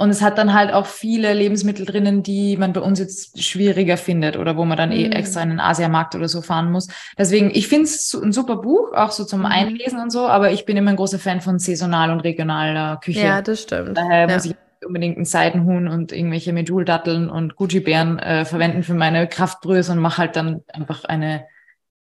Und 0.00 0.10
es 0.10 0.22
hat 0.22 0.38
dann 0.38 0.54
halt 0.54 0.72
auch 0.72 0.86
viele 0.86 1.34
Lebensmittel 1.34 1.84
drinnen, 1.84 2.22
die 2.22 2.56
man 2.56 2.72
bei 2.72 2.80
uns 2.80 3.00
jetzt 3.00 3.42
schwieriger 3.42 3.96
findet 3.96 4.36
oder 4.36 4.56
wo 4.56 4.64
man 4.64 4.76
dann 4.76 4.92
eh 4.92 5.06
eh 5.06 5.10
extra 5.10 5.42
in 5.42 5.48
den 5.48 5.58
Asiamarkt 5.58 6.14
oder 6.14 6.28
so 6.28 6.40
fahren 6.40 6.70
muss. 6.70 6.86
Deswegen, 7.18 7.50
ich 7.52 7.66
finde 7.66 7.86
es 7.86 8.14
ein 8.14 8.32
super 8.32 8.56
Buch, 8.56 8.92
auch 8.92 9.10
so 9.10 9.24
zum 9.24 9.42
mm. 9.42 9.46
Einlesen 9.46 9.98
und 9.98 10.10
so, 10.10 10.28
aber 10.28 10.52
ich 10.52 10.64
bin 10.64 10.76
immer 10.76 10.90
ein 10.90 10.96
großer 10.96 11.18
Fan 11.18 11.40
von 11.40 11.58
saisonal 11.58 12.12
und 12.12 12.20
regionaler 12.20 12.98
Küche. 12.98 13.22
Ja, 13.22 13.42
das 13.42 13.62
stimmt. 13.62 13.96
Daher 13.96 14.28
ja. 14.28 14.34
muss 14.34 14.44
ich 14.44 14.54
unbedingt 14.86 15.18
ein 15.18 15.24
Seidenhuhn 15.24 15.88
und 15.88 16.12
irgendwelche 16.12 16.52
Medjool-Datteln 16.52 17.28
und 17.28 17.56
Gucci-Bären 17.56 18.20
äh, 18.20 18.44
verwenden 18.44 18.84
für 18.84 18.94
meine 18.94 19.26
Kraftbrühe, 19.26 19.82
sondern 19.82 20.02
mache 20.04 20.18
halt 20.18 20.36
dann 20.36 20.62
einfach 20.72 21.04
eine 21.06 21.44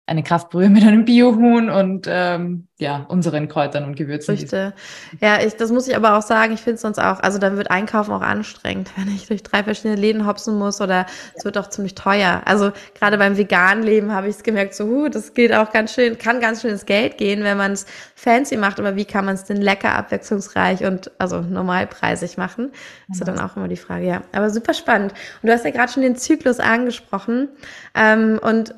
eine 0.06 0.22
Kraftbrühe 0.22 0.68
mit 0.68 0.84
einem 0.84 1.06
Biohuhn 1.06 1.70
und 1.70 2.06
ähm, 2.10 2.68
ja, 2.76 3.06
unseren 3.08 3.48
Kräutern 3.48 3.84
und 3.84 3.96
Gewürzen. 3.96 4.36
Früchte. 4.36 4.74
Ja, 5.20 5.40
ich, 5.40 5.56
das 5.56 5.70
muss 5.72 5.88
ich 5.88 5.96
aber 5.96 6.18
auch 6.18 6.22
sagen, 6.22 6.52
ich 6.52 6.60
finde 6.60 6.74
es 6.74 6.82
sonst 6.82 6.98
auch, 6.98 7.20
also 7.20 7.38
dann 7.38 7.56
wird 7.56 7.70
Einkaufen 7.70 8.12
auch 8.12 8.20
anstrengend, 8.20 8.90
wenn 8.96 9.08
ich 9.08 9.28
durch 9.28 9.42
drei 9.42 9.64
verschiedene 9.64 9.98
Läden 9.98 10.26
hopsen 10.26 10.58
muss 10.58 10.82
oder 10.82 11.06
es 11.34 11.42
ja. 11.42 11.44
wird 11.46 11.56
auch 11.56 11.70
ziemlich 11.70 11.94
teuer. 11.94 12.42
Also 12.44 12.72
gerade 12.98 13.16
beim 13.16 13.38
veganen 13.38 13.82
Leben 13.82 14.12
habe 14.12 14.28
ich 14.28 14.36
es 14.36 14.42
gemerkt, 14.42 14.74
so, 14.74 14.84
huh, 14.84 15.08
das 15.08 15.32
geht 15.32 15.54
auch 15.54 15.72
ganz 15.72 15.94
schön, 15.94 16.18
kann 16.18 16.38
ganz 16.38 16.60
schön 16.60 16.70
ins 16.70 16.84
Geld 16.84 17.16
gehen, 17.16 17.42
wenn 17.42 17.56
man 17.56 17.72
es 17.72 17.86
fancy 18.14 18.58
macht, 18.58 18.78
aber 18.78 18.96
wie 18.96 19.06
kann 19.06 19.24
man 19.24 19.36
es 19.36 19.44
denn 19.44 19.62
lecker, 19.62 19.94
abwechslungsreich 19.94 20.84
und 20.84 21.12
also 21.18 21.40
normalpreisig 21.40 22.36
machen? 22.36 22.72
Ist 23.10 23.20
ja. 23.20 23.26
dann 23.26 23.40
auch 23.40 23.56
immer 23.56 23.68
die 23.68 23.76
Frage, 23.76 24.04
ja. 24.04 24.22
Aber 24.32 24.50
super 24.50 24.74
spannend. 24.74 25.14
Und 25.40 25.48
du 25.48 25.52
hast 25.52 25.64
ja 25.64 25.70
gerade 25.70 25.90
schon 25.90 26.02
den 26.02 26.16
Zyklus 26.16 26.60
angesprochen 26.60 27.48
ähm, 27.94 28.38
und 28.42 28.74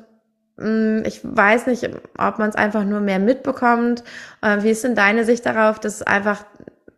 ich 0.59 1.19
weiß 1.23 1.67
nicht, 1.67 1.87
ob 2.17 2.39
man 2.39 2.49
es 2.49 2.55
einfach 2.55 2.83
nur 2.83 2.99
mehr 2.99 3.19
mitbekommt. 3.19 4.03
Äh, 4.41 4.63
wie 4.63 4.71
ist 4.71 4.83
denn 4.83 4.95
deine 4.95 5.23
Sicht 5.23 5.45
darauf, 5.45 5.79
dass 5.79 5.95
es 5.95 6.01
einfach 6.01 6.45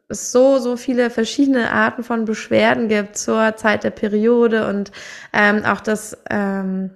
so, 0.08 0.60
so 0.60 0.78
viele 0.78 1.10
verschiedene 1.10 1.72
Arten 1.72 2.04
von 2.04 2.26
Beschwerden 2.26 2.88
gibt 2.88 3.18
zur 3.18 3.56
Zeit 3.58 3.84
der 3.84 3.92
Periode 3.92 4.68
und 4.68 4.92
ähm, 5.34 5.64
auch 5.66 5.82
das 5.82 6.18
ähm, 6.30 6.92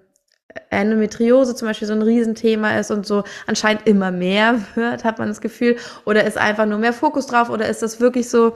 Endometriose 0.69 1.55
zum 1.55 1.67
Beispiel 1.67 1.87
so 1.87 1.93
ein 1.93 2.01
Riesenthema 2.01 2.77
ist 2.77 2.91
und 2.91 3.05
so 3.05 3.23
anscheinend 3.45 3.87
immer 3.87 4.11
mehr 4.11 4.59
wird, 4.75 5.03
hat 5.03 5.19
man 5.19 5.27
das 5.27 5.41
Gefühl. 5.41 5.75
Oder 6.05 6.23
ist 6.23 6.37
einfach 6.37 6.65
nur 6.65 6.79
mehr 6.79 6.93
Fokus 6.93 7.27
drauf 7.27 7.49
oder 7.49 7.67
ist 7.67 7.81
das 7.81 7.99
wirklich 7.99 8.29
so, 8.29 8.55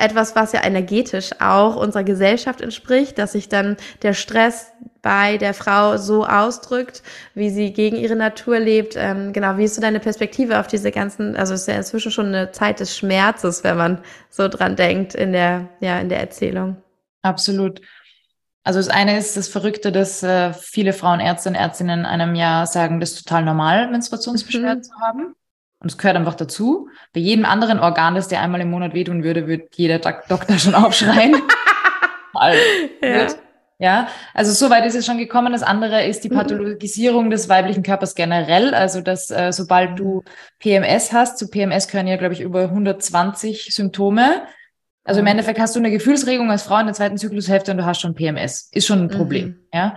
etwas, 0.00 0.34
was 0.34 0.52
ja 0.52 0.64
energetisch 0.64 1.30
auch 1.40 1.76
unserer 1.76 2.04
Gesellschaft 2.04 2.60
entspricht, 2.60 3.18
dass 3.18 3.32
sich 3.32 3.48
dann 3.48 3.76
der 4.02 4.14
Stress 4.14 4.72
bei 5.02 5.38
der 5.38 5.54
Frau 5.54 5.96
so 5.96 6.26
ausdrückt, 6.26 7.02
wie 7.34 7.50
sie 7.50 7.72
gegen 7.72 7.96
ihre 7.96 8.16
Natur 8.16 8.58
lebt. 8.58 8.94
Ähm, 8.96 9.32
genau, 9.32 9.56
wie 9.56 9.64
ist 9.64 9.74
so 9.74 9.80
deine 9.80 10.00
Perspektive 10.00 10.60
auf 10.60 10.66
diese 10.66 10.90
ganzen, 10.90 11.36
also 11.36 11.54
es 11.54 11.62
ist 11.62 11.68
ja 11.68 11.74
inzwischen 11.74 12.12
schon 12.12 12.26
eine 12.26 12.52
Zeit 12.52 12.80
des 12.80 12.96
Schmerzes, 12.96 13.64
wenn 13.64 13.76
man 13.76 14.02
so 14.28 14.48
dran 14.48 14.76
denkt 14.76 15.14
in 15.14 15.32
der, 15.32 15.68
ja, 15.80 15.98
in 16.00 16.08
der 16.08 16.20
Erzählung. 16.20 16.76
Absolut. 17.22 17.80
Also 18.62 18.78
das 18.78 18.88
eine 18.88 19.18
ist 19.18 19.36
das 19.36 19.48
Verrückte, 19.48 19.90
dass 19.90 20.22
äh, 20.22 20.52
viele 20.52 20.92
Frauenärzte 20.92 21.48
und 21.48 21.54
Ärztinnen 21.54 22.00
in 22.00 22.06
einem 22.06 22.34
Jahr 22.34 22.66
sagen, 22.66 23.00
das 23.00 23.12
ist 23.12 23.26
total 23.26 23.44
normal, 23.44 23.90
Menstruationsbeschwerden 23.90 24.78
mhm. 24.78 24.82
zu 24.82 24.92
haben. 25.00 25.34
Und 25.80 25.90
es 25.90 25.98
gehört 25.98 26.16
einfach 26.16 26.34
dazu. 26.34 26.88
Bei 27.14 27.20
jedem 27.20 27.46
anderen 27.46 27.80
Organ, 27.80 28.14
das 28.14 28.28
dir 28.28 28.40
einmal 28.40 28.60
im 28.60 28.70
Monat 28.70 28.92
wehtun 28.92 29.24
würde, 29.24 29.46
wird 29.46 29.74
jeder 29.76 29.98
Doktor 29.98 30.58
schon 30.58 30.74
aufschreien. 30.76 31.36
ja. 33.02 33.26
ja, 33.78 34.08
also 34.34 34.52
so 34.52 34.70
weit 34.70 34.84
ist 34.84 34.94
es 34.94 35.06
schon 35.06 35.16
gekommen. 35.16 35.52
Das 35.52 35.62
andere 35.62 36.04
ist 36.04 36.22
die 36.22 36.28
mhm. 36.28 36.34
Pathologisierung 36.34 37.30
des 37.30 37.48
weiblichen 37.48 37.82
Körpers 37.82 38.14
generell. 38.14 38.74
Also, 38.74 39.00
dass 39.00 39.30
äh, 39.30 39.52
sobald 39.52 39.98
du 39.98 40.22
PMS 40.58 41.12
hast, 41.12 41.38
zu 41.38 41.48
PMS 41.48 41.88
gehören 41.88 42.06
ja, 42.06 42.16
glaube 42.16 42.34
ich, 42.34 42.42
über 42.42 42.64
120 42.64 43.74
Symptome. 43.74 44.42
Also 45.04 45.20
im 45.20 45.24
mhm. 45.24 45.30
Endeffekt 45.30 45.58
hast 45.58 45.74
du 45.74 45.80
eine 45.80 45.90
Gefühlsregung 45.90 46.50
als 46.50 46.64
Frau 46.64 46.78
in 46.78 46.86
der 46.86 46.94
zweiten 46.94 47.16
Zyklushälfte 47.16 47.72
und 47.72 47.78
du 47.78 47.86
hast 47.86 48.02
schon 48.02 48.14
PMS. 48.14 48.68
Ist 48.70 48.86
schon 48.86 49.00
ein 49.00 49.08
Problem. 49.08 49.48
Mhm. 49.48 49.56
Ja, 49.72 49.96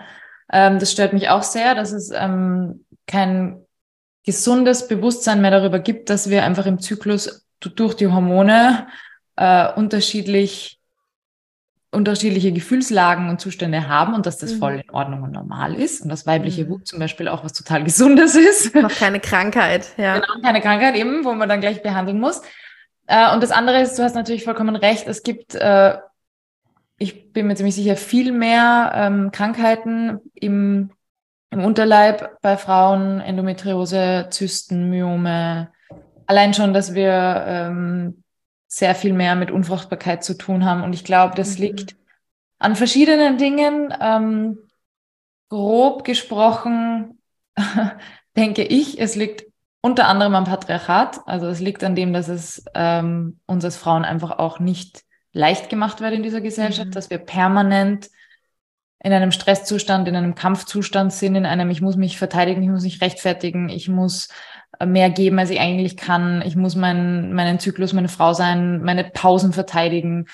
ähm, 0.52 0.80
das 0.80 0.94
stört 0.94 1.12
mich 1.12 1.28
auch 1.28 1.44
sehr, 1.44 1.76
dass 1.76 1.92
es 1.92 2.10
ähm, 2.16 2.86
kein 3.06 3.63
gesundes 4.26 4.88
Bewusstsein 4.88 5.42
mehr 5.42 5.52
darüber 5.52 5.80
gibt, 5.80 6.10
dass 6.10 6.30
wir 6.30 6.44
einfach 6.44 6.66
im 6.66 6.80
Zyklus 6.80 7.46
durch 7.60 7.96
die 7.96 8.08
Hormone 8.08 8.88
äh, 9.36 9.72
unterschiedlich 9.74 10.80
unterschiedliche 11.94 12.52
Gefühlslagen 12.52 13.30
und 13.30 13.40
Zustände 13.40 13.88
haben 13.88 14.16
und 14.16 14.26
dass 14.26 14.40
das 14.40 14.54
mhm. 14.54 14.58
voll 14.58 14.84
in 14.84 14.90
Ordnung 14.90 15.22
und 15.22 15.32
normal 15.32 15.76
ist 15.76 16.02
und 16.02 16.10
dass 16.10 16.26
weibliche 16.26 16.66
mhm. 16.66 16.70
Wut 16.70 16.88
zum 16.88 17.00
Beispiel 17.00 17.28
auch 17.28 17.44
was 17.44 17.54
total 17.54 17.84
Gesundes 17.86 18.36
ist. 18.36 18.76
Noch 18.76 18.94
keine 18.94 19.20
Krankheit, 19.20 19.94
ja. 19.98 20.16
Genau, 20.16 20.42
keine 20.42 20.62
Krankheit 20.62 20.96
eben, 20.96 21.24
wo 21.24 21.34
man 21.34 21.48
dann 21.48 21.62
gleich 21.62 21.84
behandeln 21.84 22.20
muss. 22.20 22.42
Äh, 23.08 23.32
und 23.34 23.44
das 23.44 23.52
andere 23.52 23.82
ist, 23.82 23.98
du 23.98 24.04
hast 24.04 24.16
natürlich 24.16 24.44
vollkommen 24.44 24.76
recht, 24.76 25.08
es 25.08 25.24
gibt, 25.24 25.56
äh, 25.56 25.98
ich 26.98 27.32
bin 27.32 27.48
mir 27.48 27.56
ziemlich 27.56 27.76
sicher, 27.76 27.96
viel 27.96 28.32
mehr 28.32 28.92
ähm, 28.96 29.32
Krankheiten 29.32 30.20
im 30.34 30.92
im 31.54 31.64
Unterleib 31.64 32.42
bei 32.42 32.58
Frauen, 32.58 33.22
Endometriose, 33.22 34.28
Zysten, 34.30 34.90
Myome. 34.90 35.72
Allein 36.26 36.54
schon, 36.54 36.74
dass 36.74 36.94
wir 36.94 37.44
ähm, 37.48 38.24
sehr 38.68 38.96
viel 38.96 39.14
mehr 39.14 39.36
mit 39.36 39.52
Unfruchtbarkeit 39.52 40.24
zu 40.24 40.38
tun 40.38 40.66
haben. 40.66 40.84
Und 40.84 40.94
ich 40.94 41.04
glaube, 41.04 41.36
das 41.36 41.58
mhm. 41.58 41.66
liegt 41.66 41.96
an 42.60 42.76
verschiedenen 42.76 43.38
Dingen. 43.38 43.94
Ähm, 44.02 44.58
grob 45.50 46.04
gesprochen 46.04 47.22
denke 48.36 48.64
ich, 48.64 49.00
es 49.00 49.16
liegt 49.16 49.46
unter 49.82 50.08
anderem 50.08 50.34
am 50.34 50.46
Patriarchat. 50.46 51.20
Also 51.28 51.48
es 51.48 51.60
liegt 51.60 51.84
an 51.84 51.94
dem, 51.94 52.14
dass 52.14 52.30
es 52.30 52.66
ähm, 52.74 53.40
uns 53.46 53.64
als 53.64 53.78
Frauen 53.78 54.06
einfach 54.06 54.40
auch 54.40 54.60
nicht 54.60 55.04
leicht 55.32 55.70
gemacht 55.70 56.02
wird 56.02 56.14
in 56.14 56.24
dieser 56.24 56.42
Gesellschaft, 56.42 56.88
mhm. 56.88 56.94
dass 56.94 57.12
wir 57.12 57.20
permanent 57.20 58.10
in 59.04 59.12
einem 59.12 59.32
Stresszustand, 59.32 60.08
in 60.08 60.16
einem 60.16 60.34
Kampfzustand 60.34 61.12
sind, 61.12 61.36
in 61.36 61.46
einem, 61.46 61.70
ich 61.70 61.82
muss 61.82 61.98
mich 61.98 62.18
verteidigen, 62.18 62.64
ich 62.64 62.70
muss 62.70 62.84
mich 62.84 63.02
rechtfertigen, 63.02 63.68
ich 63.68 63.90
muss 63.90 64.30
äh, 64.80 64.86
mehr 64.86 65.10
geben, 65.10 65.38
als 65.38 65.50
ich 65.50 65.60
eigentlich 65.60 65.98
kann, 65.98 66.42
ich 66.46 66.56
muss 66.56 66.76
meinen, 66.76 67.34
meinen 67.34 67.60
Zyklus, 67.60 67.92
meine 67.92 68.08
Frau 68.08 68.34
sein, 68.34 68.82
meine 68.82 69.04
Pausen 69.04 69.52
verteidigen. 69.52 70.28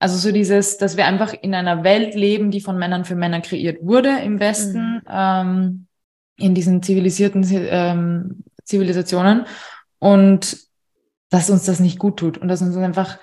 Also 0.00 0.16
so 0.16 0.32
dieses, 0.32 0.76
dass 0.76 0.96
wir 0.96 1.06
einfach 1.06 1.32
in 1.40 1.54
einer 1.54 1.84
Welt 1.84 2.16
leben, 2.16 2.50
die 2.50 2.60
von 2.60 2.78
Männern 2.78 3.04
für 3.04 3.14
Männer 3.14 3.40
kreiert 3.42 3.78
wurde 3.80 4.18
im 4.24 4.40
Westen, 4.40 4.94
mhm. 4.96 5.02
ähm, 5.08 5.86
in 6.36 6.54
diesen 6.54 6.82
zivilisierten 6.82 7.46
ähm, 7.50 8.44
Zivilisationen 8.64 9.46
und 10.00 10.56
dass 11.28 11.48
uns 11.48 11.64
das 11.64 11.78
nicht 11.78 11.98
gut 12.00 12.18
tut 12.18 12.38
und 12.38 12.48
dass 12.48 12.60
uns 12.60 12.76
einfach 12.76 13.18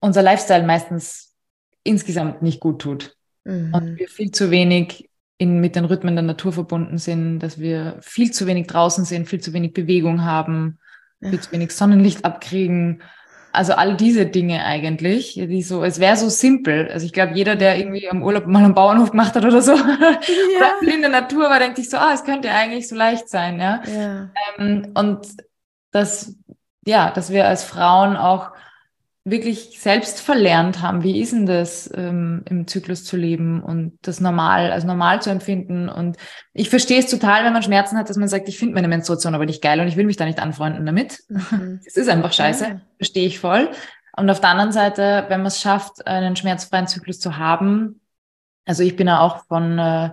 unser 0.00 0.22
Lifestyle 0.22 0.64
meistens 0.64 1.34
insgesamt 1.82 2.42
nicht 2.42 2.60
gut 2.60 2.80
tut. 2.80 3.16
Mhm. 3.50 3.74
Und 3.74 3.98
wir 3.98 4.08
viel 4.08 4.30
zu 4.30 4.50
wenig 4.50 5.10
in, 5.38 5.60
mit 5.60 5.74
den 5.74 5.86
Rhythmen 5.86 6.14
der 6.14 6.22
Natur 6.22 6.52
verbunden 6.52 6.98
sind, 6.98 7.40
dass 7.40 7.58
wir 7.58 7.96
viel 8.00 8.30
zu 8.30 8.46
wenig 8.46 8.66
draußen 8.66 9.04
sind, 9.04 9.28
viel 9.28 9.40
zu 9.40 9.52
wenig 9.52 9.72
Bewegung 9.72 10.24
haben, 10.24 10.78
ja. 11.20 11.30
viel 11.30 11.40
zu 11.40 11.52
wenig 11.52 11.72
Sonnenlicht 11.72 12.24
abkriegen. 12.24 13.02
Also 13.52 13.72
all 13.72 13.96
diese 13.96 14.26
Dinge 14.26 14.64
eigentlich, 14.64 15.34
die 15.34 15.62
so, 15.62 15.82
es 15.82 15.98
wäre 15.98 16.16
so 16.16 16.28
simpel. 16.28 16.88
Also 16.92 17.06
ich 17.06 17.12
glaube, 17.12 17.32
jeder, 17.34 17.56
der 17.56 17.78
irgendwie 17.78 18.08
am 18.08 18.22
Urlaub 18.22 18.46
mal 18.46 18.64
einen 18.64 18.74
Bauernhof 18.74 19.10
gemacht 19.10 19.34
hat 19.34 19.44
oder 19.44 19.60
so, 19.60 19.72
ja. 19.76 20.76
oder 20.82 20.94
in 20.94 21.00
der 21.00 21.10
Natur 21.10 21.50
war, 21.50 21.58
denkt 21.58 21.78
sich 21.78 21.90
so, 21.90 21.96
ah, 21.96 22.12
es 22.14 22.22
könnte 22.22 22.50
eigentlich 22.50 22.86
so 22.86 22.94
leicht 22.94 23.28
sein, 23.28 23.58
ja. 23.58 23.82
ja. 23.92 24.30
Ähm, 24.58 24.92
und 24.94 25.26
dass, 25.90 26.36
ja, 26.86 27.10
dass 27.10 27.30
wir 27.30 27.48
als 27.48 27.64
Frauen 27.64 28.16
auch 28.16 28.52
wirklich 29.30 29.80
selbst 29.80 30.20
verlernt 30.20 30.82
haben, 30.82 31.02
wie 31.02 31.20
ist 31.20 31.32
denn 31.32 31.46
das 31.46 31.90
ähm, 31.94 32.42
im 32.48 32.66
Zyklus 32.66 33.04
zu 33.04 33.16
leben 33.16 33.62
und 33.62 33.98
das 34.02 34.20
normal, 34.20 34.72
als 34.72 34.84
normal 34.84 35.22
zu 35.22 35.30
empfinden. 35.30 35.88
Und 35.88 36.16
ich 36.52 36.70
verstehe 36.70 36.98
es 36.98 37.10
total, 37.10 37.44
wenn 37.44 37.52
man 37.52 37.62
Schmerzen 37.62 37.98
hat, 37.98 38.08
dass 38.08 38.16
man 38.16 38.28
sagt, 38.28 38.48
ich 38.48 38.58
finde 38.58 38.74
meine 38.74 38.88
Menstruation 38.88 39.34
aber 39.34 39.46
nicht 39.46 39.62
geil 39.62 39.80
und 39.80 39.88
ich 39.88 39.96
will 39.96 40.06
mich 40.06 40.16
da 40.16 40.24
nicht 40.24 40.40
anfreunden 40.40 40.86
damit. 40.86 41.20
Mhm. 41.28 41.80
Es 41.86 41.96
ist 41.96 42.08
einfach 42.08 42.32
scheiße, 42.32 42.64
ja. 42.64 42.80
verstehe 42.96 43.26
ich 43.26 43.38
voll. 43.38 43.70
Und 44.16 44.28
auf 44.28 44.40
der 44.40 44.50
anderen 44.50 44.72
Seite, 44.72 45.24
wenn 45.28 45.40
man 45.40 45.46
es 45.46 45.60
schafft, 45.60 46.06
einen 46.06 46.36
schmerzfreien 46.36 46.86
Zyklus 46.86 47.20
zu 47.20 47.36
haben, 47.36 48.00
also 48.66 48.82
ich 48.82 48.96
bin 48.96 49.06
ja 49.06 49.20
auch 49.20 49.44
von 49.46 49.78
äh, 49.78 50.10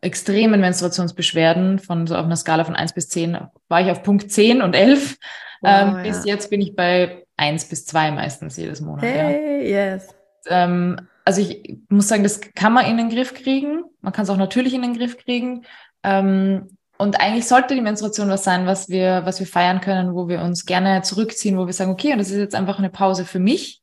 extremen 0.00 0.60
Menstruationsbeschwerden, 0.60 1.78
von 1.78 2.06
so 2.06 2.16
auf 2.16 2.24
einer 2.24 2.36
Skala 2.36 2.64
von 2.64 2.76
eins 2.76 2.92
bis 2.92 3.08
zehn 3.08 3.38
war 3.68 3.80
ich 3.80 3.90
auf 3.90 4.02
Punkt 4.02 4.30
zehn 4.30 4.62
und 4.62 4.74
elf. 4.74 5.16
Wow, 5.60 5.70
ähm, 5.70 5.96
ja. 5.96 6.02
Bis 6.02 6.24
jetzt 6.24 6.50
bin 6.50 6.60
ich 6.60 6.74
bei 6.74 7.21
eins 7.36 7.68
bis 7.68 7.86
zwei 7.86 8.10
meistens 8.10 8.56
jedes 8.56 8.80
Monat. 8.80 9.04
Hey, 9.04 9.70
ja. 9.70 9.92
yes. 9.94 10.08
Ähm, 10.46 10.96
also 11.24 11.40
ich 11.40 11.78
muss 11.88 12.08
sagen, 12.08 12.22
das 12.22 12.40
kann 12.40 12.72
man 12.72 12.86
in 12.86 12.96
den 12.96 13.10
Griff 13.10 13.34
kriegen. 13.34 13.84
Man 14.00 14.12
kann 14.12 14.24
es 14.24 14.30
auch 14.30 14.36
natürlich 14.36 14.74
in 14.74 14.82
den 14.82 14.96
Griff 14.96 15.18
kriegen. 15.18 15.64
Ähm, 16.02 16.76
und 16.98 17.20
eigentlich 17.20 17.48
sollte 17.48 17.74
die 17.74 17.80
Menstruation 17.80 18.28
was 18.28 18.44
sein, 18.44 18.66
was 18.66 18.88
wir, 18.88 19.22
was 19.24 19.40
wir 19.40 19.46
feiern 19.46 19.80
können, 19.80 20.14
wo 20.14 20.28
wir 20.28 20.40
uns 20.40 20.66
gerne 20.66 21.02
zurückziehen, 21.02 21.58
wo 21.58 21.66
wir 21.66 21.72
sagen, 21.72 21.90
okay, 21.90 22.12
und 22.12 22.18
das 22.18 22.30
ist 22.30 22.38
jetzt 22.38 22.54
einfach 22.54 22.78
eine 22.78 22.90
Pause 22.90 23.24
für 23.24 23.40
mich. 23.40 23.82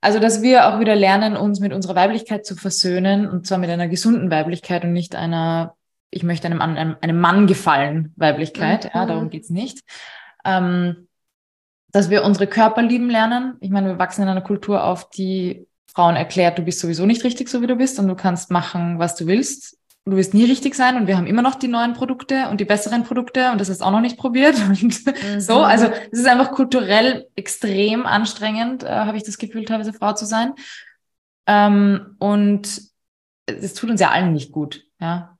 Also, 0.00 0.20
dass 0.20 0.42
wir 0.42 0.68
auch 0.68 0.78
wieder 0.78 0.94
lernen, 0.94 1.36
uns 1.36 1.58
mit 1.58 1.72
unserer 1.72 1.96
Weiblichkeit 1.96 2.46
zu 2.46 2.54
versöhnen, 2.54 3.28
und 3.28 3.48
zwar 3.48 3.58
mit 3.58 3.68
einer 3.68 3.88
gesunden 3.88 4.30
Weiblichkeit 4.30 4.84
und 4.84 4.92
nicht 4.92 5.16
einer, 5.16 5.74
ich 6.10 6.22
möchte 6.22 6.46
einem, 6.46 6.60
einem, 6.60 6.96
einem 7.00 7.20
Mann 7.20 7.48
gefallen, 7.48 8.12
Weiblichkeit. 8.14 8.84
Mhm. 8.84 8.90
Ja, 8.94 9.06
darum 9.06 9.28
geht's 9.28 9.50
nicht. 9.50 9.80
Ähm, 10.44 11.07
dass 11.90 12.10
wir 12.10 12.24
unsere 12.24 12.46
Körper 12.46 12.82
lieben 12.82 13.10
lernen. 13.10 13.56
Ich 13.60 13.70
meine, 13.70 13.88
wir 13.88 13.98
wachsen 13.98 14.22
in 14.22 14.28
einer 14.28 14.42
Kultur 14.42 14.84
auf, 14.84 15.08
die 15.10 15.66
Frauen 15.92 16.16
erklärt, 16.16 16.58
du 16.58 16.62
bist 16.62 16.80
sowieso 16.80 17.06
nicht 17.06 17.24
richtig, 17.24 17.48
so 17.48 17.62
wie 17.62 17.66
du 17.66 17.76
bist 17.76 17.98
und 17.98 18.08
du 18.08 18.14
kannst 18.14 18.50
machen, 18.50 18.98
was 18.98 19.16
du 19.16 19.26
willst. 19.26 19.78
Du 20.04 20.16
wirst 20.16 20.32
nie 20.32 20.44
richtig 20.44 20.74
sein 20.74 20.96
und 20.96 21.06
wir 21.06 21.16
haben 21.16 21.26
immer 21.26 21.42
noch 21.42 21.54
die 21.54 21.68
neuen 21.68 21.92
Produkte 21.92 22.48
und 22.48 22.60
die 22.60 22.64
besseren 22.64 23.04
Produkte 23.04 23.50
und 23.52 23.60
das 23.60 23.68
ist 23.68 23.82
auch 23.82 23.90
noch 23.90 24.00
nicht 24.00 24.16
probiert 24.16 24.56
und 24.68 24.82
mhm. 24.82 25.40
so. 25.40 25.60
Also 25.60 25.86
es 26.12 26.20
ist 26.20 26.26
einfach 26.26 26.52
kulturell 26.52 27.26
extrem 27.36 28.06
anstrengend, 28.06 28.84
äh, 28.84 28.88
habe 28.88 29.16
ich 29.16 29.24
das 29.24 29.38
Gefühl, 29.38 29.64
teilweise 29.64 29.92
Frau 29.92 30.12
zu 30.12 30.24
sein. 30.24 30.54
Ähm, 31.46 32.16
und 32.18 32.80
es 33.46 33.74
tut 33.74 33.90
uns 33.90 34.00
ja 34.00 34.10
allen 34.10 34.32
nicht 34.32 34.52
gut, 34.52 34.84
ja. 35.00 35.36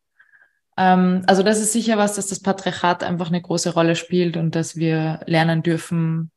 Ähm, 0.76 1.22
also 1.26 1.42
das 1.42 1.60
ist 1.60 1.72
sicher 1.72 1.98
was, 1.98 2.14
dass 2.14 2.28
das 2.28 2.40
Patriarchat 2.40 3.02
einfach 3.02 3.28
eine 3.28 3.42
große 3.42 3.74
Rolle 3.74 3.96
spielt 3.96 4.36
und 4.36 4.54
dass 4.54 4.76
wir 4.76 5.20
lernen 5.26 5.62
dürfen, 5.62 6.30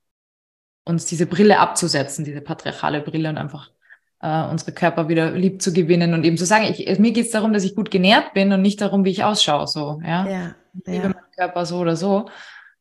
uns 0.84 1.06
diese 1.06 1.26
Brille 1.26 1.60
abzusetzen, 1.60 2.26
diese 2.26 2.42
patriarchale 2.42 3.02
Brille 3.02 3.30
und 3.30 3.38
einfach 3.38 3.70
äh, 4.22 4.44
unsere 4.44 4.72
Körper 4.72 5.10
wieder 5.10 5.32
lieb 5.32 5.62
zu 5.62 5.74
gewinnen 5.74 6.14
und 6.14 6.24
eben 6.24 6.38
zu 6.38 6.46
sagen, 6.46 6.66
ich, 6.66 7.00
mir 7.00 7.12
geht 7.12 7.26
es 7.26 7.32
darum, 7.32 7.54
dass 7.54 7.64
ich 7.64 7.76
gut 7.76 7.92
genährt 7.92 8.34
bin 8.34 8.52
und 8.52 8.62
nicht 8.62 8.82
darum, 8.82 9.06
wie 9.06 9.12
ich 9.12 9.24
ausschaue. 9.24 9.68
So, 9.68 10.02
ja. 10.04 10.28
ja 10.28 10.56
ich 10.74 10.86
liebe 10.86 11.04
ja. 11.04 11.10
meinen 11.10 11.32
Körper 11.36 11.66
so 11.66 11.80
oder 11.80 11.96
so. 11.96 12.30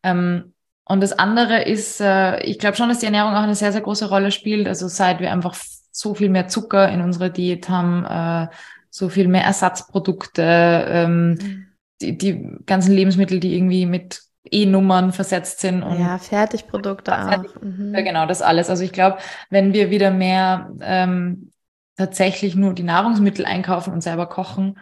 Ähm, 0.03 0.53
und 0.85 1.01
das 1.01 1.13
andere 1.13 1.63
ist, 1.63 2.01
äh, 2.01 2.43
ich 2.43 2.59
glaube 2.59 2.77
schon, 2.77 2.89
dass 2.89 2.99
die 2.99 3.07
Ernährung 3.07 3.33
auch 3.35 3.43
eine 3.43 3.55
sehr, 3.55 3.73
sehr 3.73 3.81
große 3.81 4.09
Rolle 4.09 4.33
spielt. 4.33 4.67
Also 4.67 4.89
seit 4.89 5.21
wir 5.21 5.31
einfach 5.31 5.55
so 5.93 6.15
viel 6.15 6.29
mehr 6.29 6.49
Zucker 6.49 6.91
in 6.91 7.01
unserer 7.01 7.31
Diät 7.31 7.69
haben, 7.69 8.05
äh, 8.05 8.53
so 8.91 9.09
viel 9.09 9.29
mehr 9.29 9.45
Ersatzprodukte, 9.45 10.43
ähm, 10.43 11.29
mhm. 11.31 11.67
die, 12.01 12.19
die 12.19 12.57
ganzen 12.67 12.93
Lebensmittel, 12.93 13.39
die 13.39 13.55
irgendwie 13.55 13.87
mit 13.87 14.23
E-Nummern 14.45 15.13
versetzt 15.13 15.61
sind. 15.61 15.83
Und 15.83 16.01
ja, 16.01 16.19
Fertigprodukte 16.19 17.13
Fertig 17.13 17.57
auch. 17.57 17.63
Mhm. 17.63 17.95
Ja, 17.95 18.01
genau, 18.01 18.27
das 18.27 18.43
alles. 18.43 18.71
Also 18.71 18.83
ich 18.85 18.93
glaube, 18.93 19.19
wenn 19.51 19.73
wir 19.73 19.91
wieder 19.91 20.11
mehr 20.11 20.71
ähm, 20.81 21.51
tatsächlich 21.97 22.55
nur 22.55 22.73
die 22.75 22.83
Nahrungsmittel 22.83 23.45
einkaufen 23.45 23.93
und 23.93 24.03
selber 24.03 24.27
kochen, 24.27 24.79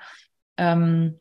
ähm, 0.57 1.18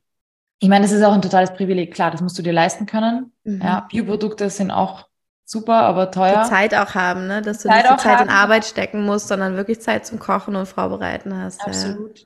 ich 0.59 0.69
meine, 0.69 0.85
das 0.85 0.91
ist 0.91 1.03
auch 1.03 1.13
ein 1.13 1.21
totales 1.21 1.53
Privileg. 1.53 1.93
Klar, 1.93 2.11
das 2.11 2.21
musst 2.21 2.37
du 2.37 2.41
dir 2.41 2.53
leisten 2.53 2.85
können. 2.85 3.31
Mhm. 3.43 3.61
Ja, 3.61 3.87
Bioprodukte 3.89 4.49
sind 4.49 4.71
auch 4.71 5.07
super, 5.45 5.81
aber 5.81 6.11
teuer. 6.11 6.43
Die 6.43 6.49
Zeit 6.49 6.75
auch 6.75 6.95
haben, 6.95 7.27
ne? 7.27 7.41
dass 7.41 7.61
du 7.61 7.69
Zeit 7.69 7.83
nicht 7.83 7.99
die 7.99 8.03
Zeit 8.03 8.19
haben. 8.19 8.29
in 8.29 8.33
Arbeit 8.33 8.65
stecken 8.65 9.05
musst, 9.05 9.27
sondern 9.27 9.55
wirklich 9.55 9.81
Zeit 9.81 10.05
zum 10.05 10.19
Kochen 10.19 10.55
und 10.55 10.67
Vorbereiten 10.67 11.35
hast. 11.35 11.61
Absolut. 11.65 12.19
Ja. 12.19 12.25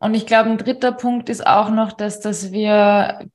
Und 0.00 0.14
ich 0.14 0.26
glaube, 0.26 0.50
ein 0.50 0.58
dritter 0.58 0.92
Punkt 0.92 1.28
ist 1.28 1.46
auch 1.46 1.70
noch, 1.70 1.92
dass, 1.92 2.20
dass 2.20 2.50
wir 2.50 3.28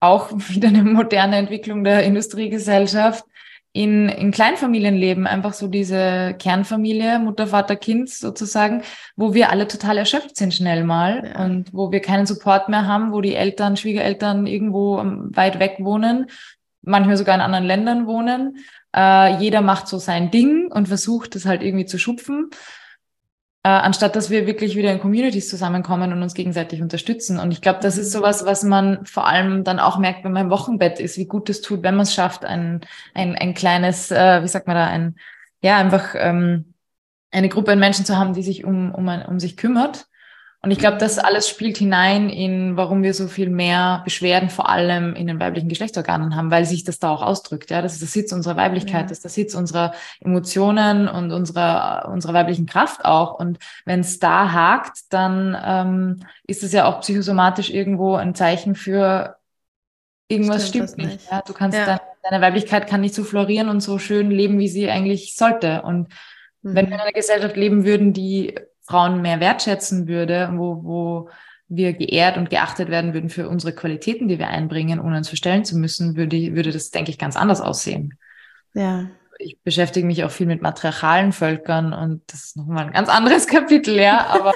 auch 0.00 0.30
wieder 0.48 0.68
eine 0.68 0.84
moderne 0.84 1.36
Entwicklung 1.36 1.84
der 1.84 2.04
Industriegesellschaft 2.04 3.24
in, 3.72 4.08
in 4.08 4.30
Kleinfamilienleben, 4.30 5.26
einfach 5.26 5.52
so 5.52 5.68
diese 5.68 6.34
Kernfamilie, 6.38 7.18
Mutter, 7.18 7.48
Vater, 7.48 7.76
Kind 7.76 8.08
sozusagen, 8.08 8.82
wo 9.16 9.34
wir 9.34 9.50
alle 9.50 9.68
total 9.68 9.98
erschöpft 9.98 10.34
sind 10.36 10.54
schnell 10.54 10.82
mal 10.82 11.32
ja. 11.34 11.44
und 11.44 11.74
wo 11.74 11.92
wir 11.92 12.00
keinen 12.00 12.24
Support 12.24 12.70
mehr 12.70 12.86
haben, 12.86 13.12
wo 13.12 13.20
die 13.20 13.34
Eltern, 13.34 13.76
Schwiegereltern 13.76 14.46
irgendwo 14.46 15.02
weit 15.04 15.58
weg 15.58 15.76
wohnen, 15.80 16.30
manchmal 16.80 17.18
sogar 17.18 17.34
in 17.34 17.42
anderen 17.42 17.66
Ländern 17.66 18.06
wohnen. 18.06 18.64
Äh, 18.96 19.36
jeder 19.40 19.60
macht 19.60 19.88
so 19.88 19.98
sein 19.98 20.30
Ding 20.30 20.72
und 20.72 20.88
versucht 20.88 21.34
das 21.34 21.44
halt 21.44 21.62
irgendwie 21.62 21.84
zu 21.84 21.98
schupfen 21.98 22.48
äh, 23.66 23.68
anstatt 23.68 24.14
dass 24.14 24.30
wir 24.30 24.46
wirklich 24.46 24.76
wieder 24.76 24.92
in 24.92 25.00
Communities 25.00 25.48
zusammenkommen 25.48 26.12
und 26.12 26.22
uns 26.22 26.34
gegenseitig 26.34 26.82
unterstützen. 26.82 27.40
Und 27.40 27.50
ich 27.50 27.60
glaube, 27.60 27.80
das 27.82 27.98
ist 27.98 28.12
sowas, 28.12 28.46
was 28.46 28.62
man 28.62 29.04
vor 29.06 29.26
allem 29.26 29.64
dann 29.64 29.80
auch 29.80 29.98
merkt, 29.98 30.22
wenn 30.22 30.30
man 30.30 30.44
im 30.44 30.50
Wochenbett 30.50 31.00
ist, 31.00 31.18
wie 31.18 31.26
gut 31.26 31.50
es 31.50 31.62
tut, 31.62 31.82
wenn 31.82 31.96
man 31.96 32.04
es 32.04 32.14
schafft, 32.14 32.44
ein, 32.44 32.82
ein, 33.12 33.34
ein 33.34 33.54
kleines, 33.54 34.12
äh, 34.12 34.40
wie 34.44 34.46
sagt 34.46 34.68
man 34.68 34.76
da, 34.76 34.86
ein, 34.86 35.16
ja, 35.62 35.78
einfach 35.78 36.14
ähm, 36.16 36.74
eine 37.32 37.48
Gruppe 37.48 37.72
an 37.72 37.80
Menschen 37.80 38.04
zu 38.04 38.16
haben, 38.16 38.34
die 38.34 38.44
sich 38.44 38.64
um, 38.64 38.94
um, 38.94 39.08
um 39.08 39.40
sich 39.40 39.56
kümmert 39.56 40.06
und 40.66 40.72
ich 40.72 40.80
glaube, 40.80 40.96
das 40.96 41.20
alles 41.20 41.48
spielt 41.48 41.78
hinein 41.78 42.28
in, 42.28 42.76
warum 42.76 43.04
wir 43.04 43.14
so 43.14 43.28
viel 43.28 43.50
mehr 43.50 44.00
Beschwerden 44.02 44.50
vor 44.50 44.68
allem 44.68 45.14
in 45.14 45.28
den 45.28 45.38
weiblichen 45.38 45.68
Geschlechtsorganen 45.68 46.34
haben, 46.34 46.50
weil 46.50 46.64
sich 46.64 46.82
das 46.82 46.98
da 46.98 47.10
auch 47.10 47.22
ausdrückt. 47.22 47.70
Ja, 47.70 47.82
das 47.82 47.92
ist 47.92 48.00
der 48.00 48.08
Sitz 48.08 48.32
unserer 48.32 48.56
Weiblichkeit, 48.56 49.02
ja. 49.02 49.02
das 49.02 49.18
ist 49.18 49.22
der 49.22 49.30
Sitz 49.30 49.54
unserer 49.54 49.94
Emotionen 50.18 51.06
und 51.06 51.30
unserer, 51.30 52.08
unserer 52.12 52.34
weiblichen 52.34 52.66
Kraft 52.66 53.04
auch. 53.04 53.38
Und 53.38 53.60
wenn 53.84 54.00
es 54.00 54.18
da 54.18 54.50
hakt, 54.50 55.02
dann 55.10 55.56
ähm, 55.64 56.26
ist 56.48 56.64
es 56.64 56.72
ja 56.72 56.86
auch 56.86 57.00
psychosomatisch 57.00 57.70
irgendwo 57.70 58.16
ein 58.16 58.34
Zeichen 58.34 58.74
für 58.74 59.36
irgendwas 60.26 60.66
stimmt, 60.66 60.90
stimmt 60.90 61.06
nicht. 61.06 61.20
nicht. 61.20 61.30
Ja, 61.30 61.42
du 61.46 61.52
kannst 61.52 61.78
ja. 61.78 61.86
Deine, 61.86 62.00
deine 62.28 62.44
Weiblichkeit 62.44 62.88
kann 62.88 63.02
nicht 63.02 63.14
so 63.14 63.22
florieren 63.22 63.68
und 63.68 63.82
so 63.82 64.00
schön 64.00 64.32
leben, 64.32 64.58
wie 64.58 64.66
sie 64.66 64.90
eigentlich 64.90 65.36
sollte. 65.36 65.82
Und 65.82 66.08
mhm. 66.62 66.74
wenn 66.74 66.86
wir 66.88 66.96
in 66.96 67.00
einer 67.02 67.12
Gesellschaft 67.12 67.54
leben 67.54 67.84
würden, 67.84 68.12
die 68.12 68.56
Frauen 68.86 69.22
mehr 69.22 69.40
wertschätzen 69.40 70.06
würde, 70.08 70.50
wo, 70.54 70.84
wo 70.84 71.30
wir 71.68 71.92
geehrt 71.92 72.36
und 72.36 72.50
geachtet 72.50 72.88
werden 72.88 73.12
würden 73.12 73.30
für 73.30 73.48
unsere 73.48 73.74
Qualitäten, 73.74 74.28
die 74.28 74.38
wir 74.38 74.48
einbringen, 74.48 75.00
ohne 75.00 75.16
uns 75.16 75.28
verstellen 75.28 75.64
zu 75.64 75.76
müssen, 75.76 76.16
würde, 76.16 76.54
würde 76.54 76.70
das, 76.70 76.90
denke 76.90 77.10
ich, 77.10 77.18
ganz 77.18 77.36
anders 77.36 77.60
aussehen. 77.60 78.14
Ja. 78.74 79.06
Ich 79.38 79.60
beschäftige 79.62 80.06
mich 80.06 80.24
auch 80.24 80.30
viel 80.30 80.46
mit 80.46 80.62
matriarchalen 80.62 81.32
Völkern 81.32 81.92
und 81.92 82.22
das 82.28 82.44
ist 82.44 82.56
nochmal 82.56 82.86
ein 82.86 82.92
ganz 82.92 83.08
anderes 83.08 83.46
Kapitel, 83.48 83.96
ja, 83.96 84.26
aber 84.26 84.54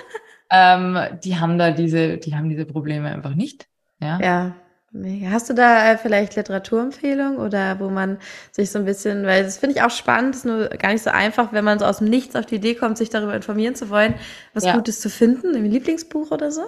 ähm, 0.51 0.99
die 1.23 1.39
haben 1.39 1.59
da 1.59 1.73
diese, 1.73 2.19
die 2.19 2.35
haben 2.35 2.49
diese 2.49 2.65
Probleme 2.65 3.11
einfach 3.11 3.35
nicht. 3.35 3.67
Ja. 4.01 4.19
Ja, 4.21 4.57
Mega. 4.93 5.31
Hast 5.31 5.49
du 5.49 5.55
da 5.55 5.93
äh, 5.93 5.99
vielleicht 5.99 6.35
Literaturempfehlungen 6.35 7.39
oder 7.39 7.79
wo 7.79 7.91
man 7.91 8.19
sich 8.51 8.73
so 8.73 8.81
ein 8.81 8.85
bisschen, 8.85 9.25
weil 9.25 9.45
das 9.45 9.59
finde 9.59 9.77
ich 9.77 9.83
auch 9.83 9.91
spannend, 9.91 10.35
ist 10.35 10.45
nur 10.45 10.69
gar 10.69 10.93
nicht 10.93 11.05
so 11.05 11.11
einfach, 11.11 11.53
wenn 11.53 11.65
man 11.65 11.79
so 11.79 11.85
aus 11.85 11.99
dem 11.99 12.09
Nichts 12.09 12.35
auf 12.35 12.47
die 12.47 12.57
Idee 12.57 12.75
kommt, 12.75 12.99
sich 12.99 13.09
darüber 13.09 13.35
informieren 13.35 13.77
zu 13.77 13.89
wollen, 13.89 14.15
was 14.53 14.65
ja. 14.65 14.75
Gutes 14.75 15.01
zu 15.01 15.09
finden, 15.09 15.55
im 15.55 15.65
Lieblingsbuch 15.65 16.33
oder 16.33 16.51
so? 16.51 16.63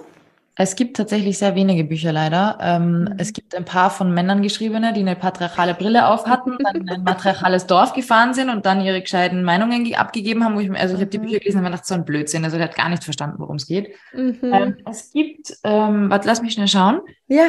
Es 0.55 0.75
gibt 0.75 0.95
tatsächlich 0.97 1.39
sehr 1.39 1.55
wenige 1.55 1.83
Bücher 1.83 2.13
leider. 2.13 2.59
Ähm, 2.61 3.01
mhm. 3.01 3.15
Es 3.17 3.33
gibt 3.33 3.55
ein 3.55 3.65
paar 3.65 3.89
von 3.89 4.13
Männern 4.13 4.41
geschriebene, 4.41 4.93
die 4.93 4.99
eine 5.01 5.15
patriarchale 5.15 5.73
Brille 5.73 6.07
auf 6.07 6.27
hatten, 6.27 6.57
dann 6.63 6.75
in 6.75 6.89
ein 6.89 7.03
matriarchales 7.03 7.65
Dorf 7.65 7.93
gefahren 7.93 8.35
sind 8.35 8.49
und 8.49 8.65
dann 8.65 8.79
ihre 8.79 9.01
gescheiten 9.01 9.43
Meinungen 9.43 9.93
abgegeben 9.95 10.45
haben. 10.45 10.55
Wo 10.55 10.59
ich, 10.59 10.71
also 10.71 10.93
ich 10.93 11.01
habe 11.01 11.09
die 11.09 11.17
mhm. 11.17 11.23
Bücher 11.23 11.39
gelesen 11.39 11.57
und 11.57 11.63
mir 11.63 11.71
gedacht, 11.71 11.87
so 11.87 11.95
ein 11.95 12.05
Blödsinn. 12.05 12.45
Also 12.45 12.57
der 12.57 12.67
hat 12.67 12.75
gar 12.75 12.87
nicht 12.87 13.03
verstanden, 13.03 13.37
worum 13.39 13.55
es 13.55 13.65
geht. 13.65 13.95
Mhm. 14.13 14.37
Ähm, 14.43 14.77
es 14.89 15.11
gibt, 15.11 15.57
ähm, 15.63 16.11
warte, 16.11 16.27
lass 16.27 16.41
mich 16.41 16.53
schnell 16.53 16.67
schauen. 16.67 17.01
Ja 17.27 17.47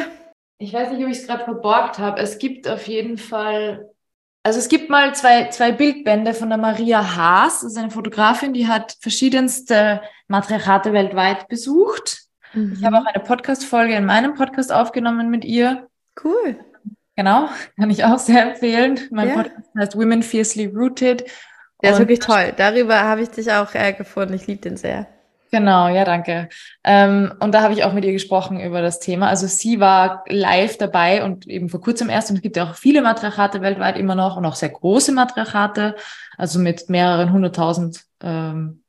ich 0.57 0.73
weiß 0.73 0.91
nicht, 0.91 1.03
ob 1.03 1.09
ich 1.09 1.19
es 1.19 1.27
gerade 1.27 1.43
verborgt 1.43 1.99
habe. 1.99 2.21
Es 2.21 2.37
gibt 2.37 2.67
auf 2.67 2.87
jeden 2.87 3.17
Fall, 3.17 3.89
also 4.43 4.59
es 4.59 4.69
gibt 4.69 4.89
mal 4.89 5.13
zwei, 5.15 5.49
zwei 5.49 5.71
Bildbände 5.71 6.33
von 6.33 6.49
der 6.49 6.57
Maria 6.57 7.15
Haas, 7.15 7.61
das 7.61 7.73
ist 7.73 7.77
eine 7.77 7.91
Fotografin, 7.91 8.53
die 8.53 8.67
hat 8.67 8.95
verschiedenste 9.01 10.01
Matriarchate 10.27 10.93
weltweit 10.93 11.47
besucht. 11.47 12.23
Mhm. 12.53 12.73
Ich 12.77 12.85
habe 12.85 12.97
auch 12.97 13.05
eine 13.05 13.23
Podcast-Folge 13.23 13.95
in 13.95 14.05
meinem 14.05 14.33
Podcast 14.33 14.71
aufgenommen 14.71 15.29
mit 15.29 15.43
ihr. 15.45 15.87
Cool. 16.23 16.57
Genau, 17.17 17.49
kann 17.77 17.89
ich 17.89 18.03
auch 18.03 18.19
sehr 18.19 18.51
empfehlen. 18.51 18.99
Mein 19.11 19.29
ja. 19.29 19.35
Podcast 19.35 19.69
heißt 19.77 19.97
Women 19.97 20.23
Fiercely 20.23 20.65
Rooted. 20.65 21.25
Der 21.81 21.91
ist 21.91 21.99
wirklich 21.99 22.19
toll. 22.19 22.53
Darüber 22.55 23.03
habe 23.03 23.21
ich 23.21 23.29
dich 23.29 23.51
auch 23.51 23.73
äh, 23.75 23.93
gefunden. 23.93 24.33
Ich 24.33 24.47
liebe 24.47 24.61
den 24.61 24.77
sehr. 24.77 25.07
Genau, 25.55 25.87
ja, 25.87 26.03
danke. 26.03 26.49
Ähm, 26.83 27.33
und 27.39 27.53
da 27.53 27.61
habe 27.61 27.73
ich 27.73 27.85
auch 27.85 27.93
mit 27.93 28.03
ihr 28.03 28.11
gesprochen 28.11 28.59
über 28.59 28.81
das 28.81 28.99
Thema. 28.99 29.29
Also 29.29 29.47
sie 29.47 29.79
war 29.79 30.25
live 30.27 30.77
dabei 30.77 31.23
und 31.23 31.47
eben 31.47 31.69
vor 31.69 31.79
kurzem 31.79 32.09
erst. 32.09 32.29
Und 32.29 32.35
es 32.35 32.41
gibt 32.41 32.57
ja 32.57 32.69
auch 32.69 32.75
viele 32.75 33.01
Matriarchate 33.01 33.61
weltweit 33.61 33.97
immer 33.97 34.15
noch 34.15 34.35
und 34.35 34.45
auch 34.45 34.55
sehr 34.55 34.67
große 34.67 35.13
Matriarchate, 35.13 35.95
also 36.37 36.59
mit 36.59 36.89
mehreren 36.89 37.31
hunderttausend 37.31 38.03
ähm, 38.19 38.83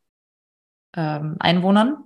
ähm, 0.97 1.37
Einwohnern. 1.39 1.99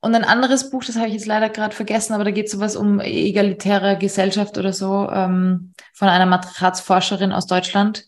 Und 0.00 0.14
ein 0.14 0.24
anderes 0.24 0.70
Buch, 0.70 0.82
das 0.82 0.96
habe 0.96 1.08
ich 1.08 1.12
jetzt 1.14 1.26
leider 1.26 1.50
gerade 1.50 1.76
vergessen, 1.76 2.14
aber 2.14 2.24
da 2.24 2.30
geht 2.30 2.46
es 2.46 2.52
sowas 2.52 2.76
um 2.76 2.98
egalitäre 2.98 3.98
Gesellschaft 3.98 4.56
oder 4.56 4.72
so, 4.72 5.06
ähm, 5.10 5.74
von 5.92 6.08
einer 6.08 6.24
Matriarchatsforscherin 6.24 7.32
aus 7.34 7.46
Deutschland, 7.46 8.06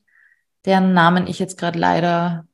deren 0.64 0.94
Namen 0.94 1.26
ich 1.26 1.38
jetzt 1.38 1.58
gerade 1.58 1.78
leider 1.78 2.46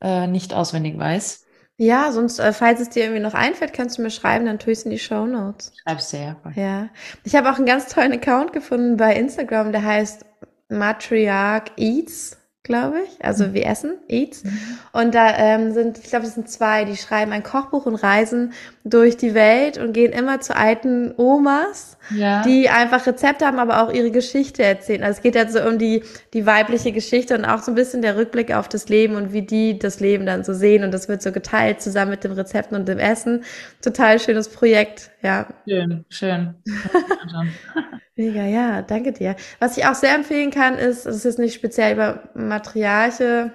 äh, 0.00 0.28
nicht 0.28 0.54
auswendig 0.54 0.96
weiß. 0.96 1.45
Ja, 1.78 2.10
sonst, 2.10 2.38
äh, 2.38 2.52
falls 2.52 2.80
es 2.80 2.88
dir 2.88 3.04
irgendwie 3.04 3.22
noch 3.22 3.34
einfällt, 3.34 3.74
kannst 3.74 3.98
du 3.98 4.02
mir 4.02 4.10
schreiben, 4.10 4.46
dann 4.46 4.58
tue 4.58 4.72
ich 4.72 4.78
es 4.78 4.84
in 4.84 4.90
die 4.90 4.98
Show 4.98 5.26
Notes. 5.26 5.72
Schreib's 5.82 6.10
dir, 6.10 6.36
ja. 6.46 6.52
Ja. 6.54 6.88
Ich 7.24 7.34
habe 7.34 7.50
auch 7.50 7.56
einen 7.56 7.66
ganz 7.66 7.86
tollen 7.92 8.12
Account 8.12 8.52
gefunden 8.52 8.96
bei 8.96 9.14
Instagram, 9.14 9.72
der 9.72 9.84
heißt 9.84 10.24
Matriarch 10.68 11.72
Eats 11.76 12.38
glaube 12.66 13.00
ich, 13.00 13.24
also 13.24 13.46
mhm. 13.46 13.54
wie 13.54 13.62
Essen, 13.62 13.92
Eats. 14.08 14.44
Mhm. 14.44 14.78
Und 14.92 15.14
da 15.14 15.36
ähm, 15.38 15.72
sind, 15.72 15.98
ich 15.98 16.10
glaube, 16.10 16.24
das 16.24 16.34
sind 16.34 16.50
zwei, 16.50 16.84
die 16.84 16.96
schreiben 16.96 17.32
ein 17.32 17.42
Kochbuch 17.42 17.86
und 17.86 17.94
reisen 17.94 18.52
durch 18.88 19.16
die 19.16 19.34
Welt 19.34 19.78
und 19.78 19.92
gehen 19.92 20.12
immer 20.12 20.40
zu 20.40 20.54
alten 20.54 21.12
Omas, 21.16 21.98
ja. 22.14 22.42
die 22.44 22.68
einfach 22.68 23.04
Rezepte 23.04 23.44
haben, 23.44 23.58
aber 23.58 23.82
auch 23.82 23.92
ihre 23.92 24.12
Geschichte 24.12 24.62
erzählen. 24.62 25.02
Also 25.02 25.16
es 25.16 25.22
geht 25.22 25.36
halt 25.36 25.50
so 25.50 25.60
um 25.60 25.76
die, 25.76 26.04
die 26.32 26.46
weibliche 26.46 26.92
Geschichte 26.92 27.36
und 27.36 27.44
auch 27.44 27.58
so 27.58 27.72
ein 27.72 27.74
bisschen 27.74 28.00
der 28.00 28.16
Rückblick 28.16 28.54
auf 28.54 28.68
das 28.68 28.88
Leben 28.88 29.16
und 29.16 29.32
wie 29.32 29.42
die 29.42 29.76
das 29.76 29.98
Leben 29.98 30.24
dann 30.24 30.44
so 30.44 30.54
sehen. 30.54 30.84
Und 30.84 30.94
das 30.94 31.08
wird 31.08 31.20
so 31.20 31.32
geteilt 31.32 31.80
zusammen 31.80 32.12
mit 32.12 32.22
dem 32.22 32.30
Rezepten 32.30 32.76
und 32.76 32.86
dem 32.86 33.00
Essen. 33.00 33.42
Total 33.82 34.20
schönes 34.20 34.48
Projekt, 34.48 35.10
ja. 35.20 35.48
Schön, 35.66 36.04
schön. 36.08 36.54
Mega, 38.14 38.44
ja, 38.44 38.82
danke 38.82 39.12
dir. 39.12 39.34
Was 39.58 39.76
ich 39.76 39.84
auch 39.84 39.94
sehr 39.96 40.14
empfehlen 40.14 40.52
kann, 40.52 40.78
ist, 40.78 41.06
es 41.06 41.24
ist 41.24 41.40
nicht 41.40 41.54
speziell 41.54 41.94
über 41.94 42.30
matriarche 42.34 43.50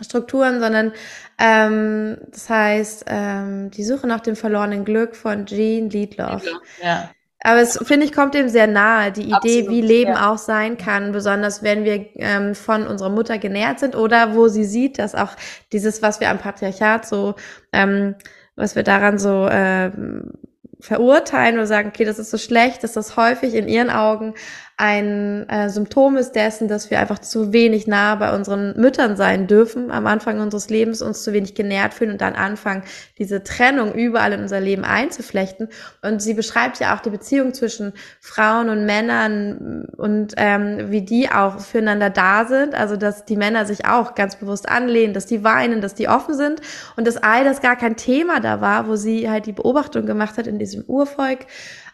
Strukturen, 0.00 0.58
sondern 0.58 0.92
ähm, 1.38 2.18
das 2.30 2.48
heißt, 2.48 3.04
ähm, 3.08 3.70
die 3.70 3.84
Suche 3.84 4.06
nach 4.06 4.20
dem 4.20 4.36
verlorenen 4.36 4.84
Glück 4.84 5.16
von 5.16 5.46
Jean 5.46 5.90
Liedloff. 5.90 6.44
Ja. 6.82 7.10
Aber 7.46 7.60
es, 7.60 7.78
finde 7.82 8.06
ich, 8.06 8.12
kommt 8.12 8.32
dem 8.32 8.48
sehr 8.48 8.66
nahe, 8.66 9.12
die 9.12 9.24
Idee, 9.24 9.34
Absolut, 9.34 9.68
wie 9.68 9.80
Leben 9.82 10.12
ja. 10.12 10.32
auch 10.32 10.38
sein 10.38 10.78
kann, 10.78 11.12
besonders 11.12 11.62
wenn 11.62 11.84
wir 11.84 12.06
ähm, 12.14 12.54
von 12.54 12.86
unserer 12.86 13.10
Mutter 13.10 13.36
genährt 13.36 13.80
sind 13.80 13.94
oder 13.94 14.34
wo 14.34 14.48
sie 14.48 14.64
sieht, 14.64 14.98
dass 14.98 15.14
auch 15.14 15.32
dieses, 15.70 16.00
was 16.00 16.20
wir 16.20 16.30
am 16.30 16.38
Patriarchat 16.38 17.04
so, 17.06 17.34
ähm, 17.72 18.14
was 18.56 18.76
wir 18.76 18.82
daran 18.82 19.18
so 19.18 19.46
ähm, 19.50 20.32
verurteilen 20.80 21.56
oder 21.56 21.66
sagen, 21.66 21.88
okay, 21.88 22.06
das 22.06 22.18
ist 22.18 22.30
so 22.30 22.38
schlecht, 22.38 22.82
dass 22.82 22.94
das 22.94 23.18
häufig 23.18 23.54
in 23.54 23.68
ihren 23.68 23.90
Augen 23.90 24.32
ein 24.76 25.48
äh, 25.48 25.70
Symptom 25.70 26.16
ist 26.16 26.32
dessen, 26.32 26.66
dass 26.66 26.90
wir 26.90 26.98
einfach 26.98 27.20
zu 27.20 27.52
wenig 27.52 27.86
nah 27.86 28.16
bei 28.16 28.34
unseren 28.34 28.78
Müttern 28.80 29.16
sein 29.16 29.46
dürfen 29.46 29.92
am 29.92 30.08
Anfang 30.08 30.40
unseres 30.40 30.68
Lebens, 30.68 31.00
uns 31.00 31.22
zu 31.22 31.32
wenig 31.32 31.54
genährt 31.54 31.94
fühlen 31.94 32.10
und 32.10 32.20
dann 32.20 32.34
anfangen, 32.34 32.82
diese 33.16 33.44
Trennung 33.44 33.92
überall 33.94 34.32
in 34.32 34.40
unser 34.40 34.58
Leben 34.58 34.84
einzuflechten. 34.84 35.68
Und 36.02 36.20
sie 36.20 36.34
beschreibt 36.34 36.80
ja 36.80 36.96
auch 36.96 37.00
die 37.00 37.10
Beziehung 37.10 37.54
zwischen 37.54 37.92
Frauen 38.20 38.68
und 38.68 38.84
Männern 38.84 39.86
und 39.96 40.34
ähm, 40.38 40.90
wie 40.90 41.02
die 41.02 41.30
auch 41.30 41.60
füreinander 41.60 42.10
da 42.10 42.44
sind. 42.44 42.74
Also 42.74 42.96
dass 42.96 43.24
die 43.24 43.36
Männer 43.36 43.66
sich 43.66 43.86
auch 43.86 44.16
ganz 44.16 44.34
bewusst 44.36 44.68
anlehnen, 44.68 45.14
dass 45.14 45.26
die 45.26 45.44
weinen, 45.44 45.82
dass 45.82 45.94
die 45.94 46.08
offen 46.08 46.34
sind 46.34 46.60
und 46.96 47.06
dass 47.06 47.16
all 47.16 47.44
das 47.44 47.60
gar 47.60 47.76
kein 47.76 47.96
Thema 47.96 48.40
da 48.40 48.60
war, 48.60 48.88
wo 48.88 48.96
sie 48.96 49.30
halt 49.30 49.46
die 49.46 49.52
Beobachtung 49.52 50.04
gemacht 50.04 50.36
hat 50.36 50.48
in 50.48 50.58
diesem 50.58 50.82
Urvolk. 50.84 51.46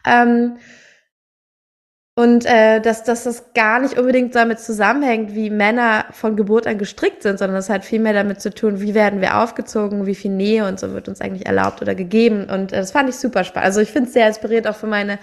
Ähm, 0.06 0.56
und 2.16 2.44
äh, 2.44 2.80
dass, 2.80 3.04
dass 3.04 3.24
das 3.24 3.54
gar 3.54 3.80
nicht 3.80 3.98
unbedingt 3.98 4.34
damit 4.34 4.58
zusammenhängt, 4.58 5.34
wie 5.34 5.48
Männer 5.48 6.06
von 6.10 6.36
Geburt 6.36 6.66
an 6.66 6.76
gestrickt 6.76 7.22
sind, 7.22 7.38
sondern 7.38 7.56
es 7.56 7.70
hat 7.70 7.84
viel 7.84 8.00
mehr 8.00 8.12
damit 8.12 8.40
zu 8.40 8.52
tun, 8.52 8.80
wie 8.80 8.94
werden 8.94 9.20
wir 9.20 9.38
aufgezogen, 9.38 10.06
wie 10.06 10.14
viel 10.14 10.32
Nähe 10.32 10.66
und 10.66 10.78
so 10.78 10.92
wird 10.92 11.08
uns 11.08 11.20
eigentlich 11.20 11.46
erlaubt 11.46 11.80
oder 11.80 11.94
gegeben. 11.94 12.46
Und 12.50 12.72
äh, 12.72 12.80
das 12.80 12.90
fand 12.90 13.08
ich 13.08 13.16
super 13.16 13.44
spannend. 13.44 13.66
Also 13.66 13.80
ich 13.80 13.90
finde 13.90 14.08
es 14.08 14.12
sehr 14.12 14.26
inspiriert 14.26 14.66
auch 14.66 14.76
für 14.76 14.88
meine 14.88 15.18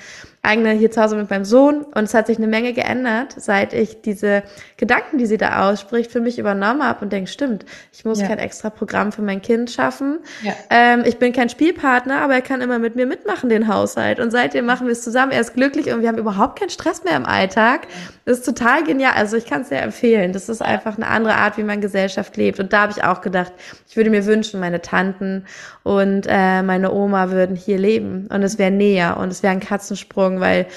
eigene 0.48 0.72
hier 0.72 0.90
zu 0.90 1.02
Hause 1.02 1.18
mit 1.18 1.30
meinem 1.30 1.46
Sohn 1.46 1.84
und 1.84 2.06
es 2.06 2.14
hat 2.14 2.28
sich 2.28 2.38
eine 2.38 2.48
Menge 2.48 2.72
geändert, 2.72 3.36
seit 3.38 3.74
ich 3.74 4.02
diese 4.02 4.44
Gedanken, 4.78 5.18
die 5.18 5.26
sie 5.26 5.38
da 5.38 5.70
ausspricht, 5.70 6.12
für 6.12 6.22
mich 6.22 6.40
übernommen 6.40 6.84
habe 6.84 7.04
und 7.04 7.12
denke, 7.12 7.30
stimmt, 7.30 7.66
ich 7.92 8.06
muss 8.06 8.22
ja. 8.22 8.28
kein 8.28 8.40
extra 8.40 8.70
Programm 8.70 9.12
für 9.12 9.22
mein 9.22 9.42
Kind 9.42 9.70
schaffen. 9.70 10.20
Ja. 10.44 10.54
Ähm, 10.70 11.04
ich 11.06 11.18
bin 11.18 11.34
kein 11.34 11.50
Spielpartner, 11.50 12.22
aber 12.22 12.36
er 12.36 12.42
kann 12.42 12.62
immer 12.62 12.80
mit 12.80 12.96
mir 12.96 13.06
mitmachen, 13.06 13.50
den 13.50 13.68
Haushalt. 13.68 14.20
Und 14.20 14.32
seitdem 14.32 14.66
machen 14.66 14.88
wir 14.88 14.94
es 14.94 15.04
zusammen. 15.04 15.34
Er 15.34 15.42
ist 15.42 15.54
glücklich 15.54 15.92
und 15.92 16.02
wir 16.02 16.08
haben 16.08 16.18
überhaupt 16.18 16.60
keinen 16.60 16.70
Stress 16.78 17.04
mehr 17.04 17.18
im 17.18 17.26
Alltag. 17.26 17.88
Das 18.26 18.40
ist 18.40 18.46
total 18.46 18.84
genial. 18.84 19.14
Also 19.16 19.36
ich 19.36 19.46
kann 19.46 19.62
es 19.62 19.70
sehr 19.70 19.82
empfehlen. 19.82 20.32
Das 20.32 20.48
ist 20.48 20.62
einfach 20.62 20.96
eine 20.96 21.08
andere 21.08 21.36
Art, 21.36 21.58
wie 21.58 21.64
man 21.64 21.82
Gesellschaft 21.82 22.38
lebt. 22.38 22.60
Und 22.60 22.72
da 22.72 22.82
habe 22.82 22.92
ich 22.92 23.04
auch 23.04 23.22
gedacht, 23.22 23.52
ich 23.88 23.98
würde 23.98 24.10
mir 24.10 24.26
wünschen, 24.26 24.60
meine 24.60 24.82
Tanten 24.82 25.46
und 25.84 26.28
äh, 26.30 26.62
meine 26.62 26.92
Oma 26.92 27.32
würden 27.32 27.56
hier 27.56 27.78
leben 27.78 28.28
und 28.28 28.44
es 28.44 28.58
wäre 28.58 28.72
näher 28.72 29.18
und 29.18 29.30
es 29.32 29.44
wäre 29.44 29.54
ein 29.54 29.60
Katzensprung 29.60 30.40
weil 30.40 30.68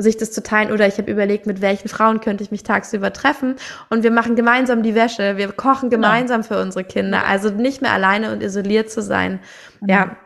sich 0.00 0.16
das 0.16 0.30
zu 0.30 0.44
teilen 0.44 0.70
oder 0.70 0.86
ich 0.86 0.96
habe 0.98 1.10
überlegt, 1.10 1.46
mit 1.46 1.60
welchen 1.60 1.88
Frauen 1.88 2.20
könnte 2.20 2.44
ich 2.44 2.52
mich 2.52 2.62
tagsüber 2.62 3.12
treffen 3.12 3.56
und 3.90 4.04
wir 4.04 4.12
machen 4.12 4.36
gemeinsam 4.36 4.84
die 4.84 4.94
Wäsche, 4.94 5.36
wir 5.36 5.50
kochen 5.50 5.90
gemeinsam 5.90 6.42
ja. 6.42 6.46
für 6.46 6.62
unsere 6.62 6.84
Kinder, 6.84 7.26
also 7.26 7.50
nicht 7.50 7.82
mehr 7.82 7.92
alleine 7.92 8.30
und 8.30 8.40
isoliert 8.40 8.92
zu 8.92 9.02
sein. 9.02 9.40
Mhm. 9.80 9.88
Ja, 9.88 10.16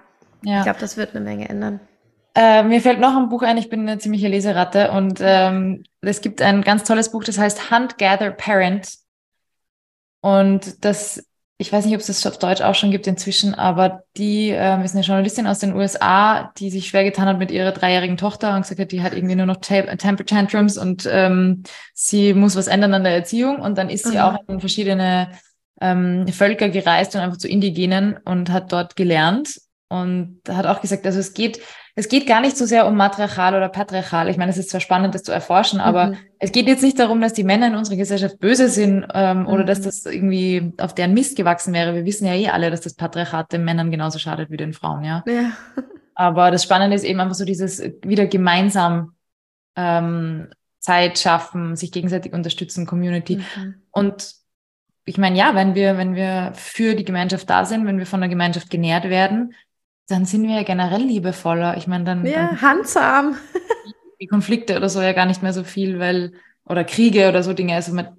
ja. 0.44 0.58
ich 0.58 0.64
glaube, 0.64 0.78
das 0.78 0.98
wird 0.98 1.16
eine 1.16 1.24
Menge 1.24 1.48
ändern. 1.48 1.80
Äh, 2.34 2.62
mir 2.62 2.80
fällt 2.80 3.00
noch 3.00 3.16
ein 3.16 3.28
Buch 3.28 3.42
ein, 3.42 3.58
ich 3.58 3.68
bin 3.68 3.80
eine 3.80 3.98
ziemliche 3.98 4.28
Leseratte 4.28 4.90
und 4.92 5.18
ähm, 5.20 5.84
es 6.00 6.20
gibt 6.20 6.40
ein 6.40 6.62
ganz 6.62 6.84
tolles 6.84 7.10
Buch, 7.10 7.24
das 7.24 7.38
heißt 7.38 7.70
Hunt, 7.70 7.98
Gather, 7.98 8.30
Parent. 8.30 8.98
Und 10.20 10.84
das 10.84 11.24
ich 11.62 11.72
weiß 11.72 11.84
nicht, 11.86 11.94
ob 11.94 12.00
es 12.00 12.08
das 12.08 12.26
auf 12.26 12.38
Deutsch 12.38 12.60
auch 12.60 12.74
schon 12.74 12.90
gibt 12.90 13.06
inzwischen, 13.06 13.54
aber 13.54 14.02
die 14.16 14.50
ähm, 14.50 14.82
ist 14.82 14.94
eine 14.94 15.04
Journalistin 15.04 15.46
aus 15.46 15.60
den 15.60 15.74
USA, 15.76 16.52
die 16.58 16.70
sich 16.70 16.88
schwer 16.88 17.04
getan 17.04 17.26
hat 17.26 17.38
mit 17.38 17.52
ihrer 17.52 17.70
dreijährigen 17.70 18.16
Tochter 18.16 18.56
und 18.56 18.62
gesagt 18.62 18.80
hat, 18.80 18.90
die 18.90 19.02
hat 19.02 19.14
irgendwie 19.14 19.36
nur 19.36 19.46
noch 19.46 19.58
Temper 19.58 20.26
Tantrums 20.26 20.76
und 20.76 21.08
ähm, 21.10 21.62
sie 21.94 22.34
muss 22.34 22.56
was 22.56 22.66
ändern 22.66 22.94
an 22.94 23.04
der 23.04 23.14
Erziehung. 23.14 23.60
Und 23.60 23.78
dann 23.78 23.90
ist 23.90 24.06
sie 24.06 24.16
mhm. 24.16 24.22
auch 24.22 24.38
in 24.48 24.58
verschiedene 24.58 25.30
ähm, 25.80 26.26
Völker 26.28 26.68
gereist 26.68 27.14
und 27.14 27.20
einfach 27.20 27.38
zu 27.38 27.48
Indigenen 27.48 28.16
und 28.24 28.50
hat 28.50 28.72
dort 28.72 28.96
gelernt 28.96 29.60
und 29.88 30.40
hat 30.48 30.66
auch 30.66 30.80
gesagt, 30.80 31.06
also 31.06 31.20
es 31.20 31.32
geht 31.32 31.60
es 31.94 32.08
geht 32.08 32.26
gar 32.26 32.40
nicht 32.40 32.56
so 32.56 32.64
sehr 32.64 32.86
um 32.86 32.96
matriarchal 32.96 33.54
oder 33.54 33.68
patriarchal. 33.68 34.30
Ich 34.30 34.38
meine, 34.38 34.50
es 34.50 34.56
ist 34.56 34.70
zwar 34.70 34.80
spannend, 34.80 35.14
das 35.14 35.24
zu 35.24 35.32
erforschen, 35.32 35.78
aber 35.78 36.08
mhm. 36.08 36.16
es 36.38 36.50
geht 36.50 36.66
jetzt 36.66 36.82
nicht 36.82 36.98
darum, 36.98 37.20
dass 37.20 37.34
die 37.34 37.44
Männer 37.44 37.66
in 37.66 37.74
unserer 37.74 37.96
Gesellschaft 37.96 38.38
böse 38.38 38.68
sind 38.68 39.06
ähm, 39.12 39.40
mhm. 39.40 39.46
oder 39.48 39.64
dass 39.64 39.80
mhm. 39.80 39.84
das 39.84 40.06
irgendwie 40.06 40.72
auf 40.78 40.94
deren 40.94 41.12
Mist 41.12 41.36
gewachsen 41.36 41.74
wäre. 41.74 41.94
Wir 41.94 42.06
wissen 42.06 42.26
ja 42.26 42.34
eh 42.34 42.48
alle, 42.48 42.70
dass 42.70 42.80
das 42.80 42.94
Patriarchat 42.94 43.52
den 43.52 43.64
Männern 43.64 43.90
genauso 43.90 44.18
schadet 44.18 44.50
wie 44.50 44.56
den 44.56 44.72
Frauen, 44.72 45.04
ja. 45.04 45.22
ja. 45.26 45.52
Aber 46.14 46.50
das 46.50 46.62
Spannende 46.62 46.96
ist 46.96 47.04
eben 47.04 47.20
einfach 47.20 47.34
so 47.34 47.44
dieses 47.44 47.82
wieder 48.02 48.26
gemeinsam 48.26 49.14
ähm, 49.76 50.48
Zeit 50.78 51.18
schaffen, 51.18 51.76
sich 51.76 51.92
gegenseitig 51.92 52.32
unterstützen, 52.32 52.86
Community. 52.86 53.36
Mhm. 53.36 53.74
Und 53.90 54.34
ich 55.04 55.18
meine, 55.18 55.36
ja, 55.36 55.54
wenn 55.54 55.74
wir, 55.74 55.98
wenn 55.98 56.14
wir 56.14 56.52
für 56.54 56.94
die 56.94 57.04
Gemeinschaft 57.04 57.50
da 57.50 57.64
sind, 57.64 57.86
wenn 57.86 57.98
wir 57.98 58.06
von 58.06 58.20
der 58.20 58.28
Gemeinschaft 58.28 58.70
genährt 58.70 59.04
werden, 59.04 59.54
dann 60.08 60.24
sind 60.24 60.46
wir 60.46 60.56
ja 60.56 60.62
generell 60.62 61.02
liebevoller. 61.02 61.76
Ich 61.76 61.86
meine, 61.86 62.04
dann. 62.04 62.26
Ja, 62.26 62.48
dann 62.48 62.62
handsam. 62.62 63.36
die 64.20 64.26
Konflikte 64.26 64.76
oder 64.76 64.88
so 64.88 65.02
ja 65.02 65.12
gar 65.12 65.26
nicht 65.26 65.42
mehr 65.42 65.52
so 65.52 65.64
viel, 65.64 65.98
weil, 65.98 66.32
oder 66.64 66.84
Kriege 66.84 67.28
oder 67.28 67.42
so 67.42 67.52
Dinge. 67.52 67.74
Also 67.74 67.92
man 67.92 68.16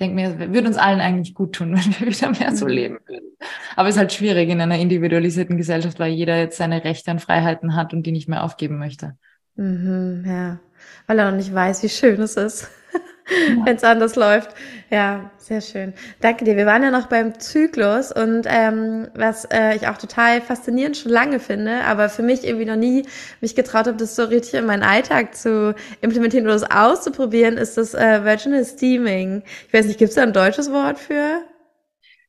denkt 0.00 0.16
mir, 0.16 0.52
würde 0.52 0.66
uns 0.66 0.76
allen 0.76 1.00
eigentlich 1.00 1.34
gut 1.34 1.54
tun, 1.54 1.72
wenn 1.74 2.00
wir 2.00 2.06
wieder 2.08 2.30
mehr 2.30 2.56
so 2.56 2.64
mhm. 2.64 2.72
leben 2.72 2.98
würden. 3.06 3.36
Aber 3.76 3.88
es 3.88 3.94
ist 3.94 4.00
halt 4.00 4.12
schwierig 4.12 4.48
in 4.48 4.60
einer 4.60 4.78
individualisierten 4.78 5.56
Gesellschaft, 5.56 5.98
weil 6.00 6.12
jeder 6.12 6.36
jetzt 6.36 6.56
seine 6.56 6.84
Rechte 6.84 7.10
und 7.10 7.20
Freiheiten 7.20 7.76
hat 7.76 7.92
und 7.92 8.04
die 8.04 8.12
nicht 8.12 8.28
mehr 8.28 8.42
aufgeben 8.42 8.78
möchte. 8.78 9.16
Mhm, 9.56 10.24
ja, 10.26 10.58
weil 11.06 11.18
er 11.18 11.30
noch 11.30 11.36
nicht 11.36 11.54
weiß, 11.54 11.82
wie 11.82 11.88
schön 11.88 12.20
es 12.20 12.36
ist 12.36 12.68
ja. 13.48 13.64
wenn 13.64 13.76
es 13.76 13.84
anders 13.84 14.16
läuft. 14.16 14.50
Ja, 14.90 15.30
sehr 15.38 15.60
schön. 15.60 15.94
Danke 16.20 16.44
dir. 16.44 16.56
Wir 16.56 16.66
waren 16.66 16.82
ja 16.82 16.90
noch 16.90 17.06
beim 17.06 17.38
Zyklus 17.38 18.10
und 18.12 18.42
ähm, 18.46 19.08
was 19.14 19.44
äh, 19.44 19.76
ich 19.76 19.86
auch 19.86 19.98
total 19.98 20.40
faszinierend 20.40 20.96
schon 20.96 21.12
lange 21.12 21.38
finde, 21.38 21.84
aber 21.84 22.08
für 22.08 22.22
mich 22.22 22.44
irgendwie 22.44 22.66
noch 22.66 22.76
nie 22.76 23.04
mich 23.40 23.54
getraut 23.54 23.86
habe, 23.86 23.96
das 23.96 24.16
so 24.16 24.24
richtig 24.24 24.54
in 24.54 24.66
meinen 24.66 24.82
Alltag 24.82 25.36
zu 25.36 25.74
implementieren 26.00 26.46
oder 26.46 26.54
das 26.54 26.70
auszuprobieren, 26.70 27.56
ist 27.56 27.76
das 27.76 27.94
äh, 27.94 28.24
Vaginal 28.24 28.64
Steaming. 28.64 29.42
Ich 29.68 29.72
weiß 29.72 29.86
nicht, 29.86 29.98
gibt 29.98 30.10
es 30.10 30.16
da 30.16 30.22
ein 30.22 30.32
deutsches 30.32 30.72
Wort 30.72 30.98
für? 30.98 31.42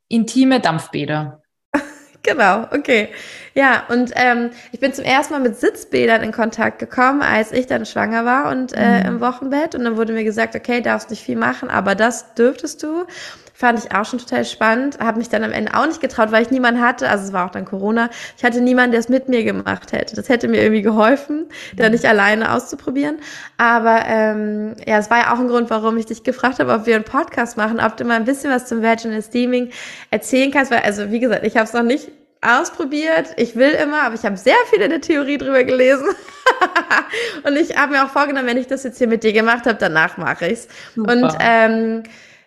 Intime 0.08 0.60
Dampfbäder. 0.60 1.41
Genau, 2.24 2.68
okay. 2.72 3.10
Ja, 3.54 3.84
und 3.90 4.12
ähm, 4.16 4.52
ich 4.72 4.80
bin 4.80 4.94
zum 4.94 5.04
ersten 5.04 5.34
Mal 5.34 5.42
mit 5.42 5.60
Sitzbädern 5.60 6.24
in 6.24 6.32
Kontakt 6.32 6.80
gekommen, 6.80 7.22
als 7.22 7.52
ich 7.52 7.68
dann 7.68 7.86
schwanger 7.86 8.24
war 8.24 8.50
und 8.52 8.74
äh, 8.74 9.02
mhm. 9.02 9.08
im 9.08 9.22
Wochenbett. 9.22 9.76
Und 9.76 9.84
dann 9.84 9.98
wurde 9.98 10.14
mir 10.14 10.24
gesagt, 10.24 10.56
okay, 10.56 10.82
darfst 10.82 11.10
nicht 11.10 11.24
viel 11.24 11.36
machen, 11.36 11.70
aber 11.70 11.96
das 11.96 12.34
dürftest 12.36 12.82
du. 12.84 13.06
Fand 13.62 13.78
ich 13.78 13.94
auch 13.94 14.06
schon 14.06 14.18
total 14.18 14.44
spannend. 14.44 14.98
Habe 14.98 15.20
mich 15.20 15.30
dann 15.30 15.44
am 15.44 15.52
Ende 15.52 15.76
auch 15.76 15.86
nicht 15.86 16.02
getraut, 16.02 16.32
weil 16.32 16.42
ich 16.42 16.50
niemanden 16.50 16.82
hatte. 16.82 17.08
Also 17.08 17.26
es 17.26 17.32
war 17.32 17.46
auch 17.46 17.52
dann 17.52 17.66
Corona. 17.66 18.10
Ich 18.36 18.44
hatte 18.44 18.60
niemanden, 18.60 18.90
der 18.90 19.02
es 19.02 19.08
mit 19.08 19.30
mir 19.30 19.44
gemacht 19.44 19.92
hätte. 19.92 20.16
Das 20.16 20.30
hätte 20.30 20.48
mir 20.48 20.64
irgendwie 20.64 20.82
geholfen, 20.82 21.46
da 21.76 21.88
nicht 21.88 22.04
alleine 22.06 22.56
auszuprobieren. 22.56 23.20
Aber 23.58 24.00
ähm, 24.08 24.74
ja, 24.88 24.98
es 24.98 25.12
war 25.12 25.20
ja 25.20 25.34
auch 25.36 25.38
ein 25.38 25.48
Grund, 25.48 25.70
warum 25.70 25.96
ich 25.98 26.08
dich 26.08 26.24
gefragt 26.24 26.58
habe, 26.58 26.74
ob 26.74 26.88
wir 26.88 26.96
einen 26.96 27.04
Podcast 27.04 27.56
machen, 27.56 27.80
ob 27.80 27.98
du 27.98 28.04
mal 28.04 28.16
ein 28.16 28.26
bisschen 28.26 28.52
was 28.52 28.66
zum 28.66 28.82
Vaginal 28.82 29.22
Steaming 29.22 29.70
erzählen 30.10 30.50
kannst. 30.50 30.72
Weil, 30.72 30.80
also 30.80 31.12
wie 31.12 31.20
gesagt, 31.20 31.46
ich 31.46 31.56
habe 31.56 31.66
es 31.66 31.74
noch 31.74 31.84
nicht 31.84 32.10
ausprobiert. 32.42 33.28
Ich 33.38 33.56
will 33.56 33.74
immer, 33.74 34.02
aber 34.02 34.16
ich 34.16 34.26
habe 34.26 34.38
sehr 34.38 34.56
viel 34.72 34.82
in 34.82 34.90
der 34.90 35.02
Theorie 35.02 35.38
drüber 35.38 35.64
gelesen. 35.64 36.08
und 37.44 37.56
ich 37.56 37.78
habe 37.78 37.92
mir 37.92 38.06
auch 38.06 38.10
vorgenommen, 38.10 38.48
wenn 38.48 38.58
ich 38.58 38.66
das 38.66 38.84
jetzt 38.86 38.98
hier 38.98 39.08
mit 39.08 39.24
dir 39.24 39.34
gemacht 39.34 39.68
habe, 39.68 39.78
danach 39.80 40.18
mache 40.18 40.48
ich's. 40.48 40.68
Super. 40.96 41.12
Und 41.12 41.36
ähm, 41.40 42.04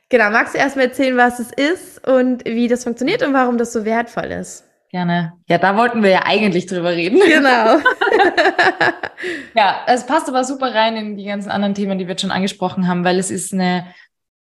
genau, 0.08 0.30
magst 0.30 0.54
du 0.54 0.58
erstmal 0.58 0.86
erzählen, 0.86 1.16
was 1.16 1.38
es 1.38 1.52
ist 1.52 2.06
und 2.06 2.44
wie 2.44 2.68
das 2.68 2.84
funktioniert 2.84 3.22
und 3.22 3.34
warum 3.34 3.58
das 3.58 3.72
so 3.72 3.84
wertvoll 3.84 4.26
ist? 4.26 4.64
Gerne. 4.90 5.32
Ja, 5.48 5.58
da 5.58 5.76
wollten 5.76 6.04
wir 6.04 6.10
ja 6.10 6.22
eigentlich 6.24 6.66
drüber 6.66 6.90
reden. 6.90 7.18
Genau. 7.26 7.78
ja, 9.56 9.80
es 9.88 10.06
passt 10.06 10.28
aber 10.28 10.44
super 10.44 10.72
rein 10.72 10.96
in 10.96 11.16
die 11.16 11.24
ganzen 11.24 11.50
anderen 11.50 11.74
Themen, 11.74 11.98
die 11.98 12.06
wir 12.06 12.16
schon 12.16 12.30
angesprochen 12.30 12.86
haben, 12.86 13.04
weil 13.04 13.18
es 13.18 13.32
ist 13.32 13.52
eine 13.52 13.86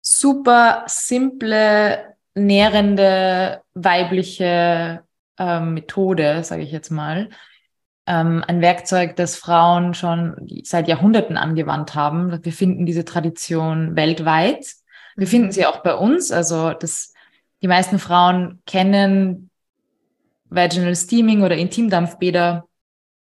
super 0.01 0.83
simple, 0.87 2.15
nährende, 2.35 3.61
weibliche 3.73 5.03
ähm, 5.39 5.73
Methode, 5.75 6.43
sage 6.43 6.63
ich 6.63 6.71
jetzt 6.71 6.89
mal. 6.89 7.29
Ähm, 8.05 8.43
ein 8.45 8.61
Werkzeug, 8.61 9.15
das 9.15 9.37
Frauen 9.37 9.93
schon 9.93 10.35
seit 10.63 10.87
Jahrhunderten 10.87 11.37
angewandt 11.37 11.95
haben. 11.95 12.43
Wir 12.43 12.51
finden 12.51 12.85
diese 12.85 13.05
Tradition 13.05 13.95
weltweit. 13.95 14.65
Wir 15.15 15.27
finden 15.27 15.51
sie 15.51 15.65
auch 15.65 15.83
bei 15.83 15.95
uns. 15.95 16.31
Also 16.31 16.73
das, 16.73 17.13
die 17.61 17.67
meisten 17.67 17.99
Frauen 17.99 18.61
kennen 18.65 19.49
Vaginal 20.49 20.95
Steaming 20.95 21.43
oder 21.43 21.55
Intimdampfbäder 21.55 22.65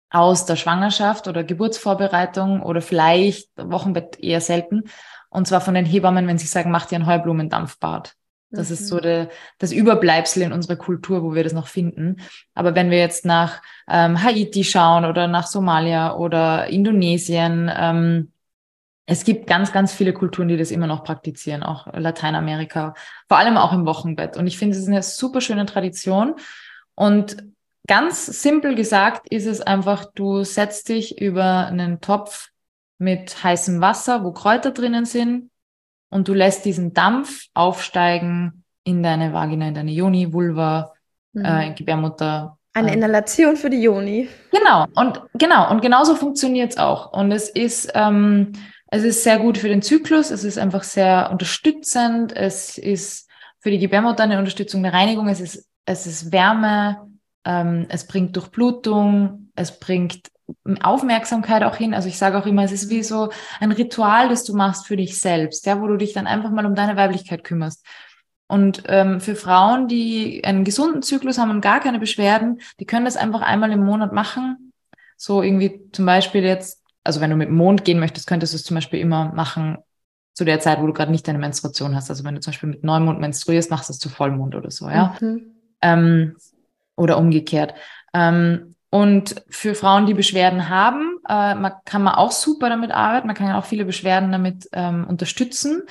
aus 0.09 0.45
der 0.45 0.55
Schwangerschaft 0.57 1.27
oder 1.27 1.43
Geburtsvorbereitung 1.43 2.61
oder 2.61 2.81
vielleicht 2.81 3.49
Wochenbett 3.55 4.19
eher 4.19 4.41
selten. 4.41 4.83
Und 5.29 5.47
zwar 5.47 5.61
von 5.61 5.73
den 5.73 5.85
Hebammen, 5.85 6.27
wenn 6.27 6.37
sie 6.37 6.47
sagen, 6.47 6.71
mach 6.71 6.85
dir 6.85 6.97
ein 6.97 7.07
Heublumendampfbad. 7.07 8.13
Das 8.51 8.67
mhm. 8.67 8.73
ist 8.73 8.87
so 8.87 8.97
mhm. 8.97 9.01
de, 9.01 9.27
das 9.57 9.71
Überbleibsel 9.71 10.43
in 10.43 10.51
unserer 10.51 10.75
Kultur, 10.75 11.23
wo 11.23 11.33
wir 11.33 11.43
das 11.43 11.53
noch 11.53 11.67
finden. 11.67 12.17
Aber 12.53 12.75
wenn 12.75 12.91
wir 12.91 12.99
jetzt 12.99 13.25
nach 13.25 13.61
ähm, 13.89 14.21
Haiti 14.21 14.63
schauen 14.63 15.05
oder 15.05 15.27
nach 15.27 15.47
Somalia 15.47 16.15
oder 16.15 16.67
Indonesien, 16.67 17.71
ähm, 17.73 18.30
es 19.05 19.23
gibt 19.23 19.47
ganz, 19.47 19.71
ganz 19.71 19.93
viele 19.93 20.13
Kulturen, 20.13 20.47
die 20.47 20.57
das 20.57 20.71
immer 20.71 20.87
noch 20.87 21.03
praktizieren, 21.03 21.63
auch 21.63 21.87
Lateinamerika, 21.93 22.93
vor 23.27 23.37
allem 23.37 23.57
auch 23.57 23.73
im 23.73 23.85
Wochenbett. 23.85 24.37
Und 24.37 24.47
ich 24.47 24.57
finde, 24.57 24.75
es 24.75 24.83
ist 24.83 24.87
eine 24.87 25.03
super 25.03 25.41
schöne 25.41 25.65
Tradition. 25.65 26.35
Und 26.95 27.37
ganz 27.87 28.25
simpel 28.25 28.75
gesagt 28.75 29.27
ist 29.29 29.47
es 29.47 29.59
einfach, 29.61 30.05
du 30.13 30.43
setzt 30.43 30.89
dich 30.89 31.19
über 31.19 31.65
einen 31.65 31.99
Topf 31.99 32.49
mit 32.99 33.43
heißem 33.43 33.81
Wasser, 33.81 34.23
wo 34.23 34.31
Kräuter 34.31 34.71
drinnen 34.71 35.05
sind, 35.05 35.51
und 36.11 36.27
du 36.27 36.33
lässt 36.33 36.65
diesen 36.65 36.93
Dampf 36.93 37.47
aufsteigen 37.53 38.63
in 38.83 39.01
deine 39.01 39.33
Vagina, 39.33 39.69
in 39.69 39.73
deine 39.73 39.91
Joni, 39.91 40.31
Vulva, 40.31 40.93
mhm. 41.33 41.45
äh, 41.45 41.73
Gebärmutter. 41.73 42.57
Eine 42.73 42.91
äh, 42.91 42.93
Inhalation 42.93 43.55
für 43.55 43.69
die 43.69 43.81
Joni. 43.81 44.27
Genau, 44.51 44.85
und 44.95 45.21
genau, 45.33 45.71
und 45.71 45.81
genauso 45.81 46.15
funktioniert 46.15 46.71
es 46.71 46.77
auch. 46.77 47.13
Und 47.13 47.31
es 47.31 47.49
ist, 47.49 47.91
ähm, 47.95 48.51
es 48.91 49.03
ist 49.03 49.23
sehr 49.23 49.39
gut 49.39 49.57
für 49.57 49.69
den 49.69 49.81
Zyklus, 49.81 50.31
es 50.31 50.43
ist 50.43 50.59
einfach 50.59 50.83
sehr 50.83 51.29
unterstützend, 51.31 52.35
es 52.35 52.77
ist 52.77 53.29
für 53.59 53.71
die 53.71 53.79
Gebärmutter 53.79 54.23
eine 54.23 54.37
Unterstützung 54.37 54.83
der 54.83 54.93
Reinigung, 54.93 55.29
es 55.29 55.39
ist, 55.39 55.65
es 55.85 56.05
ist 56.05 56.31
Wärme, 56.31 57.09
ähm, 57.45 57.85
es 57.87 58.05
bringt 58.05 58.35
Durchblutung, 58.35 59.49
es 59.55 59.79
bringt 59.79 60.29
Aufmerksamkeit 60.81 61.63
auch 61.63 61.77
hin. 61.77 61.93
Also 61.93 62.09
ich 62.09 62.17
sage 62.17 62.37
auch 62.37 62.45
immer, 62.45 62.63
es 62.63 62.73
ist 62.73 62.89
wie 62.89 63.01
so 63.01 63.31
ein 63.61 63.71
Ritual, 63.71 64.27
das 64.27 64.43
du 64.43 64.53
machst 64.55 64.87
für 64.87 64.97
dich 64.97 65.19
selbst, 65.19 65.65
ja, 65.65 65.79
wo 65.79 65.87
du 65.87 65.95
dich 65.95 66.11
dann 66.11 66.27
einfach 66.27 66.51
mal 66.51 66.65
um 66.65 66.75
deine 66.75 66.97
Weiblichkeit 66.97 67.45
kümmerst. 67.45 67.85
Und 68.47 68.83
ähm, 68.87 69.21
für 69.21 69.35
Frauen, 69.35 69.87
die 69.87 70.43
einen 70.43 70.65
gesunden 70.65 71.01
Zyklus 71.01 71.37
haben 71.37 71.51
und 71.51 71.61
gar 71.61 71.79
keine 71.79 71.99
Beschwerden, 71.99 72.59
die 72.81 72.85
können 72.85 73.05
das 73.05 73.15
einfach 73.15 73.41
einmal 73.41 73.71
im 73.71 73.85
Monat 73.85 74.11
machen. 74.11 74.73
So 75.15 75.41
irgendwie 75.41 75.79
zum 75.93 76.05
Beispiel 76.05 76.43
jetzt, 76.43 76.80
also 77.03 77.21
wenn 77.21 77.29
du 77.29 77.35
mit 77.35 77.47
dem 77.47 77.55
Mond 77.55 77.85
gehen 77.85 77.99
möchtest, 77.99 78.27
könntest 78.27 78.53
du 78.53 78.57
es 78.57 78.63
zum 78.63 78.75
Beispiel 78.75 78.99
immer 78.99 79.33
machen 79.33 79.77
zu 80.33 80.45
der 80.45 80.59
Zeit, 80.59 80.81
wo 80.81 80.87
du 80.87 80.93
gerade 80.93 81.11
nicht 81.11 81.27
deine 81.27 81.39
Menstruation 81.39 81.95
hast. 81.95 82.09
Also 82.09 82.23
wenn 82.23 82.35
du 82.35 82.41
zum 82.41 82.51
Beispiel 82.51 82.69
mit 82.69 82.83
Neumond 82.83 83.19
menstruierst, 83.19 83.69
machst 83.69 83.89
du 83.89 83.93
es 83.93 83.99
zu 83.99 84.09
Vollmond 84.09 84.55
oder 84.55 84.71
so, 84.71 84.89
ja. 84.89 85.15
Mhm. 85.19 85.55
Ähm, 85.81 86.37
oder 86.95 87.17
umgekehrt. 87.17 87.73
Ähm, 88.13 88.75
und 88.89 89.43
für 89.49 89.73
Frauen, 89.73 90.05
die 90.05 90.13
Beschwerden 90.13 90.69
haben, 90.69 91.17
äh, 91.27 91.55
man, 91.55 91.73
kann 91.85 92.03
man 92.03 92.15
auch 92.15 92.31
super 92.31 92.69
damit 92.69 92.91
arbeiten. 92.91 93.27
Man 93.27 93.35
kann 93.35 93.51
auch 93.53 93.65
viele 93.65 93.85
Beschwerden 93.85 94.31
damit 94.31 94.67
ähm, 94.73 95.05
unterstützen. 95.07 95.83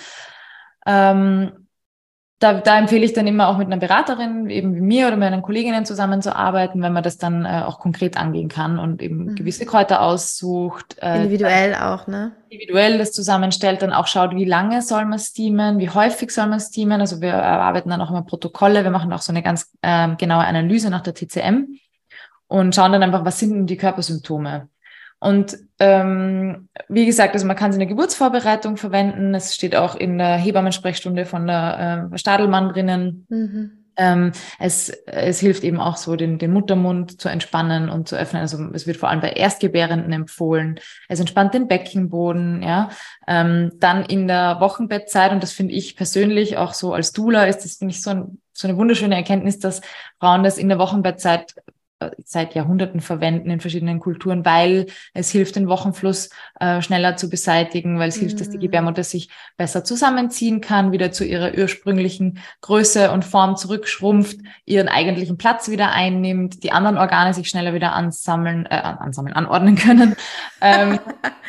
Ähm, 0.86 1.59
da, 2.40 2.54
da 2.54 2.78
empfehle 2.78 3.04
ich 3.04 3.12
dann 3.12 3.26
immer 3.26 3.48
auch 3.48 3.58
mit 3.58 3.66
einer 3.66 3.76
Beraterin, 3.76 4.48
eben 4.48 4.74
wie 4.74 4.80
mir 4.80 5.06
oder 5.06 5.16
mit 5.16 5.28
meinen 5.28 5.42
Kolleginnen 5.42 5.84
zusammenzuarbeiten, 5.84 6.80
wenn 6.80 6.92
man 6.92 7.02
das 7.02 7.18
dann 7.18 7.44
äh, 7.44 7.62
auch 7.66 7.78
konkret 7.78 8.16
angehen 8.16 8.48
kann 8.48 8.78
und 8.78 9.02
eben 9.02 9.26
mhm. 9.26 9.34
gewisse 9.34 9.66
Kräuter 9.66 10.00
aussucht. 10.00 10.96
Äh, 11.02 11.18
individuell 11.18 11.74
auch, 11.74 12.06
ne? 12.06 12.32
Individuell 12.48 12.96
das 12.96 13.12
zusammenstellt, 13.12 13.82
dann 13.82 13.92
auch 13.92 14.06
schaut, 14.06 14.34
wie 14.34 14.46
lange 14.46 14.80
soll 14.80 15.04
man 15.04 15.18
steamen, 15.18 15.78
wie 15.78 15.90
häufig 15.90 16.30
soll 16.30 16.46
man 16.46 16.60
steamen. 16.60 17.02
Also 17.02 17.20
wir 17.20 17.28
erarbeiten 17.28 17.90
dann 17.90 18.00
auch 18.00 18.10
immer 18.10 18.22
Protokolle, 18.22 18.84
wir 18.84 18.90
machen 18.90 19.12
auch 19.12 19.22
so 19.22 19.32
eine 19.32 19.42
ganz 19.42 19.70
äh, 19.82 20.16
genaue 20.16 20.44
Analyse 20.44 20.88
nach 20.88 21.02
der 21.02 21.14
TCM 21.14 21.76
und 22.48 22.74
schauen 22.74 22.92
dann 22.92 23.02
einfach, 23.02 23.26
was 23.26 23.38
sind 23.38 23.52
denn 23.52 23.66
die 23.66 23.76
Körpersymptome. 23.76 24.70
Und 25.20 25.58
ähm, 25.78 26.68
wie 26.88 27.04
gesagt, 27.04 27.34
also 27.34 27.46
man 27.46 27.56
kann 27.56 27.72
sie 27.72 27.76
in 27.76 27.80
der 27.80 27.88
Geburtsvorbereitung 27.88 28.78
verwenden. 28.78 29.34
Es 29.34 29.54
steht 29.54 29.76
auch 29.76 29.94
in 29.94 30.16
der 30.18 30.36
Hebammensprechstunde 30.36 31.26
von 31.26 31.46
der 31.46 32.10
äh, 32.12 32.18
Stadelmann 32.18 32.70
drinnen. 32.70 33.26
Mhm. 33.28 33.72
Ähm, 33.96 34.32
es, 34.58 34.88
es 34.88 35.40
hilft 35.40 35.62
eben 35.62 35.78
auch 35.78 35.98
so, 35.98 36.16
den, 36.16 36.38
den 36.38 36.54
Muttermund 36.54 37.20
zu 37.20 37.28
entspannen 37.28 37.90
und 37.90 38.08
zu 38.08 38.16
öffnen. 38.16 38.40
Also 38.40 38.70
es 38.72 38.86
wird 38.86 38.96
vor 38.96 39.10
allem 39.10 39.20
bei 39.20 39.32
Erstgebärenden 39.32 40.10
empfohlen. 40.12 40.80
Es 41.08 41.20
entspannt 41.20 41.52
den 41.52 41.68
Beckenboden, 41.68 42.62
ja. 42.62 42.88
Ähm, 43.28 43.72
dann 43.78 44.04
in 44.06 44.26
der 44.26 44.56
Wochenbettzeit, 44.60 45.32
und 45.32 45.42
das 45.42 45.52
finde 45.52 45.74
ich 45.74 45.96
persönlich 45.96 46.56
auch 46.56 46.72
so 46.72 46.94
als 46.94 47.12
Doula, 47.12 47.44
ist 47.44 47.64
das, 47.64 47.76
finde 47.76 47.92
ich, 47.92 48.00
so, 48.00 48.10
ein, 48.10 48.40
so 48.54 48.68
eine 48.68 48.78
wunderschöne 48.78 49.16
Erkenntnis, 49.16 49.58
dass 49.58 49.82
Frauen 50.18 50.44
das 50.44 50.56
in 50.56 50.70
der 50.70 50.78
Wochenbettzeit 50.78 51.54
seit 52.24 52.54
Jahrhunderten 52.54 53.00
verwenden 53.00 53.50
in 53.50 53.60
verschiedenen 53.60 54.00
Kulturen, 54.00 54.44
weil 54.44 54.86
es 55.12 55.30
hilft, 55.30 55.56
den 55.56 55.68
Wochenfluss 55.68 56.30
äh, 56.58 56.80
schneller 56.80 57.16
zu 57.16 57.28
beseitigen, 57.28 57.98
weil 57.98 58.08
es 58.08 58.16
mhm. 58.16 58.20
hilft, 58.20 58.40
dass 58.40 58.50
die 58.50 58.56
mhm. 58.56 58.62
Gebärmutter 58.62 59.04
sich 59.04 59.30
besser 59.56 59.84
zusammenziehen 59.84 60.60
kann, 60.60 60.92
wieder 60.92 61.12
zu 61.12 61.24
ihrer 61.24 61.52
ursprünglichen 61.56 62.38
Größe 62.62 63.10
und 63.10 63.24
Form 63.24 63.56
zurückschrumpft, 63.56 64.38
ihren 64.64 64.88
eigentlichen 64.88 65.36
Platz 65.36 65.68
wieder 65.68 65.92
einnimmt, 65.92 66.62
die 66.62 66.72
anderen 66.72 66.96
Organe 66.96 67.34
sich 67.34 67.48
schneller 67.48 67.74
wieder 67.74 67.92
ansammeln, 67.92 68.66
äh, 68.66 68.76
ansammeln, 68.76 69.34
anordnen 69.34 69.76
können. 69.76 70.16
ähm, 70.60 70.98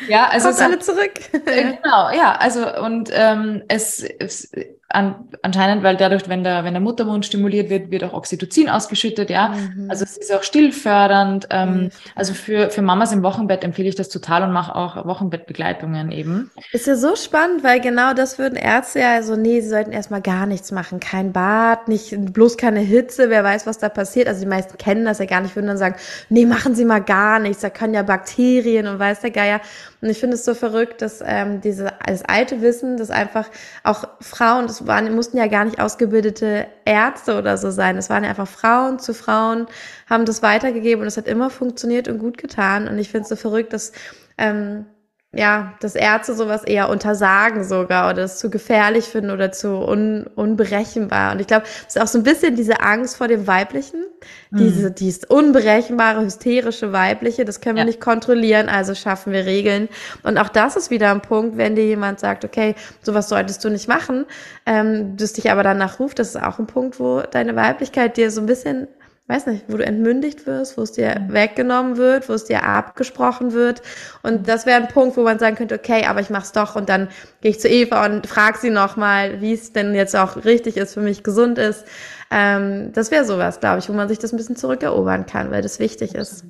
ja, 0.08 0.28
also 0.28 0.48
Kommt 0.48 0.60
alle 0.60 0.78
zurück. 0.78 1.12
Äh, 1.46 1.74
genau, 1.82 2.10
ja, 2.10 2.32
also 2.32 2.78
und 2.82 3.10
ähm, 3.12 3.62
es, 3.68 4.02
es 4.02 4.52
an, 4.94 5.28
anscheinend, 5.42 5.82
weil 5.82 5.96
dadurch, 5.96 6.28
wenn 6.28 6.44
der, 6.44 6.64
wenn 6.64 6.74
der 6.74 6.80
Muttermund 6.80 7.26
stimuliert 7.26 7.70
wird, 7.70 7.90
wird 7.90 8.04
auch 8.04 8.12
Oxytocin 8.12 8.68
ausgeschüttet, 8.68 9.30
ja. 9.30 9.48
Mhm. 9.48 9.90
Also 9.90 10.04
es 10.04 10.16
ist 10.16 10.32
auch 10.32 10.42
stillfördernd. 10.42 11.48
Ähm, 11.50 11.74
mhm. 11.74 11.90
Also 12.14 12.34
für, 12.34 12.70
für 12.70 12.82
Mamas 12.82 13.12
im 13.12 13.22
Wochenbett 13.22 13.64
empfehle 13.64 13.88
ich 13.88 13.94
das 13.94 14.08
total 14.08 14.42
und 14.42 14.52
mache 14.52 14.74
auch 14.74 15.04
Wochenbettbegleitungen 15.04 16.12
eben. 16.12 16.50
Ist 16.72 16.86
ja 16.86 16.96
so 16.96 17.16
spannend, 17.16 17.64
weil 17.64 17.80
genau 17.80 18.14
das 18.14 18.38
würden 18.38 18.56
Ärzte 18.56 19.00
ja 19.00 19.22
so, 19.22 19.36
nee, 19.36 19.60
sie 19.60 19.68
sollten 19.68 19.92
erstmal 19.92 20.22
gar 20.22 20.46
nichts 20.46 20.72
machen. 20.72 21.00
Kein 21.00 21.32
Bad, 21.32 21.88
nicht, 21.88 22.14
bloß 22.32 22.56
keine 22.56 22.80
Hitze, 22.80 23.30
wer 23.30 23.44
weiß, 23.44 23.66
was 23.66 23.78
da 23.78 23.88
passiert. 23.88 24.28
Also 24.28 24.40
die 24.40 24.48
meisten 24.48 24.76
kennen 24.78 25.04
das 25.04 25.18
ja 25.18 25.26
gar 25.26 25.40
nicht, 25.40 25.56
würden 25.56 25.68
dann 25.68 25.78
sagen, 25.78 25.96
nee, 26.28 26.46
machen 26.46 26.74
Sie 26.74 26.84
mal 26.84 27.00
gar 27.00 27.38
nichts, 27.38 27.62
da 27.62 27.70
können 27.70 27.94
ja 27.94 28.02
Bakterien 28.02 28.86
und 28.86 28.98
weiß 28.98 29.20
der 29.20 29.30
Geier. 29.30 29.60
Und 30.02 30.10
ich 30.10 30.18
finde 30.18 30.34
es 30.34 30.44
so 30.44 30.54
verrückt, 30.54 31.00
dass 31.00 31.22
ähm, 31.24 31.60
diese, 31.60 31.92
das 32.04 32.24
alte 32.24 32.60
Wissen, 32.60 32.96
dass 32.96 33.10
einfach 33.10 33.48
auch 33.84 34.08
Frauen, 34.20 34.66
das 34.66 34.84
waren, 34.84 35.14
mussten 35.14 35.36
ja 35.36 35.46
gar 35.46 35.64
nicht 35.64 35.80
ausgebildete 35.80 36.66
Ärzte 36.84 37.38
oder 37.38 37.56
so 37.56 37.70
sein. 37.70 37.96
Es 37.96 38.10
waren 38.10 38.24
ja 38.24 38.30
einfach 38.30 38.48
Frauen 38.48 38.98
zu 38.98 39.14
Frauen, 39.14 39.68
haben 40.10 40.24
das 40.24 40.42
weitergegeben 40.42 41.02
und 41.02 41.06
es 41.06 41.16
hat 41.16 41.28
immer 41.28 41.50
funktioniert 41.50 42.08
und 42.08 42.18
gut 42.18 42.36
getan. 42.36 42.88
Und 42.88 42.98
ich 42.98 43.10
finde 43.10 43.22
es 43.22 43.28
so 43.28 43.36
verrückt, 43.36 43.72
dass 43.72 43.92
ähm, 44.38 44.86
ja, 45.34 45.72
dass 45.80 45.94
Ärzte 45.94 46.34
sowas 46.34 46.62
eher 46.62 46.90
untersagen 46.90 47.64
sogar 47.64 48.10
oder 48.10 48.24
es 48.24 48.38
zu 48.38 48.50
gefährlich 48.50 49.06
finden 49.06 49.30
oder 49.30 49.50
zu 49.50 49.68
un, 49.68 50.26
unberechenbar. 50.34 51.32
Und 51.32 51.40
ich 51.40 51.46
glaube, 51.46 51.64
es 51.88 51.96
ist 51.96 52.02
auch 52.02 52.06
so 52.06 52.18
ein 52.18 52.22
bisschen 52.22 52.54
diese 52.54 52.82
Angst 52.82 53.16
vor 53.16 53.28
dem 53.28 53.46
Weiblichen, 53.46 54.04
mhm. 54.50 54.58
diese, 54.58 54.90
dieses 54.90 55.24
unberechenbare, 55.24 56.22
hysterische 56.22 56.92
Weibliche, 56.92 57.46
das 57.46 57.62
können 57.62 57.76
wir 57.76 57.82
ja. 57.82 57.86
nicht 57.86 58.00
kontrollieren, 58.00 58.68
also 58.68 58.94
schaffen 58.94 59.32
wir 59.32 59.46
Regeln. 59.46 59.88
Und 60.22 60.36
auch 60.36 60.50
das 60.50 60.76
ist 60.76 60.90
wieder 60.90 61.10
ein 61.10 61.22
Punkt, 61.22 61.56
wenn 61.56 61.76
dir 61.76 61.86
jemand 61.86 62.20
sagt, 62.20 62.44
okay, 62.44 62.74
sowas 63.00 63.30
solltest 63.30 63.64
du 63.64 63.70
nicht 63.70 63.88
machen, 63.88 64.26
ähm, 64.66 65.16
du 65.16 65.26
dich 65.26 65.50
aber 65.50 65.62
danach 65.62 65.98
ruft, 65.98 66.18
das 66.18 66.28
ist 66.28 66.42
auch 66.42 66.58
ein 66.58 66.66
Punkt, 66.66 67.00
wo 67.00 67.22
deine 67.22 67.56
Weiblichkeit 67.56 68.18
dir 68.18 68.30
so 68.30 68.42
ein 68.42 68.46
bisschen 68.46 68.86
weiß 69.28 69.46
nicht, 69.46 69.64
wo 69.68 69.76
du 69.76 69.84
entmündigt 69.84 70.46
wirst, 70.46 70.76
wo 70.76 70.82
es 70.82 70.92
dir 70.92 71.26
weggenommen 71.28 71.96
wird, 71.96 72.28
wo 72.28 72.32
es 72.32 72.44
dir 72.44 72.64
abgesprochen 72.64 73.52
wird. 73.52 73.80
Und 74.22 74.48
das 74.48 74.66
wäre 74.66 74.80
ein 74.80 74.88
Punkt, 74.88 75.16
wo 75.16 75.22
man 75.22 75.38
sagen 75.38 75.56
könnte, 75.56 75.76
okay, 75.76 76.04
aber 76.06 76.20
ich 76.20 76.28
mach's 76.30 76.52
doch 76.52 76.74
und 76.76 76.88
dann 76.88 77.08
gehe 77.40 77.52
ich 77.52 77.60
zu 77.60 77.68
Eva 77.68 78.04
und 78.04 78.26
frage 78.26 78.58
sie 78.58 78.70
nochmal, 78.70 79.40
wie 79.40 79.52
es 79.52 79.72
denn 79.72 79.94
jetzt 79.94 80.16
auch 80.16 80.44
richtig 80.44 80.76
ist, 80.76 80.94
für 80.94 81.00
mich 81.00 81.22
gesund 81.22 81.58
ist. 81.58 81.86
Ähm, 82.30 82.92
das 82.92 83.10
wäre 83.10 83.24
sowas, 83.24 83.60
glaube 83.60 83.78
ich, 83.78 83.88
wo 83.88 83.92
man 83.92 84.08
sich 84.08 84.18
das 84.18 84.32
ein 84.32 84.36
bisschen 84.36 84.56
zurückerobern 84.56 85.26
kann, 85.26 85.50
weil 85.50 85.62
das 85.62 85.78
wichtig 85.78 86.14
ist. 86.14 86.44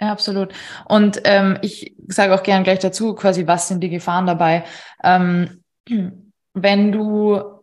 Ja, 0.00 0.12
absolut. 0.12 0.52
Und 0.86 1.20
ähm, 1.24 1.58
ich 1.62 1.96
sage 2.08 2.34
auch 2.34 2.42
gern 2.42 2.64
gleich 2.64 2.78
dazu, 2.78 3.14
quasi, 3.14 3.46
was 3.46 3.68
sind 3.68 3.80
die 3.80 3.90
Gefahren 3.90 4.26
dabei? 4.26 4.64
Ähm, 5.02 5.62
wenn 6.54 6.92
du 6.92 7.53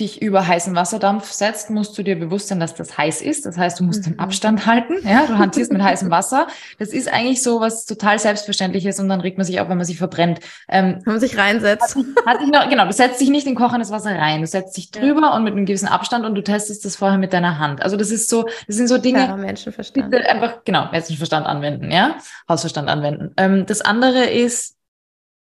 dich 0.00 0.20
über 0.20 0.44
heißen 0.44 0.74
Wasserdampf 0.74 1.30
setzt, 1.30 1.70
musst 1.70 1.96
du 1.96 2.02
dir 2.02 2.18
bewusst 2.18 2.48
sein, 2.48 2.58
dass 2.58 2.74
das 2.74 2.98
heiß 2.98 3.22
ist. 3.22 3.46
Das 3.46 3.56
heißt, 3.56 3.78
du 3.78 3.84
musst 3.84 4.00
mhm. 4.00 4.12
den 4.12 4.18
Abstand 4.18 4.66
halten. 4.66 4.94
Ja, 5.06 5.26
du 5.26 5.38
hantierst 5.38 5.72
mit 5.72 5.82
heißem 5.82 6.10
Wasser. 6.10 6.48
Das 6.80 6.88
ist 6.88 7.12
eigentlich 7.12 7.44
so 7.44 7.60
was 7.60 7.84
total 7.84 8.18
selbstverständliches 8.18 8.98
und 8.98 9.08
dann 9.08 9.20
regt 9.20 9.38
man 9.38 9.46
sich 9.46 9.60
auch, 9.60 9.68
wenn 9.68 9.76
man 9.76 9.86
sich 9.86 9.98
verbrennt. 9.98 10.40
Ähm, 10.68 11.00
wenn 11.04 11.12
man 11.14 11.20
sich 11.20 11.38
reinsetzt. 11.38 11.94
Hat, 11.94 12.40
hat 12.40 12.40
noch, 12.40 12.68
genau, 12.68 12.86
du 12.86 12.92
setzt 12.92 13.20
dich 13.20 13.30
nicht 13.30 13.46
in 13.46 13.54
kochendes 13.54 13.92
Wasser 13.92 14.18
rein. 14.18 14.40
Du 14.40 14.48
setzt 14.48 14.76
dich 14.76 14.90
drüber 14.90 15.22
ja. 15.22 15.36
und 15.36 15.44
mit 15.44 15.52
einem 15.52 15.64
gewissen 15.64 15.88
Abstand 15.88 16.24
und 16.24 16.34
du 16.34 16.42
testest 16.42 16.84
das 16.84 16.96
vorher 16.96 17.18
mit 17.18 17.32
deiner 17.32 17.60
Hand. 17.60 17.80
Also 17.80 17.96
das 17.96 18.10
ist 18.10 18.28
so, 18.28 18.48
das 18.66 18.76
sind 18.76 18.88
so 18.88 18.98
Dinge, 18.98 19.20
ja, 19.20 19.36
Menschenverstand. 19.36 20.12
die 20.12 20.18
einfach, 20.18 20.64
genau, 20.64 20.88
Menschenverstand 20.90 21.46
anwenden, 21.46 21.92
ja, 21.92 22.16
Hausverstand 22.48 22.88
anwenden. 22.88 23.32
Ähm, 23.36 23.64
das 23.66 23.80
andere 23.80 24.24
ist, 24.24 24.74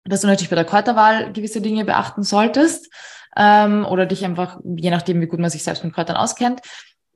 dass 0.04 0.22
du 0.22 0.26
natürlich 0.26 0.48
bei 0.48 0.56
der 0.56 0.64
Kräuterwahl 0.64 1.34
gewisse 1.34 1.60
Dinge 1.60 1.84
beachten 1.84 2.22
solltest 2.22 2.88
ähm, 3.38 3.86
oder 3.86 4.04
dich 4.04 4.24
einfach, 4.24 4.58
je 4.64 4.90
nachdem, 4.90 5.20
wie 5.20 5.26
gut 5.26 5.38
man 5.38 5.48
sich 5.48 5.62
selbst 5.62 5.84
mit 5.84 5.94
Kräutern 5.94 6.16
auskennt. 6.16 6.60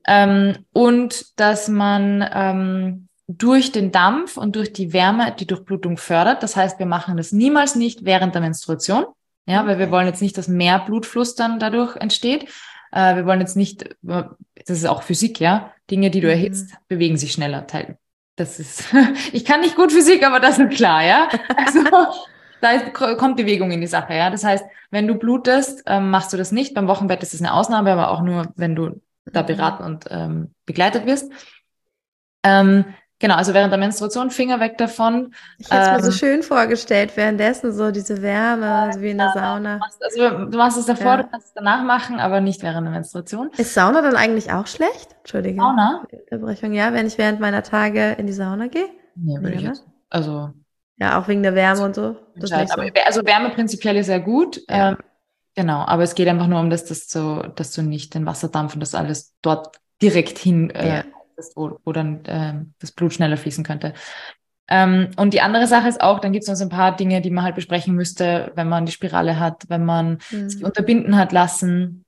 Ähm, 0.07 0.65
und 0.71 1.39
dass 1.39 1.67
man 1.67 2.27
ähm, 2.33 3.07
durch 3.27 3.71
den 3.71 3.91
Dampf 3.91 4.37
und 4.37 4.55
durch 4.55 4.73
die 4.73 4.93
Wärme 4.93 5.35
die 5.37 5.47
Durchblutung 5.47 5.97
fördert. 5.97 6.43
Das 6.43 6.55
heißt, 6.55 6.79
wir 6.79 6.85
machen 6.85 7.17
das 7.17 7.31
niemals 7.31 7.75
nicht 7.75 8.05
während 8.05 8.33
der 8.33 8.41
Menstruation, 8.41 9.05
ja, 9.45 9.65
weil 9.65 9.79
wir 9.79 9.91
wollen 9.91 10.07
jetzt 10.07 10.21
nicht, 10.21 10.37
dass 10.37 10.47
mehr 10.47 10.79
Blutfluss 10.79 11.35
dann 11.35 11.59
dadurch 11.59 11.95
entsteht. 11.97 12.49
Äh, 12.91 13.17
wir 13.17 13.25
wollen 13.25 13.41
jetzt 13.41 13.57
nicht, 13.57 13.95
das 14.01 14.29
ist 14.67 14.85
auch 14.85 15.03
Physik, 15.03 15.39
ja, 15.39 15.71
Dinge, 15.91 16.09
die 16.09 16.21
du 16.21 16.27
mhm. 16.27 16.33
erhitzt, 16.33 16.73
bewegen 16.87 17.17
sich 17.17 17.33
schneller. 17.33 17.65
Das 18.35 18.59
ist, 18.59 18.85
ich 19.33 19.45
kann 19.45 19.61
nicht 19.61 19.75
gut 19.75 19.91
Physik, 19.91 20.25
aber 20.25 20.39
das 20.39 20.59
ist 20.59 20.71
klar, 20.71 21.03
ja. 21.03 21.27
Also, 21.55 21.81
da 22.63 22.71
ist, 22.71 22.93
kommt 22.93 23.37
Bewegung 23.37 23.71
in 23.71 23.81
die 23.81 23.87
Sache, 23.87 24.13
ja. 24.13 24.29
Das 24.29 24.43
heißt, 24.43 24.65
wenn 24.91 25.07
du 25.07 25.15
blutest, 25.15 25.83
ähm, 25.85 26.09
machst 26.09 26.33
du 26.33 26.37
das 26.37 26.51
nicht. 26.51 26.73
Beim 26.73 26.87
Wochenbett 26.87 27.23
ist 27.23 27.33
es 27.33 27.41
eine 27.41 27.53
Ausnahme, 27.53 27.91
aber 27.91 28.09
auch 28.11 28.21
nur, 28.21 28.53
wenn 28.55 28.75
du 28.75 29.01
da 29.25 29.43
mhm. 29.43 29.47
beraten 29.47 29.83
und 29.83 30.05
ähm, 30.09 30.53
begleitet 30.65 31.05
wirst. 31.05 31.31
Ähm, 32.43 32.85
Genau, 33.23 33.35
also 33.35 33.53
während 33.53 33.71
der 33.71 33.79
Menstruation 33.79 34.31
Finger 34.31 34.59
weg 34.59 34.77
davon. 34.77 35.33
Ich 35.57 35.71
hätte 35.71 35.81
es 35.81 35.87
ähm, 35.87 35.93
mir 35.93 36.01
so 36.01 36.09
ähm, 36.09 36.13
schön 36.13 36.43
vorgestellt, 36.43 37.15
währenddessen 37.15 37.71
so 37.71 37.89
diese 37.89 38.21
Wärme, 38.21 38.91
so 38.93 38.99
wie 38.99 39.11
in 39.11 39.17
der 39.17 39.31
Sauna. 39.33 39.75
Du 39.75 39.79
machst, 39.79 40.03
also 40.03 40.45
du 40.49 40.57
machst 40.57 40.77
es 40.77 40.85
davor, 40.87 41.05
ja. 41.05 41.17
du 41.17 41.29
kannst 41.29 41.47
es 41.47 41.53
danach 41.53 41.85
machen, 41.85 42.19
aber 42.19 42.41
nicht 42.41 42.61
während 42.63 42.85
der 42.85 42.91
Menstruation. 42.91 43.49
Ist 43.55 43.73
Sauna 43.73 44.01
dann 44.01 44.17
eigentlich 44.17 44.51
auch 44.51 44.67
schlecht? 44.67 45.15
Entschuldige. 45.19 45.55
Sauna? 45.55 46.05
Unterbrechung, 46.11 46.73
ja, 46.73 46.91
wenn 46.91 47.07
ich 47.07 47.17
während 47.17 47.39
meiner 47.39 47.63
Tage 47.63 48.11
in 48.17 48.27
die 48.27 48.33
Sauna 48.33 48.67
gehe? 48.67 48.89
Nee, 49.15 49.37
würde 49.39 49.55
ich 49.55 49.61
jetzt. 49.61 49.85
Also. 50.09 50.49
Ja, 50.97 51.19
auch 51.19 51.27
wegen 51.27 51.43
der 51.43 51.55
Wärme 51.55 51.83
und 51.83 51.95
so. 51.95 52.15
Das 52.35 52.49
so. 52.49 52.55
Aber, 52.55 52.89
also 53.05 53.25
Wärme 53.25 53.49
prinzipiell 53.49 53.97
ist 53.97 54.05
sehr 54.07 54.19
gut. 54.19 54.61
Ja. 54.69 54.91
Ähm, 54.91 54.97
genau, 55.55 55.79
aber 55.79 56.03
es 56.03 56.15
geht 56.15 56.27
einfach 56.27 56.47
nur 56.47 56.59
um 56.59 56.69
das, 56.69 56.85
dass 56.85 57.07
du, 57.07 57.51
dass 57.55 57.71
du 57.71 57.81
nicht 57.81 58.13
den 58.13 58.25
Wasserdampf 58.25 58.73
und 58.75 58.79
das 58.79 58.95
alles 58.95 59.33
dort 59.41 59.77
direkt 60.01 60.37
hin 60.37 60.69
äh, 60.71 60.97
ja 60.97 61.03
wo, 61.55 61.79
wo 61.83 61.91
dann 61.91 62.25
äh, 62.25 62.53
das 62.79 62.91
Blut 62.91 63.13
schneller 63.13 63.37
fließen 63.37 63.63
könnte. 63.63 63.93
Ähm, 64.69 65.09
und 65.17 65.33
die 65.33 65.41
andere 65.41 65.67
Sache 65.67 65.89
ist 65.89 66.01
auch, 66.01 66.19
dann 66.19 66.31
gibt 66.31 66.43
es 66.43 66.49
noch 66.49 66.55
so 66.55 66.63
ein 66.63 66.69
paar 66.69 66.95
Dinge, 66.95 67.21
die 67.21 67.31
man 67.31 67.43
halt 67.43 67.55
besprechen 67.55 67.95
müsste, 67.95 68.51
wenn 68.55 68.69
man 68.69 68.85
die 68.85 68.91
Spirale 68.91 69.39
hat, 69.39 69.65
wenn 69.67 69.85
man 69.85 70.19
mhm. 70.31 70.49
sich 70.49 70.63
unterbinden 70.63 71.17
hat 71.17 71.31
lassen, 71.31 72.05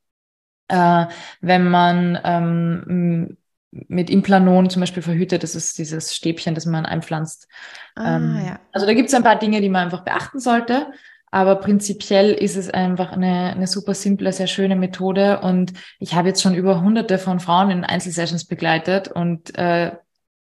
äh, 0.69 1.05
wenn 1.41 1.69
man 1.69 2.19
ähm, 2.23 3.37
mit 3.71 4.09
Implanon 4.09 4.69
zum 4.69 4.79
Beispiel 4.79 5.03
verhütet, 5.03 5.43
das 5.43 5.53
ist 5.53 5.77
dieses 5.77 6.15
Stäbchen, 6.15 6.55
das 6.55 6.65
man 6.65 6.85
einpflanzt. 6.85 7.49
Ah, 7.95 8.17
ähm, 8.17 8.41
ja. 8.45 8.59
Also 8.71 8.85
da 8.85 8.93
gibt 8.93 9.09
es 9.09 9.15
ein 9.15 9.23
paar 9.23 9.39
Dinge, 9.39 9.61
die 9.61 9.69
man 9.69 9.85
einfach 9.85 10.03
beachten 10.03 10.39
sollte. 10.39 10.87
Aber 11.31 11.55
prinzipiell 11.55 12.31
ist 12.31 12.55
es 12.55 12.69
einfach 12.69 13.11
eine, 13.11 13.51
eine 13.51 13.67
super 13.67 13.93
simple, 13.93 14.31
sehr 14.31 14.47
schöne 14.47 14.75
Methode. 14.75 15.41
Und 15.41 15.73
ich 15.99 16.13
habe 16.13 16.29
jetzt 16.29 16.41
schon 16.41 16.55
über 16.55 16.81
hunderte 16.81 17.17
von 17.17 17.39
Frauen 17.39 17.71
in 17.71 17.83
Einzelsessions 17.83 18.45
begleitet 18.45 19.09
und 19.09 19.57
äh, 19.57 19.91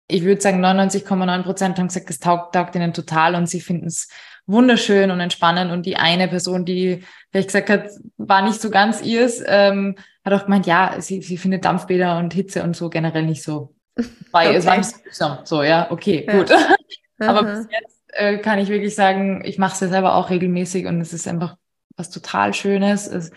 ich 0.09 0.23
würde 0.23 0.41
sagen, 0.41 0.65
99,9 0.65 1.43
Prozent 1.43 1.79
haben 1.79 1.89
gesagt, 1.89 2.11
es 2.11 2.21
taugt, 2.21 2.55
taugt 2.55 2.75
ihnen 2.77 2.93
total 2.93 3.35
und 3.35 3.49
sie 3.49 3.61
finden 3.61 3.87
es 3.87 4.09
wunderschön 4.47 5.11
und 5.11 5.19
entspannend. 5.21 5.73
Und 5.73 5.87
die 5.87 5.97
eine 5.97 6.29
Person, 6.29 6.65
die 6.65 7.03
vielleicht 7.31 7.49
gesagt 7.49 7.71
hat, 7.71 7.89
war 8.17 8.43
nicht 8.43 8.61
so 8.61 8.71
ganz 8.71 9.03
ihrs, 9.03 9.43
ähm, 9.47 9.97
hat 10.25 10.33
auch 10.33 10.45
gemeint, 10.45 10.67
ja, 10.67 10.97
sie, 10.99 11.23
sie 11.23 11.39
findet 11.39 11.65
Dampfbäder 11.65 12.19
und 12.19 12.35
Hitze 12.35 12.63
und 12.63 12.77
so 12.77 12.89
generell 12.89 13.25
nicht 13.25 13.43
so. 13.43 13.75
Weil 14.31 14.49
okay. 14.49 14.59
es 14.59 14.67
war 14.67 14.77
nicht 14.77 14.91
so, 15.11 15.39
so, 15.45 15.63
ja, 15.63 15.91
okay, 15.91 16.25
ja. 16.27 16.37
gut. 16.37 16.53
Aber 17.19 17.43
bis 17.45 17.67
jetzt 17.71 18.05
äh, 18.09 18.39
kann 18.39 18.59
ich 18.59 18.69
wirklich 18.69 18.95
sagen, 18.95 19.43
ich 19.45 19.59
mache 19.59 19.75
es 19.75 19.81
ja 19.81 19.89
selber 19.89 20.15
auch 20.15 20.31
regelmäßig 20.31 20.87
und 20.87 21.01
es 21.01 21.13
ist 21.13 21.29
einfach 21.29 21.57
was 21.97 22.11
total 22.11 22.55
Schönes. 22.55 23.07
Es, 23.07 23.31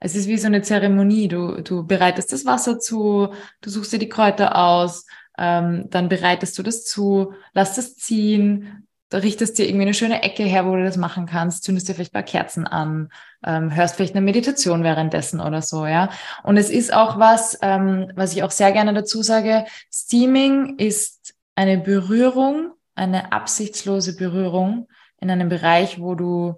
es 0.00 0.16
ist 0.16 0.28
wie 0.28 0.38
so 0.38 0.46
eine 0.46 0.62
Zeremonie. 0.62 1.28
Du, 1.28 1.62
du 1.62 1.86
bereitest 1.86 2.32
das 2.32 2.46
Wasser 2.46 2.78
zu, 2.78 3.28
du 3.60 3.70
suchst 3.70 3.92
dir 3.92 3.98
die 3.98 4.08
Kräuter 4.08 4.56
aus, 4.56 5.06
ähm, 5.38 5.86
dann 5.90 6.08
bereitest 6.08 6.58
du 6.58 6.62
das 6.62 6.84
zu, 6.84 7.34
lass 7.52 7.76
das 7.76 7.96
ziehen, 7.96 8.86
da 9.10 9.18
richtest 9.18 9.58
dir 9.58 9.66
irgendwie 9.66 9.86
eine 9.86 9.94
schöne 9.94 10.22
Ecke 10.22 10.44
her, 10.44 10.66
wo 10.66 10.76
du 10.76 10.84
das 10.84 10.96
machen 10.96 11.26
kannst, 11.26 11.64
zündest 11.64 11.88
dir 11.88 11.94
vielleicht 11.94 12.12
ein 12.12 12.20
paar 12.20 12.22
Kerzen 12.22 12.66
an, 12.66 13.10
ähm, 13.44 13.74
hörst 13.74 13.96
vielleicht 13.96 14.14
eine 14.14 14.24
Meditation 14.24 14.84
währenddessen 14.84 15.40
oder 15.40 15.62
so, 15.62 15.84
ja. 15.86 16.10
Und 16.44 16.56
es 16.56 16.70
ist 16.70 16.92
auch 16.94 17.18
was, 17.18 17.58
ähm, 17.60 18.12
was 18.14 18.32
ich 18.32 18.44
auch 18.44 18.52
sehr 18.52 18.70
gerne 18.70 18.94
dazu 18.94 19.22
sage, 19.22 19.64
Steaming 19.92 20.78
ist 20.78 21.34
eine 21.56 21.78
Berührung 21.78 22.72
eine 22.94 23.32
absichtslose 23.32 24.16
Berührung 24.16 24.88
in 25.20 25.30
einem 25.30 25.48
Bereich, 25.48 26.00
wo 26.00 26.14
du 26.14 26.56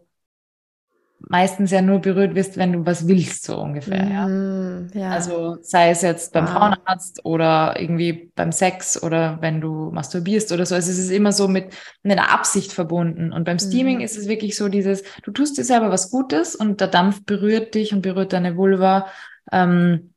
meistens 1.28 1.70
ja 1.70 1.82
nur 1.82 2.00
berührt 2.00 2.34
wirst, 2.34 2.56
wenn 2.56 2.72
du 2.72 2.86
was 2.86 3.06
willst, 3.06 3.44
so 3.44 3.58
ungefähr. 3.58 4.08
Ja. 4.08 4.26
Mm, 4.26 4.90
ja. 4.94 5.10
Also 5.10 5.58
sei 5.62 5.90
es 5.90 6.02
jetzt 6.02 6.32
beim 6.32 6.46
wow. 6.46 6.52
Frauenarzt 6.52 7.24
oder 7.24 7.78
irgendwie 7.78 8.32
beim 8.34 8.52
Sex 8.52 9.02
oder 9.02 9.38
wenn 9.40 9.60
du 9.60 9.90
masturbierst 9.92 10.52
oder 10.52 10.66
so. 10.66 10.74
Also 10.74 10.90
es 10.90 10.98
ist 10.98 11.10
immer 11.10 11.32
so 11.32 11.48
mit, 11.48 11.74
mit 12.02 12.18
einer 12.18 12.32
Absicht 12.32 12.72
verbunden. 12.72 13.32
Und 13.32 13.44
beim 13.44 13.58
Steaming 13.58 13.98
mm. 13.98 14.02
ist 14.02 14.18
es 14.18 14.28
wirklich 14.28 14.56
so 14.56 14.68
dieses, 14.68 15.02
du 15.22 15.30
tust 15.30 15.58
dir 15.58 15.64
selber 15.64 15.90
was 15.90 16.10
Gutes 16.10 16.56
und 16.56 16.80
der 16.80 16.88
Dampf 16.88 17.24
berührt 17.24 17.74
dich 17.74 17.92
und 17.92 18.02
berührt 18.02 18.32
deine 18.32 18.56
Vulva. 18.56 19.06
Ähm, 19.50 20.14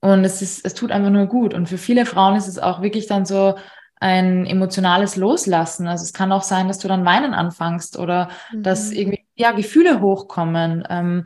und 0.00 0.24
es 0.24 0.42
ist, 0.42 0.64
es 0.66 0.74
tut 0.74 0.90
einfach 0.90 1.10
nur 1.10 1.26
gut. 1.26 1.54
Und 1.54 1.68
für 1.68 1.78
viele 1.78 2.04
Frauen 2.04 2.36
ist 2.36 2.48
es 2.48 2.58
auch 2.58 2.82
wirklich 2.82 3.06
dann 3.06 3.24
so, 3.24 3.54
ein 4.00 4.46
emotionales 4.46 5.16
Loslassen. 5.16 5.86
Also 5.86 6.02
es 6.02 6.12
kann 6.12 6.32
auch 6.32 6.42
sein, 6.42 6.68
dass 6.68 6.78
du 6.78 6.88
dann 6.88 7.04
weinen 7.04 7.34
anfängst 7.34 7.98
oder 7.98 8.28
mhm. 8.52 8.62
dass 8.62 8.92
irgendwie 8.92 9.24
ja 9.36 9.52
Gefühle 9.52 10.00
hochkommen. 10.00 10.84
Ähm, 10.88 11.24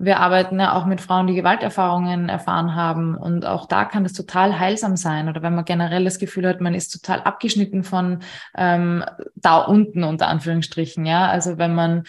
wir 0.00 0.20
arbeiten 0.20 0.60
ja 0.60 0.74
auch 0.74 0.86
mit 0.86 1.00
Frauen, 1.00 1.26
die 1.26 1.34
Gewalterfahrungen 1.34 2.28
erfahren 2.28 2.76
haben 2.76 3.16
und 3.16 3.44
auch 3.44 3.66
da 3.66 3.84
kann 3.84 4.04
das 4.04 4.12
total 4.12 4.58
heilsam 4.58 4.96
sein. 4.96 5.28
Oder 5.28 5.42
wenn 5.42 5.56
man 5.56 5.64
generell 5.64 6.04
das 6.04 6.20
Gefühl 6.20 6.46
hat, 6.46 6.60
man 6.60 6.74
ist 6.74 6.90
total 6.90 7.20
abgeschnitten 7.22 7.82
von 7.82 8.20
ähm, 8.56 9.04
da 9.34 9.58
unten 9.58 10.04
unter 10.04 10.28
Anführungsstrichen. 10.28 11.04
Ja, 11.04 11.26
also 11.26 11.58
wenn 11.58 11.74
man 11.74 12.04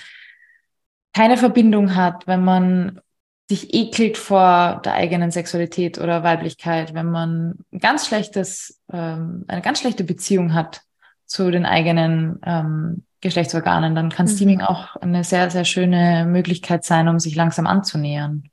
keine 1.14 1.38
Verbindung 1.38 1.95
hat, 1.95 2.28
wenn 2.28 2.43
man 2.43 3.02
sich 3.50 3.74
ekelt 3.74 4.18
vor 4.18 4.80
der 4.86 4.93
eigenen 4.93 5.32
Sexualität 5.32 5.97
oder 5.97 6.24
Weiblichkeit, 6.24 6.93
wenn 6.93 7.10
man 7.10 7.66
ein 7.72 7.80
ganz 7.80 8.06
schlechtes, 8.06 8.80
ähm, 8.93 9.43
eine 9.47 9.62
ganz 9.62 9.80
schlechte 9.80 10.04
Beziehung 10.04 10.54
hat 10.54 10.82
zu 11.26 11.50
den 11.50 11.66
eigenen 11.66 12.39
ähm, 12.45 13.04
Geschlechtsorganen, 13.22 13.95
dann 13.95 14.10
kann 14.10 14.28
mhm. 14.28 14.32
Steaming 14.32 14.62
auch 14.62 14.95
eine 14.97 15.24
sehr, 15.24 15.50
sehr 15.50 15.66
schöne 15.66 16.26
Möglichkeit 16.28 16.84
sein, 16.84 17.08
um 17.08 17.20
sich 17.20 17.36
langsam 17.36 17.66
anzunähern. 17.66 18.43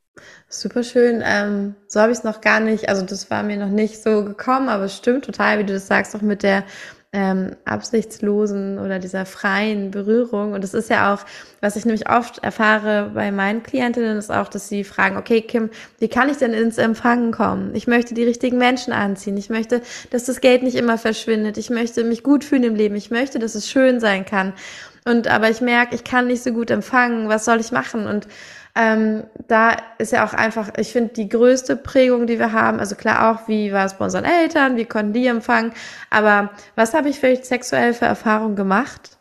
Super 0.49 0.83
schön. 0.83 1.23
Ähm, 1.25 1.75
so 1.89 2.01
habe 2.01 2.13
ich 2.13 2.19
es 2.19 2.25
noch 2.25 2.41
gar 2.41 2.61
nicht, 2.61 2.89
also 2.89 3.05
das 3.05 3.31
war 3.31 3.43
mir 3.43 3.59
noch 3.59 3.69
nicht 3.69 4.03
so 4.03 4.25
gekommen, 4.25 4.71
aber 4.71 4.85
es 4.85 4.97
stimmt 4.97 5.27
total, 5.27 5.59
wie 5.59 5.65
du 5.65 5.75
das 5.75 5.87
sagst, 5.87 6.17
auch 6.17 6.23
mit 6.23 6.43
der 6.43 6.65
ähm, 7.17 7.57
absichtslosen 7.65 8.79
oder 8.79 8.99
dieser 8.99 9.25
freien 9.25 9.91
Berührung. 9.91 10.53
Und 10.53 10.63
das 10.63 10.75
ist 10.75 10.91
ja 10.91 11.15
auch, 11.15 11.21
was 11.63 11.75
ich 11.75 11.87
nämlich 11.87 12.11
oft 12.11 12.45
erfahre 12.45 13.11
bei 13.15 13.33
meinen 13.33 13.63
Klientinnen, 13.63 14.19
ist 14.19 14.31
auch, 14.31 14.49
dass 14.49 14.69
sie 14.69 14.85
fragen, 14.85 15.17
okay, 15.17 15.41
Kim, 15.41 15.71
wie 15.99 16.09
kann 16.09 16.29
ich 16.29 16.37
denn 16.37 16.53
ins 16.53 16.77
Empfangen 16.77 17.33
kommen? 17.33 17.75
Ich 17.75 17.87
möchte 17.87 18.13
die 18.13 18.25
richtigen 18.25 18.59
Menschen 18.59 18.93
anziehen. 18.93 19.39
Ich 19.39 19.49
möchte, 19.49 19.81
dass 20.11 20.27
das 20.27 20.43
Geld 20.43 20.63
nicht 20.63 20.77
immer 20.77 20.99
verschwindet. 20.99 21.57
Ich 21.57 21.71
möchte 21.71 22.05
mich 22.05 22.23
gut 22.23 22.45
fühlen 22.45 22.65
im 22.65 22.75
Leben. 22.75 22.97
Ich 22.97 23.11
möchte, 23.11 23.39
dass 23.39 23.55
es 23.55 23.71
schön 23.71 23.99
sein 23.99 24.27
kann. 24.27 24.53
Und 25.07 25.27
aber 25.27 25.49
ich 25.49 25.63
merke, 25.63 25.95
ich 25.95 26.05
kann 26.05 26.27
nicht 26.27 26.43
so 26.43 26.53
gut 26.53 26.71
empfangen. 26.71 27.31
Was 27.31 27.47
soll 27.47 27.61
ich 27.61 27.73
machen? 27.73 28.07
Und 28.07 28.29
ähm, 28.77 29.25
da 29.49 29.77
ist 29.99 30.13
ja 30.13 30.25
auch 30.27 30.35
einfach, 30.35 30.71
ich 30.77 30.93
finde, 30.93 31.15
die 31.15 31.29
größte 31.29 31.77
Prägung, 31.77 32.27
die 32.27 32.39
wir 32.39 32.53
haben, 32.53 32.79
also 32.79 32.95
klar 32.95 33.31
auch, 33.31 33.49
wie 33.49 33.73
war 33.73 33.87
es 33.87 33.95
bei 33.95 34.05
unseren 34.05 34.25
Eltern, 34.25 34.77
wie 34.77 34.85
konnten 34.85 35.15
die 35.15 35.27
empfangen, 35.27 35.73
aber 36.11 36.51
was 36.75 36.93
habe 36.93 37.09
ich 37.09 37.19
vielleicht 37.19 37.47
sexuell 37.47 37.95
für 37.95 38.05
Erfahrungen 38.05 38.55
gemacht? 38.55 39.17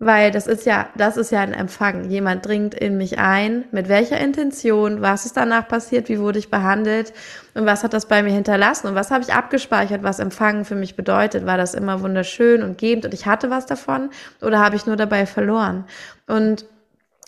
Weil 0.00 0.32
das 0.32 0.46
ist 0.48 0.66
ja, 0.66 0.88
das 0.96 1.16
ist 1.16 1.30
ja 1.30 1.40
ein 1.40 1.54
Empfang. 1.54 2.10
Jemand 2.10 2.44
dringt 2.44 2.74
in 2.74 2.98
mich 2.98 3.18
ein. 3.18 3.64
Mit 3.70 3.88
welcher 3.88 4.18
Intention? 4.20 5.00
Was 5.00 5.24
ist 5.24 5.36
danach 5.36 5.68
passiert? 5.68 6.08
Wie 6.08 6.18
wurde 6.18 6.40
ich 6.40 6.50
behandelt? 6.50 7.14
Und 7.54 7.64
was 7.64 7.84
hat 7.84 7.94
das 7.94 8.06
bei 8.06 8.22
mir 8.22 8.32
hinterlassen? 8.32 8.88
Und 8.88 8.96
was 8.96 9.12
habe 9.12 9.22
ich 9.22 9.32
abgespeichert, 9.32 10.02
was 10.02 10.18
Empfangen 10.18 10.64
für 10.64 10.74
mich 10.74 10.96
bedeutet? 10.96 11.46
War 11.46 11.56
das 11.56 11.74
immer 11.74 12.02
wunderschön 12.02 12.62
und 12.62 12.76
gebend 12.76 13.06
und 13.06 13.14
ich 13.14 13.24
hatte 13.26 13.50
was 13.50 13.66
davon? 13.66 14.10
Oder 14.42 14.58
habe 14.58 14.76
ich 14.76 14.84
nur 14.84 14.96
dabei 14.96 15.26
verloren? 15.26 15.84
Und 16.26 16.66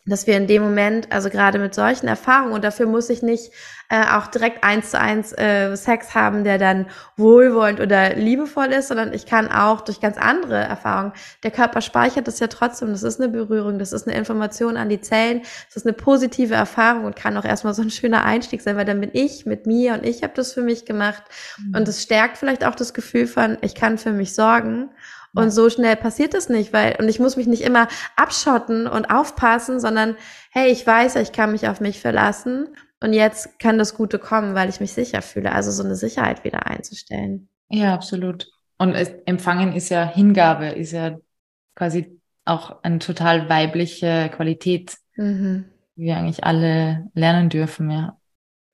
dass 0.06 0.26
wir 0.26 0.36
in 0.36 0.46
dem 0.46 0.62
Moment, 0.62 1.12
also 1.12 1.30
gerade 1.30 1.58
mit 1.58 1.74
solchen 1.74 2.08
Erfahrungen, 2.08 2.52
und 2.52 2.64
dafür 2.64 2.86
muss 2.86 3.10
ich 3.10 3.22
nicht 3.22 3.52
äh, 3.88 4.04
auch 4.04 4.26
direkt 4.26 4.64
eins 4.64 4.90
zu 4.90 4.98
eins 4.98 5.32
äh, 5.32 5.76
Sex 5.76 6.14
haben, 6.14 6.42
der 6.42 6.58
dann 6.58 6.86
wohlwollend 7.16 7.80
oder 7.80 8.14
liebevoll 8.14 8.66
ist, 8.66 8.88
sondern 8.88 9.12
ich 9.12 9.26
kann 9.26 9.48
auch 9.50 9.80
durch 9.80 10.00
ganz 10.00 10.16
andere 10.16 10.56
Erfahrungen, 10.56 11.12
der 11.44 11.52
Körper 11.52 11.80
speichert 11.80 12.26
das 12.26 12.40
ja 12.40 12.48
trotzdem, 12.48 12.88
das 12.88 13.02
ist 13.02 13.20
eine 13.20 13.30
Berührung, 13.30 13.78
das 13.78 13.92
ist 13.92 14.08
eine 14.08 14.16
Information 14.16 14.76
an 14.76 14.88
die 14.88 15.00
Zellen, 15.00 15.42
das 15.68 15.76
ist 15.76 15.86
eine 15.86 15.92
positive 15.92 16.54
Erfahrung 16.54 17.04
und 17.04 17.16
kann 17.16 17.36
auch 17.36 17.44
erstmal 17.44 17.74
so 17.74 17.82
ein 17.82 17.90
schöner 17.90 18.24
Einstieg 18.24 18.60
sein, 18.62 18.76
weil 18.76 18.84
dann 18.84 19.00
bin 19.00 19.10
ich 19.12 19.46
mit 19.46 19.66
mir 19.66 19.94
und 19.94 20.04
ich 20.04 20.22
habe 20.22 20.32
das 20.34 20.52
für 20.52 20.62
mich 20.62 20.84
gemacht. 20.84 21.22
Mhm. 21.58 21.76
und 21.76 21.88
es 21.88 22.02
stärkt 22.02 22.38
vielleicht 22.38 22.64
auch 22.64 22.74
das 22.74 22.94
Gefühl 22.94 23.26
von, 23.26 23.58
ich 23.60 23.74
kann 23.74 23.98
für 23.98 24.12
mich 24.12 24.34
sorgen 24.34 24.90
und 25.36 25.50
so 25.50 25.70
schnell 25.70 25.96
passiert 25.96 26.34
das 26.34 26.48
nicht, 26.48 26.72
weil, 26.72 26.96
und 26.98 27.08
ich 27.08 27.20
muss 27.20 27.36
mich 27.36 27.46
nicht 27.46 27.62
immer 27.62 27.88
abschotten 28.16 28.86
und 28.86 29.10
aufpassen, 29.10 29.80
sondern 29.80 30.16
hey, 30.50 30.70
ich 30.70 30.86
weiß, 30.86 31.16
ich 31.16 31.32
kann 31.32 31.52
mich 31.52 31.68
auf 31.68 31.80
mich 31.80 32.00
verlassen 32.00 32.68
und 33.00 33.12
jetzt 33.12 33.58
kann 33.58 33.78
das 33.78 33.94
Gute 33.94 34.18
kommen, 34.18 34.54
weil 34.54 34.68
ich 34.68 34.80
mich 34.80 34.92
sicher 34.92 35.22
fühle. 35.22 35.52
Also 35.52 35.70
so 35.70 35.84
eine 35.84 35.96
Sicherheit 35.96 36.44
wieder 36.44 36.66
einzustellen. 36.66 37.48
Ja, 37.68 37.94
absolut. 37.94 38.48
Und 38.78 38.94
es, 38.94 39.10
Empfangen 39.26 39.72
ist 39.74 39.90
ja 39.90 40.04
Hingabe, 40.06 40.66
ist 40.68 40.92
ja 40.92 41.18
quasi 41.74 42.20
auch 42.44 42.82
eine 42.82 42.98
total 42.98 43.48
weibliche 43.48 44.30
Qualität, 44.34 44.96
mhm. 45.16 45.66
die 45.96 46.04
wir 46.04 46.16
eigentlich 46.16 46.44
alle 46.44 47.08
lernen 47.14 47.48
dürfen, 47.48 47.90
ja. 47.90 48.16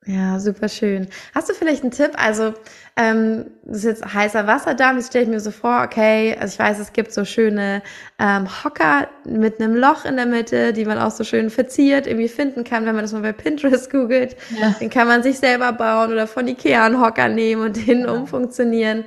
Ja, 0.05 0.41
super 0.41 0.69
schön. 0.69 1.07
Hast 1.33 1.49
du 1.49 1.55
vielleicht 1.55 1.83
einen 1.83 1.93
Tipp? 1.93 2.11
Also, 2.17 2.55
ähm, 2.97 3.53
das 3.65 3.79
ist 3.79 3.85
jetzt 3.85 4.15
heißer 4.15 4.49
Wasserdampf. 4.49 4.99
Jetzt 4.99 5.09
stelle 5.09 5.25
ich 5.25 5.31
mir 5.31 5.39
so 5.39 5.53
vor, 5.53 5.83
okay, 5.85 6.37
also 6.41 6.55
ich 6.55 6.59
weiß, 6.59 6.81
es 6.81 6.93
gibt 6.93 7.13
so 7.13 7.25
schöne 7.25 7.83
ähm, 8.19 8.49
Hocker 8.65 9.07
mit 9.25 9.61
einem 9.61 9.77
Loch 9.77 10.05
in 10.05 10.17
der 10.17 10.27
Mitte, 10.27 10.73
die 10.73 10.85
man 10.85 10.99
auch 10.99 11.13
so 11.13 11.23
schön 11.23 11.51
verziert 11.51 12.09
irgendwie 12.09 12.29
finden 12.29 12.65
kann, 12.65 12.85
wenn 12.85 12.97
man 12.97 13.05
das 13.05 13.13
mal 13.13 13.23
bei 13.23 13.33
Pinterest 13.33 13.91
googelt. 13.93 14.37
Ja. 14.61 14.71
Den 14.81 14.91
kann 14.91 15.07
man 15.07 15.23
sich 15.23 15.39
selber 15.39 15.73
bauen 15.73 16.11
oder 16.11 16.27
von 16.27 16.49
Ikea 16.49 16.85
einen 16.85 17.01
Hocker 17.01 17.29
nehmen 17.29 17.63
und 17.63 17.77
den 17.87 18.01
ja. 18.01 18.11
umfunktionieren. 18.11 19.05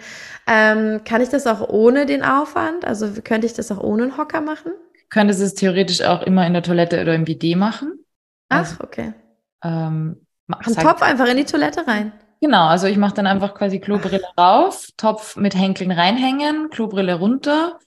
Ähm, 0.48 1.02
kann 1.04 1.22
ich 1.22 1.30
das 1.30 1.46
auch 1.46 1.68
ohne 1.68 2.06
den 2.06 2.24
Aufwand? 2.24 2.86
Also 2.86 3.10
könnte 3.22 3.48
ich 3.48 3.54
das 3.54 3.70
auch 3.70 3.84
ohne 3.84 4.04
einen 4.04 4.18
Hocker 4.18 4.40
machen? 4.40 4.72
Könntest 5.10 5.42
es 5.42 5.56
theoretisch 5.56 6.02
auch 6.04 6.22
immer 6.22 6.48
in 6.48 6.54
der 6.54 6.64
Toilette 6.64 7.02
oder 7.02 7.16
im 7.16 7.26
Bidet 7.26 7.58
machen. 7.58 8.00
Ach, 8.48 8.60
also, 8.60 8.76
okay. 8.82 9.14
Ähm, 9.62 10.26
ein 10.48 10.76
Topf 10.76 11.02
einfach 11.02 11.28
in 11.28 11.38
die 11.38 11.46
Toilette 11.46 11.88
rein. 11.88 12.12
Genau, 12.42 12.68
also 12.68 12.88
ich 12.88 12.98
mache 12.98 13.16
dann 13.16 13.28
einfach 13.28 13.56
quasi 13.56 13.80
Klobrille 13.80 14.22
rauf, 14.38 14.90
Topf 14.98 15.36
mit 15.36 15.56
Henkeln 15.56 15.92
reinhängen, 15.92 16.70
Klobrille 16.70 17.16
runter, 17.16 17.80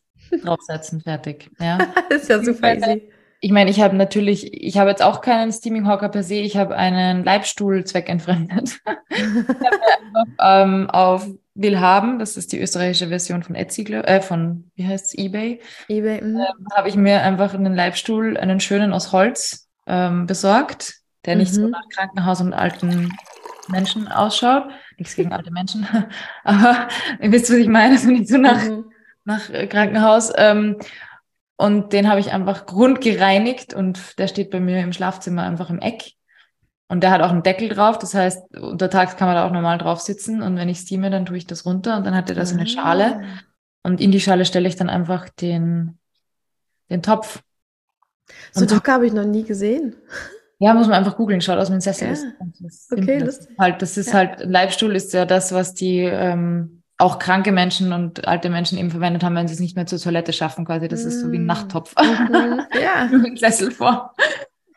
draufsetzen, 0.43 1.01
fertig. 1.01 1.51
Ja. 1.61 1.79
ist 2.11 2.29
ja 2.29 2.43
super 2.43 2.75
easy. 2.75 3.11
Ich 3.41 3.53
meine, 3.53 3.71
ich 3.71 3.81
habe 3.81 3.95
natürlich, 3.95 4.53
ich 4.53 4.79
habe 4.79 4.91
jetzt 4.91 5.03
auch 5.03 5.21
keinen 5.21 5.53
Steaming 5.53 5.87
Hocker 5.87 6.09
per 6.09 6.25
se, 6.25 6.35
ich 6.35 6.57
habe 6.57 6.75
einen 6.75 7.23
Leibstuhl 7.23 7.85
zweckentfremdet. 7.85 8.81
ich 9.11 9.25
habe 9.25 9.79
einfach 10.13 10.65
ähm, 10.65 10.91
auf 10.91 11.29
Will 11.55 11.79
haben, 11.79 12.19
das 12.19 12.37
ist 12.37 12.51
die 12.51 12.61
österreichische 12.61 13.09
Version 13.09 13.45
von 13.45 13.55
Etsy, 13.55 13.83
äh, 13.83 14.21
von, 14.21 14.71
wie 14.75 14.87
heißt 14.87 15.07
es, 15.07 15.19
eBay. 15.19 15.61
eBay, 15.89 16.21
mhm. 16.21 16.37
ähm, 16.37 16.67
habe 16.75 16.89
ich 16.89 16.97
mir 16.97 17.23
einfach 17.23 17.55
einen 17.55 17.77
Leibstuhl, 17.77 18.37
einen 18.37 18.59
schönen 18.59 18.93
aus 18.93 19.13
Holz 19.13 19.69
ähm, 19.87 20.27
besorgt 20.27 20.98
der 21.29 21.37
nicht 21.37 21.53
mhm. 21.53 21.57
so 21.57 21.69
nach 21.69 21.89
Krankenhaus 21.91 22.41
und 22.41 22.55
alten 22.55 23.13
Menschen 23.69 24.09
ausschaut. 24.09 24.65
Nichts 24.97 25.15
gegen 25.15 25.33
alte 25.33 25.51
Menschen, 25.51 25.87
aber 26.45 26.89
ihr 27.21 27.31
wisst, 27.31 27.51
was 27.51 27.59
ich 27.59 27.69
meine, 27.69 27.95
also 27.95 28.09
nicht 28.09 28.29
so 28.29 28.39
nach, 28.39 28.65
mhm. 28.65 28.91
nach 29.25 29.51
äh, 29.51 29.67
Krankenhaus. 29.67 30.33
Ähm, 30.35 30.79
und 31.57 31.93
den 31.93 32.09
habe 32.09 32.21
ich 32.21 32.33
einfach 32.33 32.65
grundgereinigt 32.67 33.75
und 33.75 34.19
der 34.19 34.29
steht 34.29 34.51
bei 34.51 34.59
mir 34.59 34.81
im 34.81 34.93
Schlafzimmer 34.93 35.43
einfach 35.43 35.69
im 35.71 35.81
Eck. 35.81 36.13
Und 36.89 37.03
der 37.03 37.11
hat 37.11 37.21
auch 37.21 37.31
einen 37.31 37.43
Deckel 37.43 37.69
drauf, 37.69 37.99
das 37.99 38.15
heißt, 38.15 38.57
untertags 38.57 39.17
kann 39.17 39.29
man 39.29 39.37
da 39.37 39.47
auch 39.47 39.53
normal 39.53 39.77
drauf 39.77 40.01
sitzen 40.01 40.41
und 40.41 40.57
wenn 40.57 40.71
ich 40.71 40.79
steame, 40.79 41.11
dann 41.11 41.27
tue 41.27 41.37
ich 41.37 41.47
das 41.47 41.67
runter 41.67 41.99
und 41.99 42.07
dann 42.07 42.17
hat 42.17 42.31
er 42.31 42.37
da 42.37 42.47
so 42.47 42.57
eine 42.57 42.67
Schale. 42.67 43.21
Ah. 43.21 43.25
Und 43.83 44.01
in 44.01 44.11
die 44.11 44.21
Schale 44.21 44.47
stelle 44.47 44.69
ich 44.69 44.77
dann 44.77 44.89
einfach 44.89 45.29
den, 45.29 45.99
den 46.89 47.03
Topf. 47.03 47.43
So 48.53 48.63
einen 48.63 48.75
Hocker 48.75 48.95
habe 48.95 49.07
ich 49.07 49.13
noch 49.13 49.27
nie 49.27 49.45
gesehen. 49.45 49.97
Ja, 50.61 50.75
muss 50.75 50.89
man 50.89 50.97
einfach 50.97 51.17
googeln, 51.17 51.41
schaut 51.41 51.59
aus 51.59 51.71
ein 51.71 51.81
Sessel 51.81 52.09
ja. 52.09 52.13
ist. 52.15 52.27
Das 52.61 52.89
okay, 52.91 53.19
lustig. 53.19 53.57
Halt, 53.59 53.81
das 53.81 53.97
ist 53.97 54.09
ja. 54.09 54.15
halt, 54.15 54.41
Leibstuhl 54.41 54.95
ist 54.97 55.13
ja 55.13 55.25
das, 55.25 55.53
was 55.53 55.75
die 55.75 56.01
ähm, 56.01 56.83
auch 56.99 57.21
kranke 57.21 57.53
Menschen 57.53 57.93
und 57.93 58.27
alte 58.27 58.51
Menschen 58.51 58.77
eben 58.77 58.91
verwendet 58.91 59.23
haben, 59.23 59.37
wenn 59.37 59.47
sie 59.47 59.55
es 59.55 59.61
nicht 59.61 59.77
mehr 59.77 59.87
zur 59.87 60.01
Toilette 60.01 60.33
schaffen, 60.33 60.65
quasi. 60.65 60.89
Das 60.89 61.05
mm. 61.05 61.09
ist 61.09 61.21
so 61.21 61.31
wie 61.31 61.39
ein 61.39 61.45
mm. 61.45 61.47
Nachttopf. 61.47 61.95
Mhm. 61.97 62.63
Ja. 62.83 63.09
ein 63.25 63.37
Sessel 63.37 63.71
vor. 63.71 64.15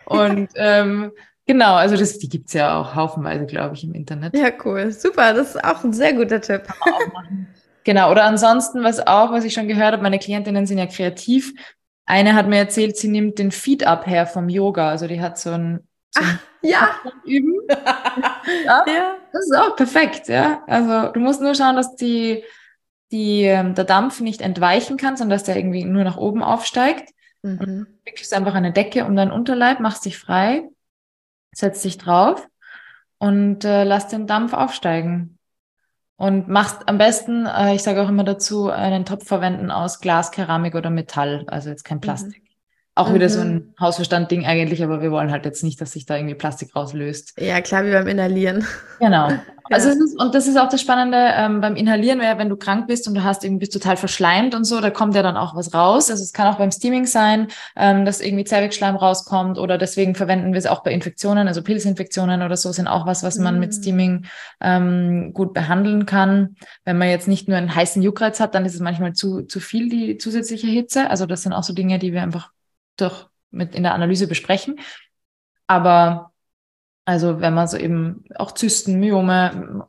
Und 0.05 0.49
ähm, 0.55 1.11
genau, 1.47 1.73
also 1.73 1.97
das, 1.97 2.19
die 2.19 2.29
gibt's 2.29 2.53
ja 2.53 2.79
auch 2.79 2.93
haufenweise, 2.93 3.47
glaube 3.47 3.73
ich, 3.73 3.83
im 3.83 3.95
Internet. 3.95 4.37
Ja, 4.37 4.49
cool. 4.63 4.91
Super, 4.91 5.33
das 5.33 5.55
ist 5.55 5.63
auch 5.63 5.83
ein 5.83 5.93
sehr 5.93 6.13
guter 6.13 6.39
Tipp. 6.41 6.61
Genau, 7.83 8.11
oder 8.11 8.25
ansonsten, 8.25 8.83
was 8.83 8.99
auch, 9.07 9.31
was 9.31 9.43
ich 9.43 9.53
schon 9.53 9.67
gehört 9.67 9.93
habe, 9.93 10.03
meine 10.03 10.19
Klientinnen 10.19 10.67
sind 10.67 10.77
ja 10.77 10.85
kreativ, 10.85 11.53
eine 12.05 12.35
hat 12.35 12.47
mir 12.47 12.57
erzählt, 12.57 12.97
sie 12.97 13.07
nimmt 13.07 13.39
den 13.39 13.51
Feed 13.51 13.85
up 13.85 14.07
her 14.07 14.27
vom 14.27 14.49
Yoga. 14.49 14.89
Also 14.89 15.07
die 15.07 15.21
hat 15.21 15.37
so 15.37 15.51
ein, 15.51 15.87
so 16.09 16.21
ja. 16.61 16.95
Üben. 17.25 17.55
ja. 18.65 18.85
ja. 18.87 19.15
Das 19.31 19.45
ist 19.45 19.55
auch 19.55 19.75
perfekt, 19.75 20.27
ja. 20.27 20.63
Also 20.67 21.11
du 21.13 21.19
musst 21.19 21.41
nur 21.41 21.55
schauen, 21.55 21.75
dass 21.75 21.95
die, 21.95 22.43
die, 23.11 23.43
ähm, 23.43 23.75
der 23.75 23.85
Dampf 23.85 24.19
nicht 24.19 24.41
entweichen 24.41 24.97
kann, 24.97 25.17
sondern 25.17 25.37
dass 25.37 25.45
der 25.45 25.55
irgendwie 25.55 25.85
nur 25.85 26.03
nach 26.03 26.17
oben 26.17 26.43
aufsteigt. 26.43 27.13
Mhm. 27.43 27.59
Und 27.59 27.87
wickelst 28.05 28.33
einfach 28.33 28.55
eine 28.55 28.71
Decke 28.73 29.05
um 29.05 29.15
deinen 29.15 29.31
Unterleib, 29.31 29.79
machst 29.79 30.05
dich 30.05 30.17
frei, 30.17 30.63
setzt 31.53 31.83
dich 31.83 31.97
drauf 31.97 32.47
und 33.17 33.65
äh, 33.65 33.83
lass 33.83 34.07
den 34.07 34.27
Dampf 34.27 34.53
aufsteigen. 34.53 35.37
Und 36.21 36.47
machst 36.47 36.87
am 36.87 36.99
besten, 36.99 37.47
äh, 37.47 37.73
ich 37.73 37.81
sage 37.81 37.99
auch 38.03 38.09
immer 38.09 38.23
dazu, 38.23 38.69
einen 38.69 39.05
Topf 39.05 39.25
verwenden 39.25 39.71
aus 39.71 40.01
Glas, 40.01 40.29
Keramik 40.29 40.75
oder 40.75 40.91
Metall, 40.91 41.45
also 41.47 41.71
jetzt 41.71 41.83
kein 41.83 41.97
mhm. 41.97 42.01
Plastik. 42.01 42.43
Mhm. 42.43 42.50
Auch 43.01 43.09
mhm. 43.09 43.15
wieder 43.15 43.29
so 43.29 43.41
ein 43.41 43.53
mhm. 43.53 43.73
Hausverstand-Ding 43.79 44.45
eigentlich, 44.45 44.83
aber 44.83 45.01
wir 45.01 45.11
wollen 45.11 45.31
halt 45.31 45.45
jetzt 45.45 45.63
nicht, 45.63 45.81
dass 45.81 45.93
sich 45.93 46.05
da 46.05 46.17
irgendwie 46.17 46.35
Plastik 46.35 46.75
rauslöst. 46.75 47.33
Ja, 47.39 47.59
klar, 47.61 47.83
wie 47.83 47.91
beim 47.91 48.07
Inhalieren. 48.07 48.63
Genau. 48.99 49.29
Also 49.71 49.87
es 49.87 49.95
ist, 49.95 50.19
und 50.19 50.35
das 50.35 50.47
ist 50.49 50.57
auch 50.57 50.67
das 50.67 50.81
Spannende 50.81 51.17
ähm, 51.17 51.61
beim 51.61 51.77
Inhalieren, 51.77 52.19
weil 52.19 52.37
wenn 52.37 52.49
du 52.49 52.57
krank 52.57 52.87
bist 52.87 53.07
und 53.07 53.13
du 53.15 53.23
hast 53.23 53.45
irgendwie 53.45 53.59
bist 53.59 53.71
total 53.71 53.95
verschleimt 53.95 54.53
und 54.53 54.65
so, 54.65 54.81
da 54.81 54.89
kommt 54.89 55.15
ja 55.15 55.23
dann 55.23 55.37
auch 55.37 55.55
was 55.55 55.73
raus. 55.73 56.11
Also 56.11 56.23
es 56.23 56.33
kann 56.33 56.53
auch 56.53 56.57
beim 56.57 56.71
Steaming 56.71 57.05
sein, 57.05 57.47
ähm, 57.77 58.03
dass 58.03 58.19
irgendwie 58.19 58.43
Zervixschleim 58.43 58.97
rauskommt 58.97 59.57
oder 59.57 59.77
deswegen 59.77 60.13
verwenden 60.13 60.51
wir 60.51 60.59
es 60.59 60.65
auch 60.65 60.83
bei 60.83 60.91
Infektionen, 60.91 61.47
also 61.47 61.63
Pilzinfektionen 61.63 62.41
oder 62.41 62.57
so 62.57 62.73
sind 62.73 62.87
auch 62.87 63.05
was, 63.05 63.23
was 63.23 63.37
man 63.37 63.61
mit 63.61 63.73
Steaming 63.73 64.25
ähm, 64.59 65.31
gut 65.33 65.53
behandeln 65.53 66.05
kann. 66.05 66.57
Wenn 66.83 66.97
man 66.97 67.07
jetzt 67.07 67.29
nicht 67.29 67.47
nur 67.47 67.57
einen 67.57 67.73
heißen 67.73 68.01
Juckreiz 68.01 68.41
hat, 68.41 68.55
dann 68.55 68.65
ist 68.65 68.75
es 68.75 68.81
manchmal 68.81 69.13
zu, 69.13 69.43
zu 69.43 69.61
viel, 69.61 69.87
die 69.87 70.17
zusätzliche 70.17 70.67
Hitze. 70.67 71.09
Also 71.09 71.25
das 71.25 71.43
sind 71.43 71.53
auch 71.53 71.63
so 71.63 71.71
Dinge, 71.71 71.97
die 71.97 72.11
wir 72.11 72.23
einfach 72.23 72.51
durch 73.01 73.25
mit 73.51 73.75
in 73.75 73.83
der 73.83 73.93
Analyse 73.93 74.27
besprechen. 74.27 74.79
Aber 75.67 76.31
also 77.05 77.41
wenn 77.41 77.53
man 77.53 77.67
so 77.67 77.77
eben 77.77 78.23
auch 78.35 78.53
Zysten, 78.53 78.99
Myome, 78.99 79.85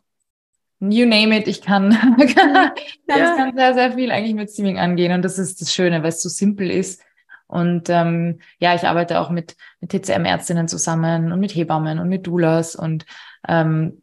you 0.81 1.07
name 1.07 1.37
it, 1.37 1.47
ich 1.47 1.63
kann, 1.63 1.91
kann, 2.35 2.73
ja. 3.09 3.37
kann 3.37 3.57
sehr, 3.57 3.75
sehr 3.75 3.93
viel 3.93 4.11
eigentlich 4.11 4.35
mit 4.35 4.51
Steaming 4.51 4.79
angehen. 4.79 5.13
Und 5.13 5.23
das 5.23 5.39
ist 5.39 5.61
das 5.61 5.73
Schöne, 5.73 6.03
weil 6.03 6.09
es 6.09 6.23
so 6.23 6.29
simpel 6.29 6.71
ist. 6.71 7.03
Und 7.47 7.91
ähm, 7.91 8.41
ja, 8.59 8.75
ich 8.75 8.85
arbeite 8.85 9.21
auch 9.21 9.29
mit, 9.29 9.57
mit 9.81 9.91
TCM-Ärztinnen 9.91 10.69
zusammen 10.69 11.33
und 11.33 11.39
mit 11.41 11.55
Hebammen 11.55 11.99
und 11.99 12.09
mit 12.09 12.27
Doulas. 12.27 12.75
Und 12.75 13.05
ähm, 13.47 14.03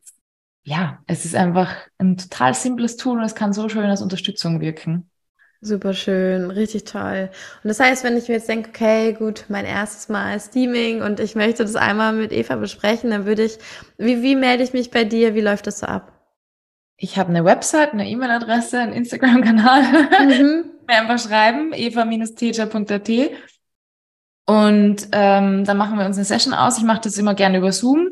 ja, 0.63 0.99
es 1.07 1.25
ist 1.25 1.35
einfach 1.35 1.75
ein 1.97 2.15
total 2.15 2.53
simples 2.53 2.95
Tool 2.95 3.17
und 3.17 3.23
es 3.23 3.35
kann 3.35 3.53
so 3.53 3.67
schön 3.67 3.89
als 3.89 4.03
Unterstützung 4.03 4.61
wirken. 4.61 5.08
Super 5.61 5.93
schön, 5.93 6.51
richtig 6.51 6.85
toll. 6.85 7.29
Und 7.63 7.67
das 7.67 7.81
heißt, 7.81 8.05
wenn 8.05 8.15
ich 8.15 8.29
mir 8.29 8.35
jetzt 8.35 8.47
denke, 8.47 8.69
okay, 8.69 9.11
gut, 9.11 9.43
mein 9.49 9.65
erstes 9.65 10.07
Mal 10.07 10.39
Steaming 10.39 11.01
und 11.01 11.19
ich 11.19 11.35
möchte 11.35 11.63
das 11.63 11.75
einmal 11.75 12.13
mit 12.13 12.31
Eva 12.31 12.55
besprechen, 12.55 13.09
dann 13.09 13.25
würde 13.25 13.43
ich, 13.43 13.57
wie, 13.97 14.21
wie 14.21 14.37
melde 14.37 14.63
ich 14.63 14.71
mich 14.71 14.89
bei 14.89 15.03
dir? 15.03 15.35
Wie 15.35 15.41
läuft 15.41 15.67
das 15.67 15.79
so 15.79 15.85
ab? 15.85 16.13
Ich 16.95 17.17
habe 17.17 17.29
eine 17.29 17.43
Website, 17.43 17.91
eine 17.91 18.07
E-Mail-Adresse, 18.07 18.79
einen 18.79 18.93
Instagram-Kanal. 18.93 19.83
Mhm. 20.27 20.71
mir 20.87 20.95
einfach 20.95 21.19
schreiben, 21.19 21.73
eva-teacher.at. 21.73 23.09
Und 24.45 25.07
ähm, 25.11 25.65
dann 25.65 25.77
machen 25.77 25.99
wir 25.99 26.05
uns 26.05 26.15
eine 26.15 26.25
Session 26.25 26.53
aus. 26.53 26.77
Ich 26.77 26.85
mache 26.85 27.01
das 27.03 27.17
immer 27.17 27.35
gerne 27.35 27.57
über 27.57 27.73
Zoom. 27.73 28.11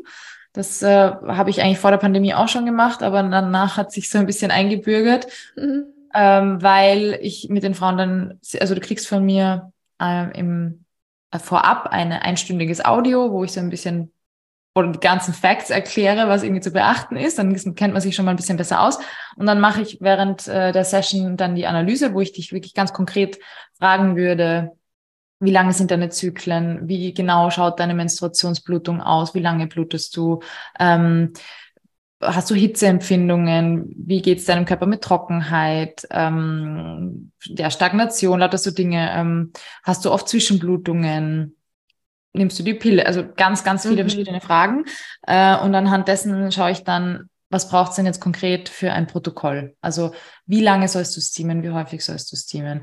Das 0.52 0.82
äh, 0.82 1.12
habe 1.12 1.48
ich 1.48 1.62
eigentlich 1.62 1.78
vor 1.78 1.90
der 1.90 1.98
Pandemie 1.98 2.34
auch 2.34 2.48
schon 2.48 2.66
gemacht, 2.66 3.02
aber 3.02 3.22
danach 3.22 3.78
hat 3.78 3.90
sich 3.90 4.10
so 4.10 4.18
ein 4.18 4.26
bisschen 4.26 4.50
eingebürgert. 4.50 5.28
Mhm 5.56 5.94
ähm, 6.14 6.62
weil 6.62 7.18
ich 7.22 7.48
mit 7.48 7.62
den 7.62 7.74
Frauen 7.74 7.96
dann, 7.96 8.40
also 8.60 8.74
du 8.74 8.80
kriegst 8.80 9.08
von 9.08 9.24
mir 9.24 9.72
äh, 10.00 10.38
im 10.38 10.84
äh, 11.30 11.38
vorab 11.38 11.86
ein 11.86 12.12
einstündiges 12.12 12.84
Audio, 12.84 13.30
wo 13.30 13.44
ich 13.44 13.52
so 13.52 13.60
ein 13.60 13.70
bisschen 13.70 14.12
oder 14.74 14.92
die 14.92 15.00
ganzen 15.00 15.34
Facts 15.34 15.70
erkläre, 15.70 16.28
was 16.28 16.42
irgendwie 16.42 16.60
zu 16.60 16.70
beachten 16.70 17.16
ist. 17.16 17.38
Dann 17.38 17.74
kennt 17.74 17.92
man 17.92 18.02
sich 18.02 18.14
schon 18.14 18.24
mal 18.24 18.30
ein 18.30 18.36
bisschen 18.36 18.56
besser 18.56 18.80
aus. 18.80 18.98
Und 19.36 19.46
dann 19.46 19.60
mache 19.60 19.82
ich 19.82 19.98
während 20.00 20.46
äh, 20.46 20.72
der 20.72 20.84
Session 20.84 21.36
dann 21.36 21.56
die 21.56 21.66
Analyse, 21.66 22.14
wo 22.14 22.20
ich 22.20 22.32
dich 22.32 22.52
wirklich 22.52 22.74
ganz 22.74 22.92
konkret 22.92 23.38
fragen 23.78 24.16
würde, 24.16 24.72
wie 25.40 25.50
lange 25.50 25.72
sind 25.72 25.90
deine 25.90 26.08
Zyklen? 26.08 26.88
Wie 26.88 27.14
genau 27.14 27.50
schaut 27.50 27.78
deine 27.78 27.94
Menstruationsblutung 27.94 29.00
aus? 29.00 29.34
Wie 29.34 29.40
lange 29.40 29.68
blutest 29.68 30.16
du? 30.16 30.40
Ähm, 30.78 31.32
Hast 32.20 32.50
du 32.50 32.54
Hitzeempfindungen? 32.56 33.94
Wie 33.96 34.22
geht 34.22 34.38
es 34.38 34.44
deinem 34.44 34.64
Körper 34.64 34.86
mit 34.86 35.02
Trockenheit? 35.02 36.06
Ähm, 36.10 37.30
der 37.46 37.70
Stagnation, 37.70 38.40
lauter 38.40 38.58
so 38.58 38.72
Dinge. 38.72 39.10
Ähm, 39.14 39.52
hast 39.84 40.04
du 40.04 40.10
oft 40.10 40.28
Zwischenblutungen? 40.28 41.56
Nimmst 42.32 42.58
du 42.58 42.64
die 42.64 42.74
Pille? 42.74 43.06
Also 43.06 43.24
ganz, 43.36 43.62
ganz 43.62 43.82
viele 43.82 44.02
mhm. 44.02 44.08
verschiedene 44.08 44.40
Fragen. 44.40 44.84
Äh, 45.22 45.56
und 45.58 45.74
anhand 45.76 46.08
dessen 46.08 46.50
schaue 46.50 46.72
ich 46.72 46.82
dann, 46.82 47.30
was 47.50 47.68
braucht 47.68 47.90
es 47.90 47.96
denn 47.96 48.06
jetzt 48.06 48.20
konkret 48.20 48.68
für 48.68 48.92
ein 48.92 49.06
Protokoll? 49.06 49.76
Also 49.80 50.12
wie 50.44 50.60
lange 50.60 50.88
sollst 50.88 51.16
du 51.16 51.20
steamen? 51.20 51.62
Wie 51.62 51.70
häufig 51.70 52.04
sollst 52.04 52.32
du 52.32 52.36
steamen? 52.36 52.82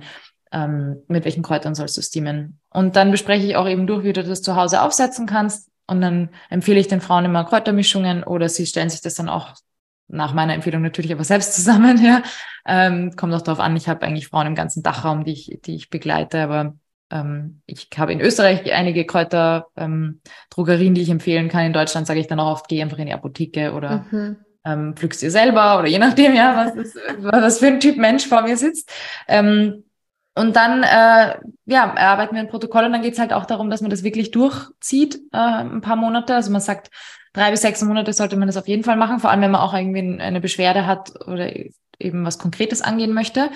Ähm, 0.53 1.03
mit 1.09 1.25
welchen 1.25 1.43
Kräutern 1.43 1.75
sollst 1.75 1.97
du 1.97 2.01
steamen? 2.01 2.59
Und 2.69 2.95
dann 2.95 3.11
bespreche 3.11 3.45
ich 3.45 3.57
auch 3.57 3.67
eben 3.67 3.85
durch, 3.85 4.05
wie 4.05 4.13
du 4.13 4.23
das 4.23 4.41
zu 4.41 4.55
Hause 4.55 4.81
aufsetzen 4.81 5.27
kannst 5.27 5.69
und 5.87 6.01
dann 6.01 6.29
empfehle 6.49 6.79
ich 6.79 6.87
den 6.87 7.01
Frauen 7.01 7.25
immer 7.25 7.43
Kräutermischungen 7.43 8.23
oder 8.23 8.49
sie 8.49 8.65
stellen 8.65 8.89
sich 8.89 9.01
das 9.01 9.15
dann 9.15 9.29
auch 9.29 9.53
nach 10.07 10.33
meiner 10.33 10.53
Empfehlung 10.53 10.81
natürlich 10.81 11.11
aber 11.11 11.23
selbst 11.23 11.53
zusammen. 11.53 11.97
Ja. 12.05 12.21
Ähm, 12.67 13.15
kommt 13.15 13.33
auch 13.33 13.41
darauf 13.41 13.59
an, 13.59 13.75
ich 13.75 13.87
habe 13.87 14.05
eigentlich 14.05 14.27
Frauen 14.27 14.47
im 14.47 14.55
ganzen 14.55 14.81
Dachraum, 14.81 15.23
die 15.23 15.33
ich, 15.33 15.59
die 15.65 15.75
ich 15.75 15.91
begleite, 15.91 16.41
aber 16.41 16.75
ähm, 17.11 17.61
ich 17.67 17.89
habe 17.95 18.11
in 18.11 18.21
Österreich 18.21 18.73
einige 18.73 19.05
Kräuter, 19.05 19.67
ähm, 19.77 20.21
die 20.55 21.01
ich 21.01 21.09
empfehlen 21.09 21.47
kann. 21.47 21.65
In 21.65 21.73
Deutschland 21.73 22.07
sage 22.07 22.19
ich 22.19 22.27
dann 22.27 22.39
auch 22.39 22.51
oft, 22.51 22.67
geh 22.67 22.81
einfach 22.81 22.97
in 22.97 23.05
die 23.05 23.13
Apotheke 23.13 23.73
oder 23.73 24.05
mhm. 24.09 24.37
ähm, 24.65 24.95
pflückst 24.95 25.21
dir 25.21 25.31
selber 25.31 25.77
oder 25.79 25.87
je 25.87 25.99
nachdem, 25.99 26.33
ja, 26.33 26.55
was, 26.55 26.75
ist, 26.75 26.97
was 27.19 27.59
für 27.59 27.67
ein 27.67 27.79
Typ 27.79 27.97
Mensch 27.97 28.27
vor 28.27 28.41
mir 28.41 28.57
sitzt. 28.57 28.91
Ähm, 29.27 29.84
und 30.35 30.55
dann 30.55 30.83
äh, 30.83 31.37
ja, 31.65 31.93
erarbeiten 31.95 32.35
wir 32.35 32.41
ein 32.41 32.49
Protokoll 32.49 32.83
und 32.83 32.91
dann 32.91 33.01
geht's 33.01 33.19
halt 33.19 33.31
auch 33.31 33.45
darum, 33.45 33.69
dass 33.69 33.81
man 33.81 33.89
das 33.89 34.03
wirklich 34.03 34.31
durchzieht, 34.31 35.15
äh, 35.31 35.37
ein 35.37 35.81
paar 35.81 35.95
Monate. 35.95 36.35
Also 36.35 36.51
man 36.51 36.61
sagt, 36.61 36.91
drei 37.33 37.51
bis 37.51 37.61
sechs 37.61 37.81
Monate 37.81 38.11
sollte 38.11 38.35
man 38.35 38.47
das 38.47 38.57
auf 38.57 38.67
jeden 38.67 38.83
Fall 38.83 38.97
machen, 38.97 39.19
vor 39.19 39.29
allem 39.31 39.41
wenn 39.41 39.51
man 39.51 39.61
auch 39.61 39.73
irgendwie 39.73 40.21
eine 40.21 40.41
Beschwerde 40.41 40.85
hat 40.85 41.11
oder 41.25 41.53
eben 41.99 42.25
was 42.25 42.37
Konkretes 42.37 42.81
angehen 42.81 43.13
möchte. 43.13 43.49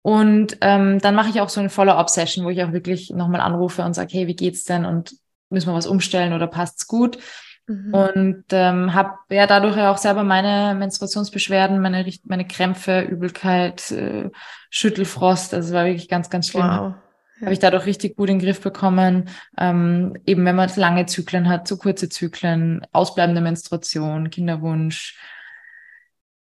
Und 0.00 0.56
ähm, 0.62 1.00
dann 1.00 1.14
mache 1.14 1.30
ich 1.30 1.40
auch 1.40 1.48
so 1.48 1.60
eine 1.60 1.68
Follow-up-Session, 1.68 2.44
wo 2.44 2.50
ich 2.50 2.62
auch 2.62 2.72
wirklich 2.72 3.10
nochmal 3.10 3.40
anrufe 3.40 3.82
und 3.82 3.92
sage, 3.92 4.10
hey, 4.12 4.26
wie 4.26 4.36
geht's 4.36 4.64
denn 4.64 4.84
und 4.84 5.16
müssen 5.50 5.68
wir 5.68 5.74
was 5.74 5.86
umstellen 5.86 6.32
oder 6.32 6.46
passt's 6.46 6.86
gut? 6.86 7.18
Mhm. 7.66 7.94
Und 7.94 8.44
ähm, 8.50 8.94
habe 8.94 9.14
ja 9.30 9.46
dadurch 9.46 9.76
ja 9.76 9.90
auch 9.90 9.98
selber 9.98 10.22
meine 10.22 10.74
Menstruationsbeschwerden, 10.78 11.80
meine, 11.80 12.06
meine 12.24 12.46
Krämpfe, 12.46 13.00
Übelkeit, 13.00 13.90
äh, 13.90 14.30
Schüttelfrost, 14.70 15.52
also 15.52 15.68
es 15.68 15.74
war 15.74 15.84
wirklich 15.84 16.08
ganz, 16.08 16.30
ganz 16.30 16.48
schlimm. 16.48 16.64
Wow. 16.64 16.94
Ja. 17.38 17.42
Habe 17.42 17.52
ich 17.52 17.58
dadurch 17.58 17.84
richtig 17.84 18.16
gut 18.16 18.30
in 18.30 18.38
den 18.38 18.46
Griff 18.46 18.62
bekommen. 18.62 19.28
Ähm, 19.58 20.16
eben 20.24 20.44
wenn 20.46 20.56
man 20.56 20.70
lange 20.76 21.06
Zyklen 21.06 21.48
hat, 21.48 21.68
zu 21.68 21.76
kurze 21.76 22.08
Zyklen, 22.08 22.86
ausbleibende 22.92 23.42
Menstruation, 23.42 24.30
Kinderwunsch, 24.30 25.18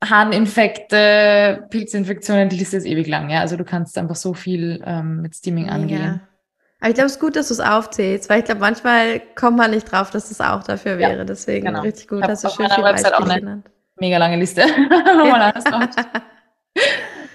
Harninfekte, 0.04 1.68
Pilzinfektionen, 1.70 2.50
die 2.50 2.58
Liste 2.58 2.78
ist 2.78 2.86
ewig 2.86 3.08
lang, 3.08 3.30
ja. 3.30 3.40
Also 3.40 3.56
du 3.56 3.64
kannst 3.64 3.98
einfach 3.98 4.16
so 4.16 4.34
viel 4.34 4.82
ähm, 4.86 5.22
mit 5.22 5.36
Steaming 5.36 5.70
angehen. 5.70 6.02
Ja. 6.02 6.28
Aber 6.82 6.90
ich 6.90 6.96
glaube, 6.96 7.06
es 7.06 7.14
ist 7.14 7.20
gut, 7.20 7.36
dass 7.36 7.48
du 7.50 7.54
es 7.54 7.60
aufzählst, 7.60 8.28
weil 8.28 8.40
ich 8.40 8.46
glaube, 8.46 8.60
manchmal 8.60 9.22
kommt 9.36 9.56
man 9.56 9.70
nicht 9.70 9.92
drauf, 9.92 10.10
dass 10.10 10.32
es 10.32 10.42
auch 10.42 10.64
dafür 10.64 10.98
wäre. 10.98 11.20
Ja, 11.20 11.24
Deswegen 11.24 11.68
genau. 11.68 11.82
richtig 11.82 12.08
gut, 12.08 12.28
dass 12.28 12.42
du 12.42 12.50
schön 12.50 12.70
viel 12.72 12.84
Beispiele 12.84 13.40
genannt. 13.40 13.70
Mega 13.98 14.18
lange 14.18 14.38
Liste, 14.38 14.64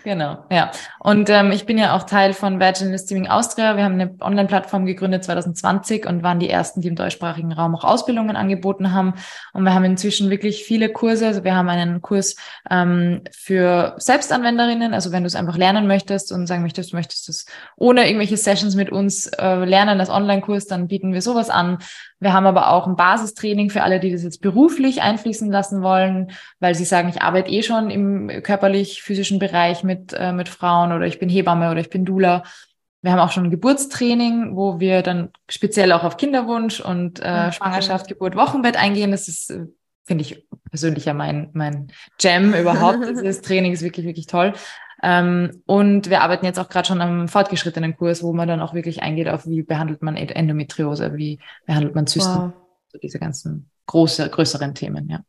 Genau, 0.07 0.39
ja. 0.53 0.71
Und 1.01 1.31
ähm, 1.31 1.51
ich 1.51 1.67
bin 1.67 1.79
ja 1.79 1.97
auch 1.97 2.05
Teil 2.05 2.33
von 2.33 2.61
Vaginal 2.61 2.97
Steaming 2.97 3.27
Austria. 3.27 3.77
Wir 3.77 3.83
haben 3.83 3.95
eine 3.95 4.15
Online-Plattform 4.21 4.87
gegründet 4.87 5.25
2020 5.25 6.07
und 6.07 6.23
waren 6.23 6.39
die 6.39 6.49
ersten, 6.49 6.81
die 6.81 6.87
im 6.87 6.95
deutschsprachigen 6.95 7.53
Raum 7.53 7.75
auch 7.75 7.83
Ausbildungen 7.83 8.37
angeboten 8.37 8.93
haben. 8.93 9.15
Und 9.53 9.65
wir 9.65 9.75
haben 9.75 9.83
inzwischen 9.83 10.31
wirklich 10.31 10.63
viele 10.63 10.91
Kurse. 10.91 11.27
Also 11.27 11.43
wir 11.43 11.57
haben 11.57 11.69
einen 11.69 12.03
Kurs 12.03 12.37
ähm, 12.71 13.23
für 13.33 13.97
Selbstanwenderinnen. 13.99 14.95
Also 14.95 15.11
wenn 15.11 15.25
du 15.25 15.27
es 15.27 15.35
einfach 15.35 15.57
lernen 15.57 15.89
möchtest 15.89 16.31
und 16.31 16.47
sagen 16.47 16.63
möchtest, 16.63 16.93
du 16.93 16.97
möchtest 16.97 17.29
es 17.29 17.47
ohne 17.75 18.07
irgendwelche 18.07 18.37
Sessions 18.37 18.77
mit 18.77 18.93
uns 18.93 19.27
äh, 19.27 19.65
lernen, 19.65 19.99
das 19.99 20.09
Online-Kurs, 20.09 20.69
dann 20.69 20.87
bieten 20.87 21.15
wir 21.15 21.21
sowas 21.21 21.51
an. 21.51 21.79
Wir 22.19 22.33
haben 22.33 22.47
aber 22.47 22.71
auch 22.71 22.87
ein 22.87 22.97
Basistraining 22.97 23.69
für 23.69 23.83
alle, 23.83 24.01
die 24.01 24.11
das 24.11 24.23
jetzt 24.23 24.41
beruflich 24.41 25.03
einfließen 25.03 25.51
lassen 25.51 25.83
wollen, 25.83 26.31
weil 26.61 26.75
sie 26.75 26.87
sagen, 26.87 27.11
ich 27.11 27.21
arbeite 27.21 27.51
eh 27.51 27.63
schon 27.63 27.91
im 27.91 28.43
körperlich-physischen 28.43 29.39
Bereich 29.39 29.85
mit, 29.85 29.96
äh, 30.13 30.33
mit 30.33 30.49
Frauen 30.49 30.93
oder 30.93 31.07
ich 31.07 31.19
bin 31.19 31.29
Hebamme 31.29 31.71
oder 31.71 31.81
ich 31.81 31.91
bin 31.91 32.05
Dula. 32.05 32.43
Wir 33.03 33.13
haben 33.13 33.21
auch 33.21 33.31
schon 33.31 33.45
ein 33.45 33.51
Geburtstraining, 33.51 34.57
wo 34.57 34.81
wir 34.81 35.03
dann 35.03 35.31
speziell 35.49 35.93
auch 35.93 36.03
auf 36.03 36.17
Kinderwunsch 36.17 36.81
und 36.81 37.21
äh, 37.21 37.53
Schwangerschaft, 37.53 38.09
Geburt, 38.09 38.37
Wochenbett 38.37 38.77
eingehen. 38.77 39.11
Das 39.11 39.29
ist, 39.29 39.51
äh, 39.51 39.67
finde 40.05 40.23
ich 40.23 40.47
persönlich 40.71 41.05
ja 41.05 41.15
mein, 41.15 41.51
mein 41.53 41.89
Jam 42.19 42.55
überhaupt. 42.61 43.05
Das 43.23 43.43
Training 43.43 43.73
ist 43.73 43.83
wirklich, 43.83 44.07
wirklich 44.07 44.27
toll. 44.27 44.55
Ähm, 45.03 45.63
und 45.67 46.09
wir 46.09 46.23
arbeiten 46.23 46.47
jetzt 46.47 46.59
auch 46.59 46.69
gerade 46.69 46.89
schon 46.89 47.01
am 47.01 47.29
fortgeschrittenen 47.29 47.97
Kurs, 47.97 48.23
wo 48.23 48.33
man 48.33 48.49
dann 48.49 48.61
auch 48.61 48.75
wirklich 48.75 49.03
eingeht 49.03 49.29
auf, 49.29 49.47
wie 49.47 49.63
behandelt 49.63 50.03
man 50.03 50.17
Endometriose, 50.17 51.15
wie 51.17 51.39
behandelt 51.67 51.95
man 51.95 52.07
Zysten, 52.07 52.35
wow. 52.35 52.53
so 52.89 52.99
diese 52.99 53.19
ganzen 53.19 53.71
große, 53.87 54.29
größeren 54.31 54.75
Themen, 54.75 55.09
ja. 55.09 55.21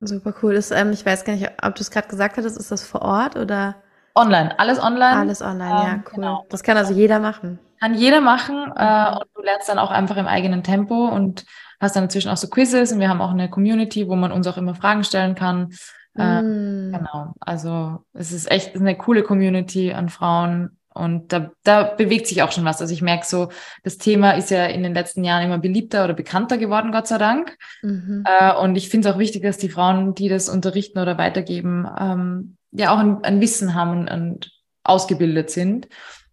Super 0.00 0.34
cool. 0.42 0.54
Das, 0.54 0.70
ähm, 0.70 0.92
ich 0.92 1.06
weiß 1.06 1.24
gar 1.24 1.34
nicht, 1.34 1.48
ob 1.62 1.74
du 1.76 1.80
es 1.80 1.90
gerade 1.90 2.08
gesagt 2.08 2.36
hattest, 2.36 2.58
ist 2.58 2.70
das 2.70 2.84
vor 2.84 3.02
Ort 3.02 3.36
oder? 3.36 3.76
Online, 4.14 4.58
alles 4.58 4.80
online. 4.80 5.16
Alles 5.16 5.42
online, 5.42 5.70
ähm, 5.70 5.86
ja, 5.86 5.94
cool. 6.06 6.14
Genau. 6.14 6.46
Das 6.48 6.62
kann 6.62 6.76
also 6.76 6.94
jeder 6.94 7.18
machen. 7.18 7.58
Kann 7.80 7.94
jeder 7.94 8.20
machen 8.20 8.72
äh, 8.76 9.10
und 9.10 9.26
du 9.34 9.42
lernst 9.42 9.68
dann 9.68 9.78
auch 9.78 9.90
einfach 9.90 10.16
im 10.16 10.26
eigenen 10.26 10.62
Tempo 10.62 11.08
und 11.08 11.44
hast 11.80 11.96
dann 11.96 12.04
inzwischen 12.04 12.30
auch 12.30 12.36
so 12.36 12.48
Quizzes 12.48 12.92
und 12.92 13.00
wir 13.00 13.08
haben 13.08 13.20
auch 13.20 13.32
eine 13.32 13.50
Community, 13.50 14.08
wo 14.08 14.14
man 14.14 14.32
uns 14.32 14.46
auch 14.46 14.56
immer 14.56 14.74
Fragen 14.74 15.04
stellen 15.04 15.34
kann. 15.34 15.74
Äh, 16.16 16.42
mm. 16.42 16.92
Genau. 16.92 17.34
Also 17.40 18.04
es 18.12 18.32
ist 18.32 18.50
echt 18.50 18.76
eine 18.76 18.96
coole 18.96 19.22
Community 19.22 19.92
an 19.92 20.08
Frauen. 20.08 20.78
Und 20.94 21.32
da, 21.32 21.50
da 21.64 21.82
bewegt 21.82 22.28
sich 22.28 22.42
auch 22.42 22.52
schon 22.52 22.64
was. 22.64 22.80
Also 22.80 22.94
ich 22.94 23.02
merke 23.02 23.26
so, 23.26 23.48
das 23.82 23.98
Thema 23.98 24.30
ist 24.30 24.50
ja 24.50 24.66
in 24.66 24.84
den 24.84 24.94
letzten 24.94 25.24
Jahren 25.24 25.44
immer 25.44 25.58
beliebter 25.58 26.04
oder 26.04 26.14
bekannter 26.14 26.56
geworden, 26.56 26.92
Gott 26.92 27.08
sei 27.08 27.18
Dank. 27.18 27.58
Mhm. 27.82 28.22
Äh, 28.24 28.54
und 28.54 28.76
ich 28.76 28.88
finde 28.88 29.08
es 29.08 29.14
auch 29.14 29.18
wichtig, 29.18 29.42
dass 29.42 29.58
die 29.58 29.68
Frauen, 29.68 30.14
die 30.14 30.28
das 30.28 30.48
unterrichten 30.48 31.00
oder 31.00 31.18
weitergeben, 31.18 31.88
ähm, 31.98 32.56
ja 32.74 32.92
auch 32.92 32.98
ein, 32.98 33.24
ein 33.24 33.40
Wissen 33.40 33.74
haben 33.74 34.00
und, 34.00 34.10
und 34.10 34.50
ausgebildet 34.82 35.50
sind. 35.50 35.88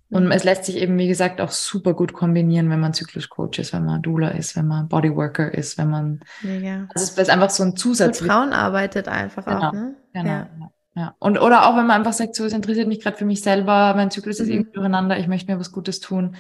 Und 0.09 0.29
es 0.33 0.43
lässt 0.43 0.65
sich 0.65 0.75
eben, 0.75 0.97
wie 0.97 1.07
gesagt, 1.07 1.39
auch 1.39 1.51
super 1.51 1.93
gut 1.93 2.11
kombinieren, 2.11 2.69
wenn 2.69 2.81
man 2.81 2.93
zyklisch 2.93 3.29
Coach 3.29 3.59
ist, 3.59 3.71
wenn 3.71 3.85
man 3.85 4.01
Doula 4.01 4.29
ist, 4.29 4.57
wenn 4.57 4.67
man 4.67 4.89
Bodyworker 4.89 5.53
ist, 5.53 5.77
wenn 5.77 5.89
man. 5.89 6.19
Mega. 6.41 6.87
Also 6.93 7.05
es 7.05 7.17
ist 7.17 7.29
einfach 7.29 7.49
so 7.49 7.63
ein 7.63 7.77
Zusatz. 7.77 8.19
Mit 8.19 8.29
Frauen 8.29 8.51
arbeitet 8.51 9.07
einfach 9.07 9.45
genau, 9.45 9.69
auch, 9.69 9.71
ne? 9.71 9.95
Genau. 10.11 10.27
Ja. 10.27 10.47
ja. 10.95 11.15
Und 11.19 11.39
oder 11.39 11.65
auch 11.65 11.77
wenn 11.77 11.87
man 11.87 11.99
einfach 11.99 12.11
sagt, 12.11 12.35
so 12.35 12.43
es 12.43 12.51
interessiert 12.51 12.89
mich 12.89 12.99
gerade 12.99 13.15
für 13.15 13.23
mich 13.23 13.41
selber, 13.41 13.93
mein 13.95 14.11
Zyklus 14.11 14.39
mhm. 14.39 14.43
ist 14.43 14.49
irgendwie 14.49 14.71
durcheinander, 14.73 15.17
ich 15.17 15.29
möchte 15.29 15.49
mir 15.49 15.57
was 15.57 15.71
Gutes 15.71 16.01
tun. 16.01 16.35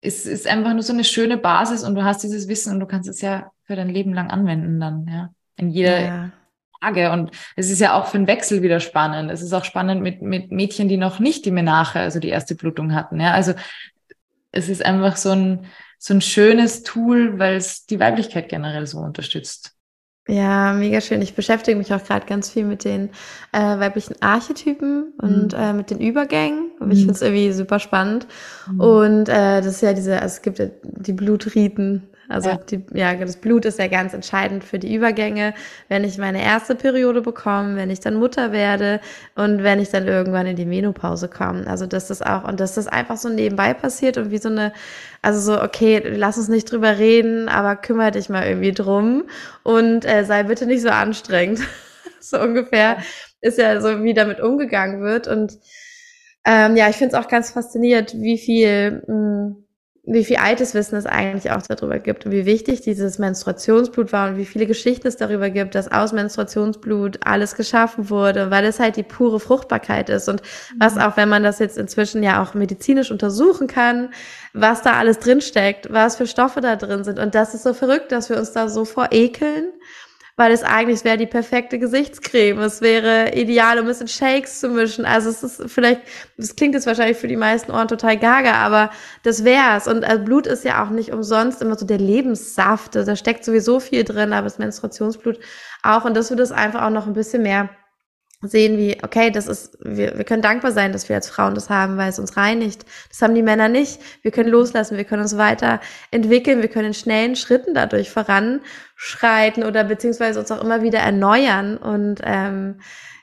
Es 0.00 0.24
ist 0.24 0.46
einfach 0.46 0.72
nur 0.72 0.82
so 0.82 0.94
eine 0.94 1.04
schöne 1.04 1.36
Basis 1.36 1.84
und 1.84 1.94
du 1.94 2.04
hast 2.04 2.22
dieses 2.22 2.48
Wissen 2.48 2.72
und 2.72 2.80
du 2.80 2.86
kannst 2.86 3.10
es 3.10 3.20
ja 3.20 3.52
für 3.64 3.76
dein 3.76 3.90
Leben 3.90 4.14
lang 4.14 4.30
anwenden 4.30 4.80
dann, 4.80 5.06
ja. 5.06 5.28
In 5.56 5.68
jeder, 5.68 6.00
ja. 6.00 6.30
Frage. 6.82 7.10
Und 7.12 7.30
es 7.56 7.70
ist 7.70 7.80
ja 7.80 7.94
auch 7.94 8.06
für 8.06 8.18
den 8.18 8.26
Wechsel 8.26 8.62
wieder 8.62 8.80
spannend. 8.80 9.30
Es 9.30 9.42
ist 9.42 9.52
auch 9.52 9.64
spannend 9.64 10.02
mit, 10.02 10.22
mit 10.22 10.50
Mädchen, 10.50 10.88
die 10.88 10.96
noch 10.96 11.18
nicht 11.18 11.44
die 11.44 11.50
Menache, 11.50 12.00
also 12.00 12.18
die 12.18 12.28
erste 12.28 12.54
Blutung 12.54 12.94
hatten. 12.94 13.20
Ja, 13.20 13.32
also 13.32 13.54
es 14.50 14.68
ist 14.68 14.84
einfach 14.84 15.16
so 15.16 15.30
ein, 15.30 15.66
so 15.98 16.14
ein 16.14 16.20
schönes 16.20 16.82
Tool, 16.82 17.38
weil 17.38 17.56
es 17.56 17.86
die 17.86 18.00
Weiblichkeit 18.00 18.48
generell 18.48 18.86
so 18.86 18.98
unterstützt. 18.98 19.72
Ja, 20.28 20.72
mega 20.72 21.00
schön. 21.00 21.20
Ich 21.20 21.34
beschäftige 21.34 21.76
mich 21.76 21.92
auch 21.92 22.04
gerade 22.04 22.26
ganz 22.26 22.48
viel 22.48 22.64
mit 22.64 22.84
den 22.84 23.10
äh, 23.50 23.58
weiblichen 23.58 24.14
Archetypen 24.20 25.14
und 25.20 25.52
mhm. 25.52 25.58
äh, 25.58 25.72
mit 25.72 25.90
den 25.90 26.00
Übergängen. 26.00 26.70
Und 26.78 26.92
ich 26.92 26.98
mhm. 26.98 27.02
finde 27.02 27.14
es 27.14 27.22
irgendwie 27.22 27.52
super 27.52 27.80
spannend. 27.80 28.28
Mhm. 28.70 28.80
Und 28.80 29.28
äh, 29.28 29.60
das 29.60 29.66
ist 29.66 29.82
ja 29.82 29.92
diese, 29.92 30.22
also 30.22 30.36
es 30.36 30.42
gibt 30.42 30.60
ja 30.60 30.66
die 30.82 31.12
Blutriten, 31.12 32.08
also 32.32 32.48
ja. 32.50 32.56
Die, 32.56 32.84
ja, 32.94 33.14
das 33.14 33.36
Blut 33.36 33.64
ist 33.64 33.78
ja 33.78 33.88
ganz 33.88 34.14
entscheidend 34.14 34.64
für 34.64 34.78
die 34.78 34.94
Übergänge. 34.94 35.54
Wenn 35.88 36.04
ich 36.04 36.18
meine 36.18 36.42
erste 36.42 36.74
Periode 36.74 37.20
bekomme, 37.20 37.76
wenn 37.76 37.90
ich 37.90 38.00
dann 38.00 38.14
Mutter 38.14 38.52
werde 38.52 39.00
und 39.34 39.62
wenn 39.62 39.80
ich 39.80 39.90
dann 39.90 40.08
irgendwann 40.08 40.46
in 40.46 40.56
die 40.56 40.64
Menopause 40.64 41.28
komme. 41.28 41.66
Also 41.66 41.86
dass 41.86 42.08
das 42.08 42.22
auch 42.22 42.44
und 42.48 42.60
dass 42.60 42.74
das 42.74 42.88
einfach 42.88 43.16
so 43.18 43.28
nebenbei 43.28 43.74
passiert 43.74 44.16
und 44.16 44.30
wie 44.30 44.38
so 44.38 44.48
eine, 44.48 44.72
also 45.20 45.40
so 45.40 45.62
okay, 45.62 46.02
lass 46.16 46.38
uns 46.38 46.48
nicht 46.48 46.70
drüber 46.70 46.98
reden, 46.98 47.48
aber 47.48 47.76
kümmere 47.76 48.12
dich 48.12 48.28
mal 48.28 48.46
irgendwie 48.46 48.72
drum 48.72 49.24
und 49.62 50.04
äh, 50.04 50.24
sei 50.24 50.44
bitte 50.44 50.66
nicht 50.66 50.82
so 50.82 50.88
anstrengend. 50.88 51.60
so 52.20 52.40
ungefähr 52.40 52.98
ist 53.40 53.58
ja 53.58 53.80
so, 53.80 54.02
wie 54.02 54.14
damit 54.14 54.40
umgegangen 54.40 55.02
wird 55.02 55.28
und 55.28 55.58
ähm, 56.44 56.76
ja, 56.76 56.88
ich 56.88 56.96
finde 56.96 57.16
es 57.16 57.22
auch 57.22 57.28
ganz 57.28 57.52
faszinierend, 57.52 58.14
wie 58.14 58.38
viel 58.38 59.02
mh, 59.06 59.14
hm, 59.14 59.64
wie 60.04 60.24
viel 60.24 60.36
altes 60.36 60.74
Wissen 60.74 60.96
es 60.96 61.06
eigentlich 61.06 61.52
auch 61.52 61.62
darüber 61.62 62.00
gibt 62.00 62.26
und 62.26 62.32
wie 62.32 62.44
wichtig 62.44 62.80
dieses 62.80 63.20
Menstruationsblut 63.20 64.12
war 64.12 64.30
und 64.30 64.36
wie 64.36 64.44
viele 64.44 64.66
Geschichten 64.66 65.06
es 65.06 65.16
darüber 65.16 65.48
gibt, 65.48 65.76
dass 65.76 65.92
aus 65.92 66.12
Menstruationsblut 66.12 67.20
alles 67.24 67.54
geschaffen 67.54 68.10
wurde, 68.10 68.50
weil 68.50 68.64
es 68.64 68.80
halt 68.80 68.96
die 68.96 69.04
pure 69.04 69.38
Fruchtbarkeit 69.38 70.08
ist. 70.08 70.28
Und 70.28 70.42
was 70.76 70.96
mhm. 70.96 71.02
auch, 71.02 71.16
wenn 71.16 71.28
man 71.28 71.44
das 71.44 71.60
jetzt 71.60 71.78
inzwischen 71.78 72.24
ja 72.24 72.42
auch 72.42 72.54
medizinisch 72.54 73.12
untersuchen 73.12 73.68
kann, 73.68 74.12
was 74.52 74.82
da 74.82 74.94
alles 74.94 75.20
drinsteckt, 75.20 75.92
was 75.92 76.16
für 76.16 76.26
Stoffe 76.26 76.60
da 76.60 76.74
drin 76.74 77.04
sind. 77.04 77.20
Und 77.20 77.36
das 77.36 77.54
ist 77.54 77.62
so 77.62 77.72
verrückt, 77.72 78.10
dass 78.10 78.28
wir 78.28 78.38
uns 78.38 78.50
da 78.50 78.68
so 78.68 78.84
vorekeln 78.84 79.66
weil 80.36 80.50
es 80.52 80.62
eigentlich 80.62 81.04
wäre 81.04 81.18
die 81.18 81.26
perfekte 81.26 81.78
Gesichtscreme. 81.78 82.58
Es 82.60 82.80
wäre 82.80 83.34
ideal, 83.34 83.78
um 83.78 83.88
es 83.88 84.00
in 84.00 84.08
Shakes 84.08 84.60
zu 84.60 84.68
mischen. 84.68 85.04
Also 85.04 85.28
es 85.28 85.42
ist 85.42 85.70
vielleicht, 85.70 86.00
das 86.36 86.56
klingt 86.56 86.74
jetzt 86.74 86.86
wahrscheinlich 86.86 87.18
für 87.18 87.28
die 87.28 87.36
meisten 87.36 87.70
Ohren 87.70 87.88
total 87.88 88.16
gaga, 88.16 88.54
aber 88.54 88.90
das 89.24 89.44
wär's. 89.44 89.86
Und 89.86 90.04
also 90.04 90.24
Blut 90.24 90.46
ist 90.46 90.64
ja 90.64 90.82
auch 90.82 90.90
nicht 90.90 91.12
umsonst 91.12 91.60
immer 91.60 91.76
so 91.76 91.84
der 91.84 91.98
Lebenssaft. 91.98 92.94
Da 92.94 93.14
steckt 93.16 93.44
sowieso 93.44 93.78
viel 93.78 94.04
drin, 94.04 94.32
aber 94.32 94.44
das 94.44 94.58
Menstruationsblut 94.58 95.38
auch. 95.82 96.04
Und 96.04 96.16
das 96.16 96.30
würde 96.30 96.42
es 96.42 96.52
einfach 96.52 96.82
auch 96.82 96.90
noch 96.90 97.06
ein 97.06 97.12
bisschen 97.12 97.42
mehr 97.42 97.68
sehen, 98.42 98.76
wie, 98.76 98.98
okay, 99.02 99.30
das 99.30 99.46
ist, 99.46 99.78
wir, 99.80 100.18
wir 100.18 100.24
können 100.24 100.42
dankbar 100.42 100.72
sein, 100.72 100.92
dass 100.92 101.08
wir 101.08 101.16
als 101.16 101.28
Frauen 101.28 101.54
das 101.54 101.70
haben, 101.70 101.96
weil 101.96 102.10
es 102.10 102.18
uns 102.18 102.36
reinigt. 102.36 102.84
Das 103.08 103.22
haben 103.22 103.34
die 103.34 103.42
Männer 103.42 103.68
nicht. 103.68 104.00
Wir 104.22 104.30
können 104.30 104.50
loslassen, 104.50 104.96
wir 104.96 105.04
können 105.04 105.22
uns 105.22 105.36
weiterentwickeln, 105.36 106.60
wir 106.60 106.68
können 106.68 106.88
in 106.88 106.94
schnellen 106.94 107.36
Schritten 107.36 107.74
dadurch 107.74 108.10
voranschreiten 108.10 109.64
oder 109.64 109.84
beziehungsweise 109.84 110.40
uns 110.40 110.50
auch 110.50 110.62
immer 110.62 110.82
wieder 110.82 110.98
erneuern. 110.98 111.76
Und 111.76 112.20
ähm, 112.24 112.80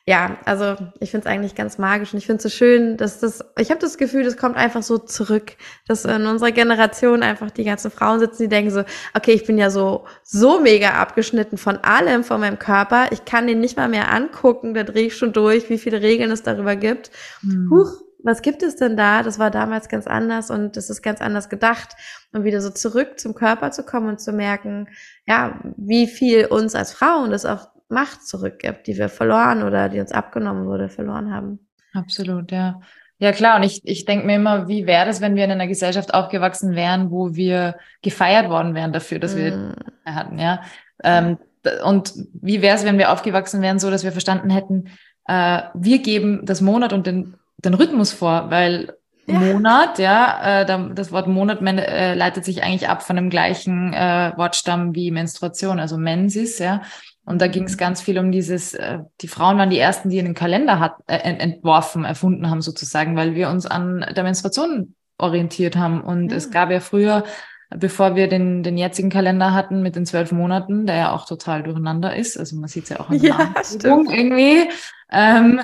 ja, 0.09 0.37
also 0.43 0.75
ich 0.99 1.11
finde 1.11 1.27
es 1.27 1.31
eigentlich 1.31 1.53
ganz 1.53 1.77
magisch 1.77 2.13
und 2.13 2.17
ich 2.17 2.25
finde 2.25 2.37
es 2.37 2.43
so 2.43 2.49
schön, 2.49 2.97
dass 2.97 3.19
das, 3.19 3.45
ich 3.59 3.69
habe 3.69 3.79
das 3.79 3.95
Gefühl, 3.99 4.23
das 4.23 4.37
kommt 4.37 4.57
einfach 4.57 4.81
so 4.81 4.97
zurück, 4.97 5.51
dass 5.87 6.03
in 6.03 6.25
unserer 6.25 6.51
Generation 6.51 7.21
einfach 7.21 7.51
die 7.51 7.63
ganzen 7.63 7.91
Frauen 7.91 8.19
sitzen, 8.19 8.41
die 8.41 8.49
denken 8.49 8.71
so, 8.71 8.85
okay, 9.13 9.33
ich 9.33 9.45
bin 9.45 9.59
ja 9.59 9.69
so, 9.69 10.05
so 10.23 10.61
mega 10.61 10.93
abgeschnitten 10.99 11.59
von 11.59 11.77
allem, 11.83 12.23
von 12.23 12.39
meinem 12.39 12.57
Körper, 12.57 13.11
ich 13.11 13.23
kann 13.25 13.45
den 13.45 13.59
nicht 13.59 13.77
mal 13.77 13.87
mehr 13.87 14.11
angucken, 14.11 14.73
da 14.73 14.81
drehe 14.81 15.05
ich 15.05 15.15
schon 15.15 15.31
durch, 15.31 15.69
wie 15.69 15.77
viele 15.77 16.01
Regeln 16.01 16.31
es 16.31 16.41
darüber 16.41 16.75
gibt. 16.75 17.11
Hm. 17.41 17.69
Huch, 17.69 18.01
was 18.23 18.41
gibt 18.41 18.63
es 18.63 18.77
denn 18.77 18.97
da? 18.97 19.21
Das 19.21 19.37
war 19.37 19.51
damals 19.51 19.89
ganz 19.89 20.07
anders 20.07 20.49
und 20.49 20.75
das 20.75 20.89
ist 20.89 21.03
ganz 21.03 21.21
anders 21.21 21.49
gedacht. 21.49 21.89
Und 22.33 22.45
wieder 22.45 22.61
so 22.61 22.71
zurück 22.71 23.19
zum 23.19 23.35
Körper 23.35 23.69
zu 23.69 23.83
kommen 23.83 24.09
und 24.09 24.19
zu 24.19 24.33
merken, 24.33 24.87
ja, 25.27 25.59
wie 25.77 26.07
viel 26.07 26.47
uns 26.47 26.73
als 26.73 26.93
Frauen 26.93 27.29
das 27.29 27.45
auch 27.45 27.67
Macht 27.89 28.25
zurückgibt, 28.25 28.87
die 28.87 28.97
wir 28.97 29.09
verloren 29.09 29.63
oder 29.63 29.89
die 29.89 29.99
uns 29.99 30.11
abgenommen 30.11 30.65
wurde, 30.65 30.89
verloren 30.89 31.33
haben. 31.33 31.59
Absolut, 31.93 32.51
ja. 32.51 32.79
Ja, 33.17 33.33
klar. 33.33 33.57
Und 33.57 33.63
ich, 33.63 33.81
ich 33.83 34.05
denke 34.05 34.25
mir 34.25 34.35
immer, 34.35 34.67
wie 34.67 34.87
wäre 34.87 35.05
das, 35.05 35.19
wenn 35.19 35.35
wir 35.35 35.43
in 35.43 35.51
einer 35.51 35.67
Gesellschaft 35.67 36.13
aufgewachsen 36.13 36.75
wären, 36.75 37.11
wo 37.11 37.35
wir 37.35 37.75
gefeiert 38.01 38.49
worden 38.49 38.75
wären 38.75 38.93
dafür, 38.93 39.19
dass 39.19 39.35
mm. 39.35 39.37
wir 39.37 39.75
hatten, 40.05 40.39
ja. 40.39 40.61
Ähm, 41.03 41.37
und 41.83 42.13
wie 42.33 42.61
wäre 42.61 42.77
es, 42.77 42.85
wenn 42.85 42.97
wir 42.97 43.11
aufgewachsen 43.11 43.61
wären, 43.61 43.79
so 43.79 43.91
dass 43.91 44.05
wir 44.05 44.13
verstanden 44.13 44.49
hätten, 44.49 44.85
äh, 45.27 45.63
wir 45.73 45.99
geben 45.99 46.45
das 46.45 46.61
Monat 46.61 46.93
und 46.93 47.05
den, 47.05 47.35
den 47.57 47.73
Rhythmus 47.73 48.13
vor, 48.13 48.49
weil 48.49 48.93
ja. 49.27 49.39
Monat, 49.39 49.99
ja, 49.99 50.61
äh, 50.61 50.93
das 50.93 51.11
Wort 51.11 51.27
Monat 51.27 51.61
äh, 51.61 52.15
leitet 52.15 52.45
sich 52.45 52.63
eigentlich 52.63 52.89
ab 52.89 53.03
von 53.03 53.15
dem 53.15 53.29
gleichen 53.29 53.93
äh, 53.93 54.31
Wortstamm 54.37 54.95
wie 54.95 55.11
Menstruation, 55.11 55.79
also 55.79 55.97
Mensis, 55.97 56.59
ja. 56.59 56.81
Und 57.29 57.43
da 57.43 57.47
ging 57.47 57.65
es 57.65 57.77
ganz 57.77 58.01
viel 58.01 58.17
um 58.17 58.31
dieses, 58.31 58.73
äh, 58.73 59.01
die 59.21 59.27
Frauen 59.27 59.59
waren 59.59 59.69
die 59.69 59.77
ersten, 59.77 60.09
die 60.09 60.17
einen 60.17 60.33
Kalender 60.33 60.79
hat, 60.79 60.95
äh, 61.05 61.17
entworfen, 61.17 62.03
erfunden 62.03 62.49
haben 62.49 62.63
sozusagen, 62.63 63.15
weil 63.15 63.35
wir 63.35 63.49
uns 63.49 63.67
an 63.67 64.03
der 64.15 64.23
Menstruation 64.23 64.95
orientiert 65.19 65.77
haben. 65.77 66.01
Und 66.01 66.31
ja. 66.31 66.37
es 66.37 66.49
gab 66.49 66.71
ja 66.71 66.79
früher, 66.79 67.23
bevor 67.69 68.15
wir 68.15 68.29
den, 68.29 68.63
den 68.63 68.79
jetzigen 68.79 69.11
Kalender 69.11 69.53
hatten 69.53 69.83
mit 69.83 69.95
den 69.95 70.07
zwölf 70.07 70.31
Monaten, 70.31 70.87
der 70.87 70.95
ja 70.95 71.11
auch 71.11 71.27
total 71.27 71.61
durcheinander 71.61 72.15
ist. 72.15 72.35
Also 72.35 72.55
man 72.55 72.67
sieht 72.67 72.85
es 72.85 72.89
ja 72.89 72.99
auch 72.99 73.11
an 73.11 73.19
der 73.19 73.29
ja, 73.29 73.53
irgendwie. 73.83 74.67
Ähm, 75.11 75.61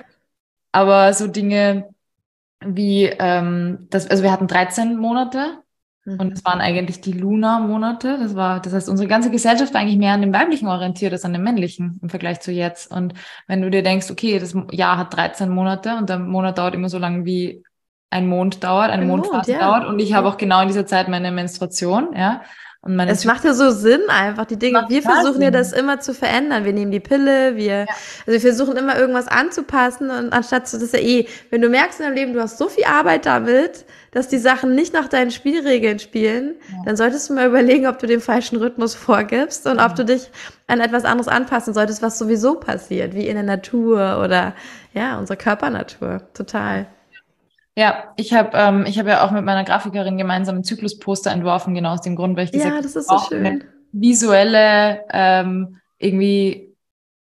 aber 0.72 1.13
so 1.13 1.26
Dinge 1.26 1.89
wie, 2.63 3.05
ähm, 3.05 3.88
das, 3.89 4.07
also 4.07 4.22
wir 4.22 4.32
hatten 4.32 4.45
13 4.45 4.97
Monate 4.97 5.63
und 6.05 6.33
es 6.33 6.45
waren 6.45 6.61
eigentlich 6.61 7.01
die 7.01 7.13
Luna-Monate. 7.13 8.19
Das 8.19 8.35
war, 8.35 8.59
das 8.59 8.73
heißt, 8.73 8.89
unsere 8.89 9.09
ganze 9.09 9.31
Gesellschaft 9.31 9.73
war 9.73 9.81
eigentlich 9.81 9.97
mehr 9.97 10.13
an 10.13 10.21
dem 10.21 10.33
Weiblichen 10.33 10.67
orientiert 10.67 11.13
als 11.13 11.25
an 11.25 11.33
dem 11.33 11.41
Männlichen 11.41 11.99
im 12.01 12.09
Vergleich 12.09 12.41
zu 12.41 12.51
jetzt. 12.51 12.91
Und 12.91 13.15
wenn 13.47 13.61
du 13.61 13.71
dir 13.71 13.81
denkst, 13.81 14.11
okay, 14.11 14.37
das 14.37 14.55
Jahr 14.71 14.97
hat 14.97 15.15
13 15.15 15.49
Monate 15.49 15.97
und 15.97 16.09
der 16.09 16.19
Monat 16.19 16.59
dauert 16.59 16.75
immer 16.75 16.89
so 16.89 16.99
lange 16.99 17.25
wie 17.25 17.63
ein 18.11 18.27
Mond 18.27 18.63
dauert, 18.63 18.91
eine 18.91 19.01
ein 19.01 19.07
Mondphase 19.07 19.51
Mond, 19.51 19.61
ja. 19.61 19.67
dauert. 19.67 19.87
Und 19.87 19.99
ich 19.99 20.13
habe 20.13 20.27
auch 20.27 20.37
genau 20.37 20.61
in 20.61 20.67
dieser 20.67 20.85
Zeit 20.85 21.07
meine 21.07 21.31
Menstruation, 21.31 22.13
ja. 22.15 22.43
Und 22.86 22.95
man 22.95 23.09
es 23.09 23.25
macht 23.25 23.43
ja 23.43 23.55
so 23.55 23.71
Sinn 23.71 24.01
einfach, 24.09 24.45
die 24.45 24.57
Dinge. 24.57 24.86
Wir 24.89 25.01
versuchen 25.01 25.33
Sinn. 25.33 25.41
ja 25.41 25.49
das 25.49 25.73
immer 25.73 26.01
zu 26.01 26.13
verändern. 26.13 26.65
Wir 26.65 26.73
nehmen 26.73 26.91
die 26.91 26.99
Pille, 26.99 27.55
wir, 27.55 27.65
ja. 27.65 27.86
also 28.27 28.31
wir 28.31 28.39
versuchen 28.39 28.77
immer 28.77 28.95
irgendwas 28.95 29.27
anzupassen 29.27 30.11
und 30.11 30.31
anstatt 30.31 30.67
zu, 30.67 30.77
das 30.77 30.83
ist 30.83 30.93
ja 30.93 30.99
eh, 30.99 31.27
wenn 31.49 31.63
du 31.63 31.69
merkst 31.69 31.99
in 31.99 32.05
deinem 32.05 32.13
Leben, 32.13 32.33
du 32.33 32.41
hast 32.41 32.59
so 32.59 32.69
viel 32.69 32.83
Arbeit 32.83 33.25
damit, 33.25 33.86
dass 34.11 34.27
die 34.27 34.38
Sachen 34.38 34.75
nicht 34.75 34.93
nach 34.93 35.07
deinen 35.07 35.31
Spielregeln 35.31 35.97
spielen, 35.97 36.53
ja. 36.69 36.83
dann 36.86 36.95
solltest 36.95 37.27
du 37.27 37.33
mal 37.33 37.47
überlegen, 37.47 37.88
ob 37.88 37.97
du 37.97 38.05
den 38.05 38.21
falschen 38.21 38.57
Rhythmus 38.57 38.93
vorgibst 38.93 39.65
und 39.65 39.77
ja. 39.77 39.86
ob 39.88 39.95
du 39.95 40.05
dich 40.05 40.29
an 40.67 40.79
etwas 40.79 41.05
anderes 41.05 41.27
anpassen 41.27 41.73
solltest, 41.73 42.03
was 42.03 42.19
sowieso 42.19 42.53
passiert, 42.53 43.15
wie 43.15 43.27
in 43.27 43.33
der 43.33 43.43
Natur 43.43 44.21
oder, 44.23 44.53
ja, 44.93 45.17
unsere 45.17 45.38
Körpernatur. 45.38 46.21
Total. 46.36 46.86
Ja, 47.78 48.13
ich 48.15 48.34
habe 48.34 48.51
ähm, 48.53 48.86
ich 48.88 48.97
hab 48.97 49.07
ja 49.07 49.26
auch 49.26 49.32
mit 49.32 49.43
meiner 49.43 49.65
Grafikerin 49.65 50.17
gemeinsam 50.17 50.57
ein 50.57 50.63
Zyklusposter 50.63 51.32
entworfen, 51.32 51.76
genau 51.76 51.93
aus 51.93 52.01
dem 52.01 52.15
Grund, 52.15 52.38
weil 52.38 52.45
ich 52.45 52.51
diese 52.51 52.69
ja, 52.69 52.82
das 52.82 52.95
ist 52.95 53.09
so 53.09 53.19
schön. 53.19 53.65
visuelle 53.91 55.01
ähm, 55.11 55.78
irgendwie 55.97 56.73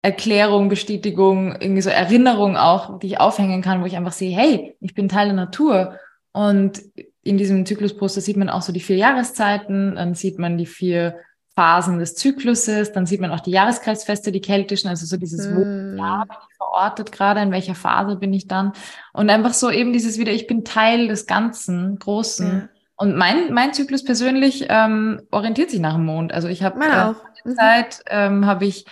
Erklärung, 0.02 0.68
Bestätigung, 0.68 1.56
irgendwie 1.60 1.82
so 1.82 1.89
Erinnerung 1.89 2.58
auch, 2.58 2.99
die 2.99 3.08
ich 3.08 3.20
aufhängen 3.20 3.62
kann, 3.62 3.82
wo 3.82 3.86
ich 3.86 3.95
einfach 3.95 4.12
sehe, 4.12 4.36
hey, 4.36 4.76
ich 4.80 4.95
bin 4.95 5.10
Teil 5.10 5.28
der 5.28 5.36
Natur. 5.36 5.99
Und 6.34 6.82
in 7.24 7.38
diesem 7.38 7.66
Zyklusposter 7.66 8.20
sieht 8.20 8.38
man 8.38 8.49
auch 8.49 8.64
so 8.64 8.74
die 8.74 8.80
vier 8.80 8.97
Jahreszeiten, 8.97 9.95
dann 9.95 10.16
sieht 10.16 10.39
man 10.39 10.58
die 10.58 10.66
vier 10.66 11.18
Phasen 11.56 11.99
des 11.99 12.16
Zykluses, 12.16 12.93
dann 12.93 13.06
sieht 13.06 13.20
man 13.20 13.32
auch 13.32 13.41
die 13.41 13.52
Jahreskreisfeste, 13.52 14.32
die 14.32 14.41
keltischen, 14.41 14.89
also 14.89 15.06
so 15.06 15.18
dieses, 15.18 15.47
mm. 15.47 15.56
wo 15.56 15.64
bin 15.64 15.97
ich 15.97 16.58
verortet 16.58 17.12
gerade, 17.12 17.41
in 17.41 17.52
welcher 17.52 17.76
Phase 17.76 18.16
bin 18.16 18.34
ich 18.34 18.47
dann. 18.47 18.72
Und 19.12 19.30
einfach 19.30 19.54
so 19.54 19.70
eben 19.70 19.91
dieses 19.91 20.18
wieder, 20.18 20.32
ich 20.32 20.47
bin 20.47 20.64
Teil 20.64 21.08
des 21.08 21.28
Ganzen, 21.28 21.99
Großen. 21.99 22.47
Ja. 22.47 22.70
Und 22.95 23.18
mein, 23.18 23.52
mein 23.52 23.74
Zyklus 23.74 24.04
persönlich 24.04 24.68
ähm, 24.70 25.22
orientiert 25.32 25.72
sich 25.72 25.80
nach 25.80 25.95
dem 25.95 26.06
Mond. 26.06 26.34
Also 26.34 26.47
ich 26.47 26.64
habe 26.64 26.80
äh, 26.86 27.49
mhm. 27.49 27.56
Zeit, 27.56 28.04
ähm, 28.08 28.45
habe 28.45 28.66
ich 28.66 28.86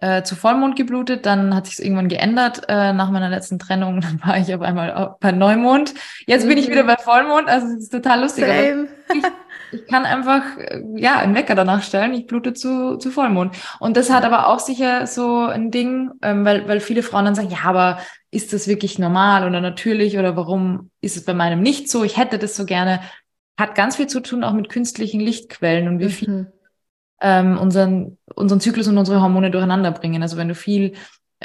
äh, 0.00 0.22
zu 0.22 0.36
Vollmond 0.36 0.76
geblutet, 0.76 1.26
dann 1.26 1.54
hat 1.54 1.66
sich 1.66 1.82
irgendwann 1.82 2.08
geändert 2.08 2.64
äh, 2.68 2.92
nach 2.92 3.10
meiner 3.10 3.30
letzten 3.30 3.58
Trennung, 3.58 4.00
dann 4.02 4.20
war 4.22 4.38
ich 4.38 4.54
auf 4.54 4.60
einmal 4.60 5.16
bei 5.20 5.32
Neumond. 5.32 5.94
Jetzt 6.26 6.44
mhm. 6.44 6.50
bin 6.50 6.58
ich 6.58 6.68
wieder 6.68 6.82
mhm. 6.82 6.88
bei 6.88 6.96
Vollmond, 6.96 7.48
also 7.48 7.66
es 7.66 7.84
ist 7.84 7.92
total 7.92 8.20
lustig. 8.20 8.44
Same. 8.44 8.88
Ich, 9.14 9.22
ich 9.72 9.86
kann 9.86 10.04
einfach, 10.04 10.56
äh, 10.58 10.82
ja, 10.96 11.18
einen 11.18 11.34
Wecker 11.34 11.54
danach 11.54 11.82
stellen, 11.82 12.14
ich 12.14 12.26
blute 12.26 12.54
zu, 12.54 12.96
zu 12.98 13.10
Vollmond. 13.10 13.56
Und 13.80 13.96
das 13.96 14.10
hat 14.10 14.24
aber 14.24 14.48
auch 14.48 14.58
sicher 14.58 15.06
so 15.06 15.46
ein 15.46 15.70
Ding, 15.70 16.10
ähm, 16.22 16.44
weil, 16.44 16.68
weil 16.68 16.80
viele 16.80 17.02
Frauen 17.02 17.24
dann 17.24 17.34
sagen, 17.34 17.50
ja, 17.50 17.64
aber 17.64 17.98
ist 18.30 18.52
das 18.52 18.68
wirklich 18.68 18.98
normal 18.98 19.46
oder 19.46 19.60
natürlich 19.60 20.18
oder 20.18 20.36
warum 20.36 20.90
ist 21.00 21.16
es 21.16 21.24
bei 21.24 21.34
meinem 21.34 21.60
nicht 21.60 21.88
so? 21.88 22.04
Ich 22.04 22.16
hätte 22.16 22.38
das 22.38 22.56
so 22.56 22.64
gerne. 22.64 23.00
Hat 23.58 23.74
ganz 23.74 23.96
viel 23.96 24.06
zu 24.06 24.20
tun 24.20 24.44
auch 24.44 24.52
mit 24.52 24.68
künstlichen 24.68 25.20
Lichtquellen 25.20 25.88
und 25.88 25.98
wie 26.00 26.10
viel 26.10 26.28
mhm. 26.28 26.46
ähm, 27.20 27.58
unseren, 27.58 28.18
unseren 28.34 28.60
Zyklus 28.60 28.88
und 28.88 28.98
unsere 28.98 29.22
Hormone 29.22 29.50
durcheinander 29.50 29.90
bringen. 29.92 30.22
Also 30.22 30.36
wenn 30.36 30.48
du 30.48 30.54
viel 30.54 30.92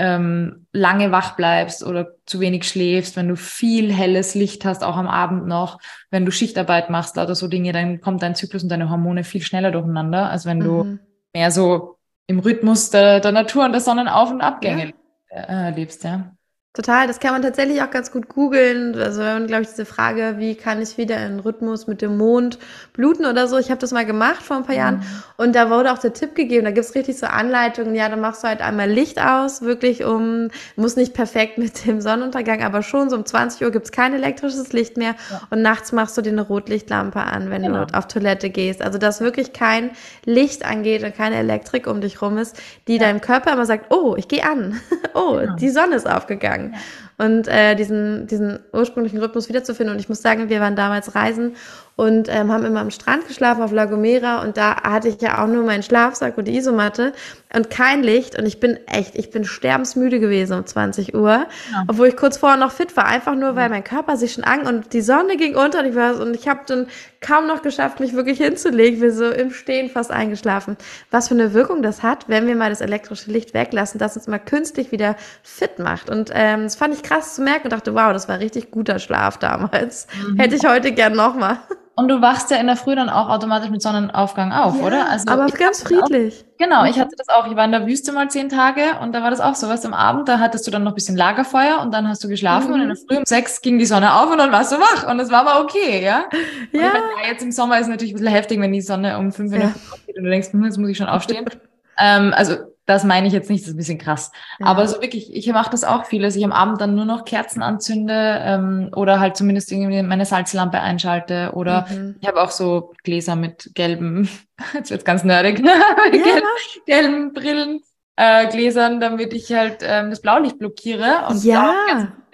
ähm, 0.04 0.66
lange 0.74 1.12
wach 1.12 1.36
bleibst 1.36 1.86
oder 1.86 2.16
zu 2.26 2.40
wenig 2.40 2.68
schläfst, 2.68 3.16
wenn 3.16 3.28
du 3.28 3.36
viel 3.36 3.94
helles 3.94 4.34
Licht 4.34 4.66
hast, 4.66 4.84
auch 4.84 4.98
am 4.98 5.08
Abend 5.08 5.46
noch, 5.46 5.78
wenn 6.10 6.26
du 6.26 6.32
Schichtarbeit 6.32 6.90
machst, 6.90 7.18
lauter 7.18 7.36
so 7.36 7.48
Dinge, 7.48 7.72
dann 7.72 8.02
kommt 8.02 8.24
dein 8.24 8.34
Zyklus 8.34 8.64
und 8.64 8.70
deine 8.70 8.90
Hormone 8.90 9.24
viel 9.24 9.44
schneller 9.44 9.70
durcheinander, 9.70 10.32
als 10.32 10.48
wenn 10.48 10.60
du 10.60 10.86
mhm. 10.86 11.00
mehr 11.36 11.52
so 11.52 12.00
im 12.26 12.40
Rhythmus 12.40 12.90
der, 12.90 13.20
der 13.20 13.32
Natur 13.32 13.64
und 13.64 13.74
der 13.74 13.82
Sonnenauf- 13.82 14.32
und 14.32 14.42
Abgänge 14.42 14.94
ja. 15.30 15.68
äh, 15.68 15.70
lebst, 15.70 16.04
ja. 16.04 16.32
Total, 16.74 17.06
das 17.06 17.20
kann 17.20 17.34
man 17.34 17.42
tatsächlich 17.42 17.82
auch 17.82 17.92
ganz 17.92 18.14
gut 18.14 18.30
googeln. 18.30 18.98
Also 18.98 19.20
wenn 19.20 19.34
man, 19.34 19.48
glaube 19.48 19.64
ich, 19.64 19.68
diese 19.68 19.84
Frage, 19.84 20.36
wie 20.38 20.56
kann 20.56 20.82
ich 20.82 20.98
wieder 20.98 21.18
in 21.26 21.42
Rhythmus 21.42 21.86
mit 21.86 22.02
dem 22.02 22.16
Mond 22.16 22.60
bluten 22.94 23.26
oder 23.26 23.50
so. 23.50 23.58
Ich 23.58 23.70
habe 23.70 23.82
das 23.82 23.92
mal 23.92 24.06
gemacht 24.06 24.42
vor 24.42 24.56
ein 24.56 24.64
paar 24.64 24.76
Jahren 24.76 25.00
mhm. 25.00 25.24
und 25.36 25.54
da 25.54 25.70
wurde 25.70 25.92
auch 25.92 25.98
der 25.98 26.14
Tipp 26.14 26.34
gegeben, 26.34 26.64
da 26.64 26.72
gibt's 26.72 26.96
richtig 26.96 27.20
so 27.20 27.26
Anleitungen, 27.26 27.94
ja, 27.94 28.08
dann 28.08 28.22
machst 28.22 28.44
du 28.44 28.48
halt 28.48 28.62
einmal 28.62 28.90
Licht 28.90 29.22
aus, 29.22 29.64
wirklich 29.64 30.06
um, 30.06 30.48
muss 30.78 30.96
nicht 30.96 31.14
perfekt 31.14 31.58
mit 31.58 31.86
dem 31.86 32.00
Sonnenuntergang, 32.00 32.64
aber 32.64 32.84
schon 32.84 33.10
so 33.10 33.18
um 33.18 33.26
20 33.26 33.66
Uhr 33.66 33.72
gibt's 33.72 33.92
kein 33.92 34.14
elektrisches 34.14 34.72
Licht 34.72 34.96
mehr 34.96 35.16
ja. 35.30 35.42
und 35.50 35.62
nachts 35.62 35.92
machst 35.92 36.18
du 36.18 36.22
dir 36.22 36.32
eine 36.32 36.44
Rotlichtlampe 36.44 37.20
an, 37.20 37.50
wenn 37.50 37.64
genau. 37.64 37.84
du 37.84 37.98
auf 37.98 38.08
Toilette 38.08 38.50
gehst. 38.50 38.82
Also 38.82 38.98
dass 38.98 39.20
wirklich 39.20 39.52
kein 39.52 39.92
Licht 40.24 40.64
angeht 40.64 41.04
und 41.04 41.18
keine 41.18 41.36
Elektrik 41.36 41.86
um 41.88 42.00
dich 42.00 42.22
rum 42.22 42.38
ist, 42.38 42.56
die 42.88 42.94
ja. 42.94 43.00
deinem 43.00 43.20
Körper 43.20 43.52
immer 43.52 43.66
sagt, 43.66 43.94
oh, 43.94 44.16
ich 44.18 44.30
gehe 44.30 44.46
an, 44.46 44.80
oh, 45.14 45.36
genau. 45.36 45.56
die 45.58 45.70
Sonne 45.70 45.98
ist 45.98 46.10
aufgegangen 46.10 46.61
sagen. 46.62 46.74
Ja. 46.74 47.26
Und 47.26 47.48
äh, 47.48 47.76
diesen, 47.76 48.28
diesen 48.28 48.60
ursprünglichen 48.74 49.20
Rhythmus 49.20 49.50
wiederzufinden. 49.50 49.96
Und 49.96 50.00
ich 50.00 50.10
muss 50.10 50.22
sagen, 50.22 50.50
wir 50.50 50.60
waren 50.60 50.76
damals 50.76 51.16
reisen 51.16 51.56
und 52.02 52.30
ähm, 52.30 52.52
haben 52.52 52.66
immer 52.66 52.80
am 52.80 52.90
Strand 52.90 53.28
geschlafen 53.28 53.62
auf 53.62 53.72
La 53.72 53.86
Gomera 53.86 54.42
und 54.42 54.58
da 54.58 54.82
hatte 54.82 55.08
ich 55.08 55.22
ja 55.22 55.44
auch 55.44 55.48
nur 55.48 55.64
meinen 55.64 55.84
Schlafsack 55.84 56.36
und 56.36 56.48
die 56.48 56.58
Isomatte 56.58 57.14
und 57.54 57.70
kein 57.70 58.02
Licht 58.02 58.40
und 58.40 58.48
ich 58.48 58.60
bin 58.60 58.80
echt, 58.88 59.16
ich 59.16 59.30
bin 59.30 59.46
sterbensmüde 59.46 60.20
gewesen 60.20 60.58
um 60.58 60.66
20 60.66 61.14
Uhr, 61.14 61.30
ja. 61.30 61.84
obwohl 61.88 62.08
ich 62.08 62.18
kurz 62.18 62.38
vorher 62.38 62.58
noch 62.58 62.72
fit 62.72 62.98
war, 62.98 63.06
einfach 63.06 63.36
nur, 63.36 63.56
weil 63.56 63.70
mein 63.70 63.84
Körper 63.84 64.18
sich 64.18 64.34
schon 64.34 64.44
an 64.44 64.66
und 64.66 64.94
die 64.94 65.02
Sonne 65.02 65.38
ging 65.38 65.56
unter 65.56 65.82
und 65.82 65.86
ich 65.86 65.96
war 65.96 66.20
und 66.20 66.36
ich 66.36 66.48
habe 66.48 66.62
dann 66.66 66.88
kaum 67.20 67.46
noch 67.46 67.62
geschafft, 67.62 68.00
mich 68.00 68.14
wirklich 68.14 68.40
hinzulegen, 68.40 69.00
wir 69.00 69.14
so 69.14 69.30
im 69.30 69.52
Stehen 69.52 69.88
fast 69.88 70.10
eingeschlafen. 70.10 70.78
Was 71.12 71.28
für 71.28 71.36
eine 71.36 71.54
Wirkung 71.54 71.84
das 71.84 72.02
hat, 72.02 72.28
wenn 72.30 72.48
wir 72.48 72.56
mal 72.56 72.72
das 72.72 72.82
elektrische 72.82 73.30
Licht 73.30 73.54
weglassen, 73.54 74.00
das 74.00 74.18
uns 74.18 74.26
mal 74.26 74.40
künstlich 74.40 74.92
wieder 74.92 75.16
fit 75.44 75.78
macht 75.78 76.10
und 76.10 76.32
ähm, 76.34 76.64
das 76.64 76.78
fand 76.78 76.96
ich 76.96 77.04
krass 77.04 77.36
zu 77.36 77.44
merken 77.44 77.66
und 77.66 77.74
dachte, 77.74 77.94
wow, 77.94 78.12
das 78.12 78.28
war 78.28 78.40
richtig 78.40 78.72
guter 78.72 78.98
Schlaf 78.98 79.38
damals. 79.38 80.08
Mhm. 80.28 80.40
Hätte 80.40 80.56
ich 80.56 80.66
heute 80.66 80.94
gern 80.94 81.14
nochmal. 81.14 81.60
Und 81.94 82.08
du 82.08 82.22
wachst 82.22 82.50
ja 82.52 82.58
in 82.58 82.68
der 82.68 82.78
Früh 82.78 82.96
dann 82.96 83.10
auch 83.10 83.28
automatisch 83.28 83.70
mit 83.70 83.82
Sonnenaufgang 83.82 84.54
auf, 84.54 84.78
ja, 84.80 84.86
oder? 84.86 85.10
Also 85.10 85.30
aber 85.30 85.48
ganz 85.48 85.84
friedlich. 85.84 86.46
Auch, 86.48 86.58
genau, 86.58 86.86
ich 86.86 86.98
hatte 86.98 87.16
das 87.18 87.28
auch. 87.28 87.48
Ich 87.48 87.56
war 87.56 87.66
in 87.66 87.72
der 87.72 87.86
Wüste 87.86 88.14
mal 88.14 88.30
zehn 88.30 88.48
Tage 88.48 88.82
und 89.02 89.14
da 89.14 89.22
war 89.22 89.30
das 89.30 89.42
auch 89.42 89.56
so. 89.56 89.68
Was 89.68 89.86
am 89.86 89.94
Abend, 89.94 90.30
da 90.30 90.40
hattest 90.40 90.66
du 90.66 90.72
dann 90.72 90.84
noch 90.84 90.94
ein 90.94 90.96
bisschen 90.96 91.18
Lagerfeuer 91.18 91.80
und 91.82 91.94
dann 91.94 92.08
hast 92.08 92.24
du 92.24 92.30
geschlafen 92.30 92.70
mhm. 92.70 92.74
und 92.74 92.82
in 92.82 92.88
der 92.88 92.98
Früh 92.98 93.18
um 93.18 93.26
sechs 93.26 93.62
ging 93.62 93.78
die 93.78 93.86
Sonne 93.86 94.16
auf 94.16 94.32
und 94.32 94.38
dann 94.38 94.52
warst 94.54 94.72
du 94.72 94.78
wach 94.78 95.10
und 95.10 95.18
das 95.18 95.32
war 95.32 95.46
aber 95.46 95.64
okay, 95.64 96.04
ja? 96.04 96.24
ja. 96.72 96.86
Und 96.86 96.94
meine, 96.94 97.28
jetzt 97.30 97.44
im 97.44 97.52
Sommer 97.52 97.76
ist 97.76 97.84
es 97.84 97.90
natürlich 97.90 98.14
ein 98.14 98.20
bisschen 98.20 98.34
heftig, 98.34 98.60
wenn 98.62 98.72
die 98.72 98.82
Sonne 98.82 99.18
um 99.18 99.34
fünf 99.34 99.52
Minuten 99.52 99.74
ja. 99.76 99.94
aufgeht 99.94 100.18
und 100.18 100.24
du 100.24 100.30
denkst, 100.30 100.54
hm, 100.54 100.64
jetzt 100.64 100.78
muss 100.78 100.90
ich 100.90 100.98
schon 100.98 101.08
aufstehen. 101.08 101.46
ähm, 102.00 102.34
also 102.36 102.56
das 102.92 103.04
meine 103.04 103.28
ich 103.28 103.34
jetzt 103.34 103.50
nicht, 103.50 103.64
das 103.64 103.70
ist 103.70 103.74
ein 103.74 103.78
bisschen 103.78 103.98
krass. 103.98 104.32
Ja. 104.60 104.68
Aber 104.68 104.88
so 104.88 105.02
wirklich, 105.02 105.34
ich 105.34 105.48
mache 105.52 105.72
das 105.72 105.84
auch 105.84 106.06
viel, 106.06 106.22
dass 106.22 106.36
ich 106.36 106.44
am 106.44 106.52
Abend 106.52 106.82
dann 106.82 106.96
nur 106.96 107.06
noch 107.06 107.26
Kerzen 107.26 107.62
anzünde 107.62 108.40
ähm, 108.44 108.92
oder 108.96 109.20
halt 109.20 109.38
zumindest 109.38 109.72
irgendwie 109.72 110.02
meine 110.04 110.26
Salzlampe 110.26 110.80
einschalte 110.80 111.52
oder 111.54 111.88
mhm. 111.90 112.16
ich 112.20 112.28
habe 112.28 112.42
auch 112.42 112.52
so 112.52 112.94
Gläser 113.04 113.36
mit 113.36 113.72
gelben, 113.74 114.30
jetzt 114.74 114.92
wird's 114.92 115.06
ganz 115.06 115.24
nerdig, 115.24 115.60
ja. 115.66 116.10
gelben, 116.12 116.48
gelben 116.86 117.34
Brillen. 117.34 117.80
Äh, 118.18 118.48
Gläsern, 118.48 119.00
damit 119.00 119.34
ich 119.34 119.52
halt 119.54 119.78
ähm, 119.82 120.10
das 120.10 120.22
Blaulicht 120.22 120.60
blockiere 120.60 121.28
und 121.30 121.44
ja. 121.44 121.74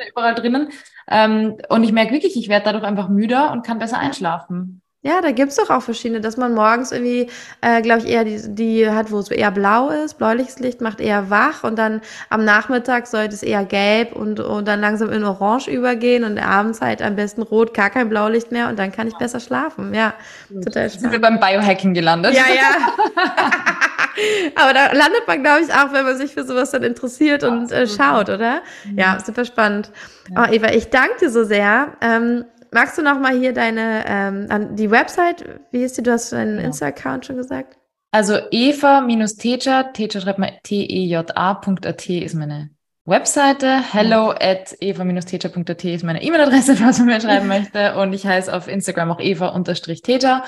überall 0.10 0.34
drinnen. 0.34 0.70
Ähm, 1.08 1.58
und 1.70 1.84
ich 1.84 1.94
merke 1.94 2.14
wirklich, 2.14 2.36
ich 2.36 2.50
werde 2.50 2.66
dadurch 2.66 2.84
einfach 2.84 3.10
müder 3.10 3.52
und 3.52 3.66
kann 3.66 3.80
besser 3.80 4.00
einschlafen. 4.00 4.82
Ja, 5.04 5.22
da 5.22 5.32
gibt's 5.32 5.56
doch 5.56 5.70
auch 5.70 5.84
verschiedene, 5.84 6.22
dass 6.22 6.38
man 6.38 6.56
morgens 6.56 6.92
irgendwie, 6.92 7.30
äh, 7.62 7.82
glaube 7.82 8.02
ich, 8.02 8.08
eher 8.08 8.24
die, 8.24 8.42
die 8.56 8.90
hat, 8.90 9.12
wo 9.12 9.20
es 9.20 9.30
eher 9.30 9.52
blau 9.52 9.90
ist, 9.90 10.18
bläuliches 10.18 10.60
Licht 10.60 10.82
macht 10.82 11.00
eher 11.00 11.30
wach 11.30 11.64
und 11.64 11.78
dann 11.78 12.02
am 12.30 12.44
Nachmittag 12.44 13.06
sollte 13.06 13.36
es 13.36 13.44
eher 13.44 13.64
gelb 13.64 14.14
und, 14.14 14.40
und 14.40 14.68
dann 14.68 14.82
langsam 14.82 15.12
in 15.12 15.24
Orange 15.24 15.70
übergehen 15.70 16.24
und 16.24 16.40
abends 16.40 16.82
halt 16.82 17.04
am 17.04 17.16
besten 17.16 17.44
rot, 17.44 17.76
gar 17.76 17.92
kein 17.92 18.10
Blaulicht 18.10 18.52
mehr 18.52 18.70
und 18.70 18.80
dann 18.80 18.92
kann 18.92 19.08
ich 19.08 19.16
besser 19.16 19.40
schlafen. 19.40 19.94
Ja, 19.94 20.14
total 20.50 20.90
spannend. 20.90 21.00
Sind 21.00 21.12
wir 21.12 21.22
beim 21.22 21.40
Biohacking 21.40 21.94
gelandet? 21.94 22.34
Ja, 22.34 22.46
ja. 22.54 23.24
Aber 24.56 24.74
da 24.74 24.94
landet 24.94 25.28
man, 25.28 25.44
glaube 25.44 25.62
ich, 25.62 25.72
auch, 25.72 25.94
wenn 25.94 26.04
man 26.06 26.18
sich 26.18 26.34
für 26.34 26.44
sowas 26.44 26.72
dann 26.72 26.84
interessiert 26.84 27.44
und 27.44 27.72
äh, 27.72 27.88
schaut, 27.88 28.30
oder? 28.30 28.62
Ja, 28.96 29.14
mhm. 29.14 29.20
super 29.24 29.46
spannend. 29.46 29.92
Ja. 30.34 30.44
Oh, 30.44 30.52
Eva, 30.52 30.72
ich 30.72 30.90
danke 30.90 31.18
dir 31.22 31.30
so 31.30 31.44
sehr. 31.44 31.94
Ähm, 32.02 32.46
magst 32.72 32.98
du 32.98 33.02
noch 33.02 33.20
mal 33.20 33.38
hier 33.38 33.54
deine 33.54 34.04
ähm, 34.08 34.76
die 34.76 34.92
Website, 34.92 35.46
wie 35.72 35.84
ist 35.84 35.98
die? 35.98 36.04
Du 36.04 36.12
hast 36.12 36.32
deinen 36.32 36.58
ja. 36.58 36.66
Insta-Account 36.66 37.26
schon 37.26 37.38
gesagt. 37.38 37.78
Also 38.12 38.38
Eva-Teja, 38.52 39.84
Teja 39.84 40.22
schreibt 40.22 40.40
man 40.40 40.52
T-E-J-A.at 40.64 42.10
ist 42.10 42.36
meine 42.36 42.70
Webseite. 43.06 43.82
Hello 43.94 44.32
at 44.32 44.76
eva-teja.at 44.82 45.84
ist 45.86 46.04
meine 46.04 46.22
E-Mail-Adresse, 46.22 46.76
falls 46.78 47.00
man 47.00 47.08
mir 47.08 47.22
schreiben 47.22 47.48
möchte. 47.48 47.96
Und 47.96 48.14
ich 48.14 48.26
heiße 48.26 48.54
auf 48.54 48.68
Instagram 48.68 49.12
auch 49.12 49.20
eva-teja. 49.20 50.44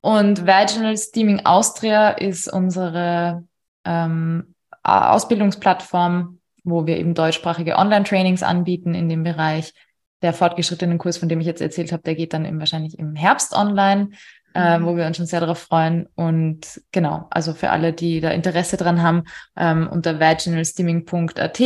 Und 0.00 0.46
Vaginal 0.46 0.96
Steaming 0.96 1.44
Austria 1.44 2.10
ist 2.10 2.50
unsere 2.50 3.44
ähm, 3.84 4.54
Ausbildungsplattform, 4.82 6.38
wo 6.64 6.86
wir 6.86 6.96
eben 6.96 7.14
deutschsprachige 7.14 7.76
Online-Trainings 7.76 8.42
anbieten 8.42 8.94
in 8.94 9.08
dem 9.08 9.22
Bereich 9.22 9.74
der 10.22 10.32
fortgeschrittenen 10.32 10.98
Kurs, 10.98 11.18
von 11.18 11.28
dem 11.28 11.40
ich 11.40 11.46
jetzt 11.46 11.62
erzählt 11.62 11.92
habe, 11.92 12.02
der 12.02 12.14
geht 12.14 12.32
dann 12.32 12.44
eben 12.44 12.58
wahrscheinlich 12.58 12.98
im 12.98 13.14
Herbst 13.14 13.54
online, 13.54 14.10
äh, 14.54 14.78
mhm. 14.78 14.86
wo 14.86 14.96
wir 14.96 15.06
uns 15.06 15.16
schon 15.16 15.26
sehr 15.26 15.40
darauf 15.40 15.58
freuen. 15.58 16.08
Und 16.14 16.82
genau, 16.92 17.26
also 17.30 17.54
für 17.54 17.70
alle, 17.70 17.92
die 17.92 18.20
da 18.20 18.30
Interesse 18.30 18.76
dran 18.76 19.02
haben, 19.02 19.24
ähm, 19.56 19.88
unter 19.90 20.20
vaginalsteaming.at 20.20 21.60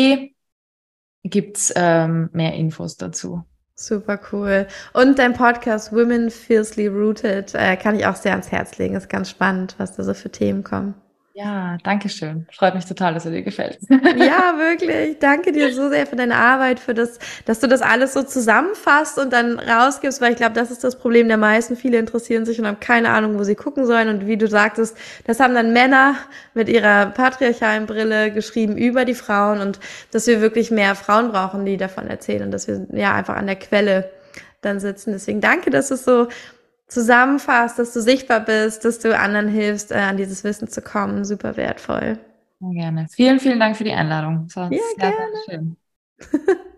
gibt's 1.24 1.72
ähm, 1.74 2.28
mehr 2.32 2.54
Infos 2.54 2.96
dazu. 2.96 3.44
Super 3.76 4.20
cool. 4.30 4.68
Und 4.92 5.18
dein 5.18 5.32
Podcast 5.32 5.92
Women 5.92 6.30
Fiercely 6.30 6.86
Rooted 6.86 7.54
äh, 7.54 7.76
kann 7.76 7.96
ich 7.96 8.06
auch 8.06 8.14
sehr 8.14 8.32
ans 8.32 8.52
Herz 8.52 8.78
legen. 8.78 8.94
Ist 8.94 9.08
ganz 9.08 9.30
spannend, 9.30 9.74
was 9.78 9.96
da 9.96 10.04
so 10.04 10.14
für 10.14 10.30
Themen 10.30 10.62
kommen. 10.62 10.94
Ja, 11.36 11.78
danke 11.82 12.08
schön. 12.08 12.46
Freut 12.52 12.76
mich 12.76 12.84
total, 12.84 13.12
dass 13.12 13.24
er 13.24 13.32
dir 13.32 13.42
gefällt. 13.42 13.78
Ja, 14.16 14.54
wirklich. 14.56 15.18
Danke 15.18 15.50
dir 15.50 15.74
so 15.74 15.88
sehr 15.88 16.06
für 16.06 16.14
deine 16.14 16.36
Arbeit, 16.36 16.78
für 16.78 16.94
das, 16.94 17.18
dass 17.44 17.58
du 17.58 17.66
das 17.66 17.82
alles 17.82 18.12
so 18.14 18.22
zusammenfasst 18.22 19.18
und 19.18 19.32
dann 19.32 19.58
rausgibst, 19.58 20.20
weil 20.20 20.30
ich 20.30 20.36
glaube, 20.36 20.52
das 20.54 20.70
ist 20.70 20.84
das 20.84 20.96
Problem 20.96 21.26
der 21.26 21.36
meisten. 21.36 21.74
Viele 21.74 21.98
interessieren 21.98 22.46
sich 22.46 22.60
und 22.60 22.68
haben 22.68 22.78
keine 22.78 23.10
Ahnung, 23.10 23.36
wo 23.36 23.42
sie 23.42 23.56
gucken 23.56 23.84
sollen. 23.84 24.08
Und 24.08 24.26
wie 24.28 24.36
du 24.36 24.46
sagtest, 24.46 24.96
das 25.26 25.40
haben 25.40 25.54
dann 25.54 25.72
Männer 25.72 26.14
mit 26.54 26.68
ihrer 26.68 27.06
patriarchalen 27.06 27.86
Brille 27.86 28.30
geschrieben 28.30 28.76
über 28.76 29.04
die 29.04 29.14
Frauen 29.14 29.60
und 29.60 29.80
dass 30.12 30.28
wir 30.28 30.40
wirklich 30.40 30.70
mehr 30.70 30.94
Frauen 30.94 31.32
brauchen, 31.32 31.64
die 31.66 31.76
davon 31.76 32.06
erzählen 32.06 32.44
und 32.44 32.52
dass 32.52 32.68
wir 32.68 32.86
ja 32.92 33.12
einfach 33.12 33.34
an 33.34 33.46
der 33.46 33.56
Quelle 33.56 34.08
dann 34.60 34.78
sitzen. 34.78 35.12
Deswegen 35.12 35.40
danke, 35.40 35.70
dass 35.70 35.90
es 35.90 36.04
so 36.04 36.28
zusammenfasst, 36.94 37.78
dass 37.78 37.92
du 37.92 38.00
sichtbar 38.00 38.40
bist, 38.40 38.84
dass 38.84 38.98
du 39.00 39.18
anderen 39.18 39.48
hilfst, 39.48 39.90
äh, 39.92 39.96
an 39.96 40.16
dieses 40.16 40.44
Wissen 40.44 40.68
zu 40.68 40.80
kommen. 40.80 41.24
Super 41.24 41.56
wertvoll. 41.56 42.18
Sehr 42.60 42.70
gerne. 42.72 43.06
Vielen, 43.10 43.40
vielen 43.40 43.60
Dank 43.60 43.76
für 43.76 43.84
die 43.84 43.92
Einladung. 43.92 44.48
ja, 44.70 44.80
gerne. 44.96 45.16
schön. 45.44 45.76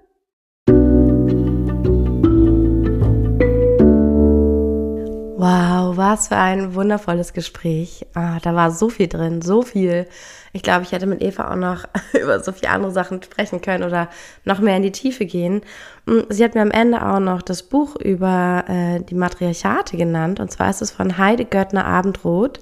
Wow, 5.46 5.96
was 5.96 6.26
für 6.26 6.36
ein 6.36 6.74
wundervolles 6.74 7.32
Gespräch. 7.32 8.04
Ah, 8.14 8.40
da 8.42 8.56
war 8.56 8.72
so 8.72 8.88
viel 8.88 9.06
drin, 9.06 9.42
so 9.42 9.62
viel. 9.62 10.08
Ich 10.52 10.64
glaube, 10.64 10.82
ich 10.82 10.90
hätte 10.90 11.06
mit 11.06 11.22
Eva 11.22 11.52
auch 11.52 11.56
noch 11.56 11.84
über 12.20 12.40
so 12.40 12.50
viele 12.50 12.72
andere 12.72 12.90
Sachen 12.90 13.22
sprechen 13.22 13.60
können 13.60 13.84
oder 13.84 14.08
noch 14.44 14.58
mehr 14.58 14.76
in 14.76 14.82
die 14.82 14.90
Tiefe 14.90 15.24
gehen. 15.24 15.60
Mm, 16.06 16.22
sie 16.30 16.42
hat 16.42 16.56
mir 16.56 16.62
am 16.62 16.72
Ende 16.72 17.00
auch 17.00 17.20
noch 17.20 17.42
das 17.42 17.62
Buch 17.62 17.94
über 17.94 18.64
äh, 18.66 19.00
die 19.04 19.14
Matriarchate 19.14 19.96
genannt. 19.96 20.40
Und 20.40 20.50
zwar 20.50 20.68
ist 20.68 20.82
es 20.82 20.90
von 20.90 21.16
Heide 21.16 21.44
Göttner 21.44 21.84
Abendroth 21.84 22.58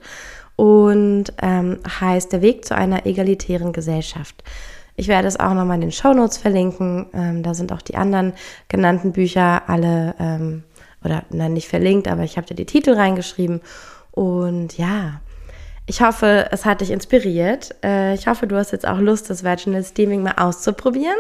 und 0.57 1.33
ähm, 1.41 1.79
heißt 1.89 2.35
Der 2.35 2.43
Weg 2.43 2.67
zu 2.67 2.75
einer 2.75 3.07
egalitären 3.07 3.73
Gesellschaft. 3.73 4.45
Ich 4.95 5.09
werde 5.09 5.27
es 5.27 5.41
auch 5.41 5.55
nochmal 5.55 5.77
in 5.77 5.81
den 5.81 5.93
Show 5.93 6.13
Notes 6.13 6.37
verlinken. 6.37 7.07
Ähm, 7.15 7.43
da 7.43 7.55
sind 7.55 7.73
auch 7.73 7.81
die 7.81 7.97
anderen 7.97 8.35
genannten 8.69 9.13
Bücher 9.13 9.63
alle 9.69 10.15
ähm, 10.19 10.65
oder 11.05 11.25
nein, 11.31 11.53
nicht 11.53 11.69
verlinkt, 11.69 12.09
aber 12.09 12.23
ich 12.23 12.37
habe 12.37 12.47
dir 12.47 12.55
die 12.55 12.67
Titel 12.67 12.95
reingeschrieben. 12.95 13.61
Und 14.11 14.79
ja, 14.79 15.21
ich 15.87 16.01
hoffe, 16.01 16.49
es 16.51 16.65
hat 16.65 16.81
dich 16.81 16.91
inspiriert. 16.91 17.75
Äh, 17.85 18.15
ich 18.15 18.27
hoffe, 18.27 18.47
du 18.47 18.57
hast 18.57 18.73
jetzt 18.73 18.87
auch 18.87 18.99
Lust, 18.99 19.29
das 19.29 19.45
Vaginal 19.45 19.85
Steaming 19.85 20.23
mal 20.23 20.35
auszuprobieren. 20.37 21.17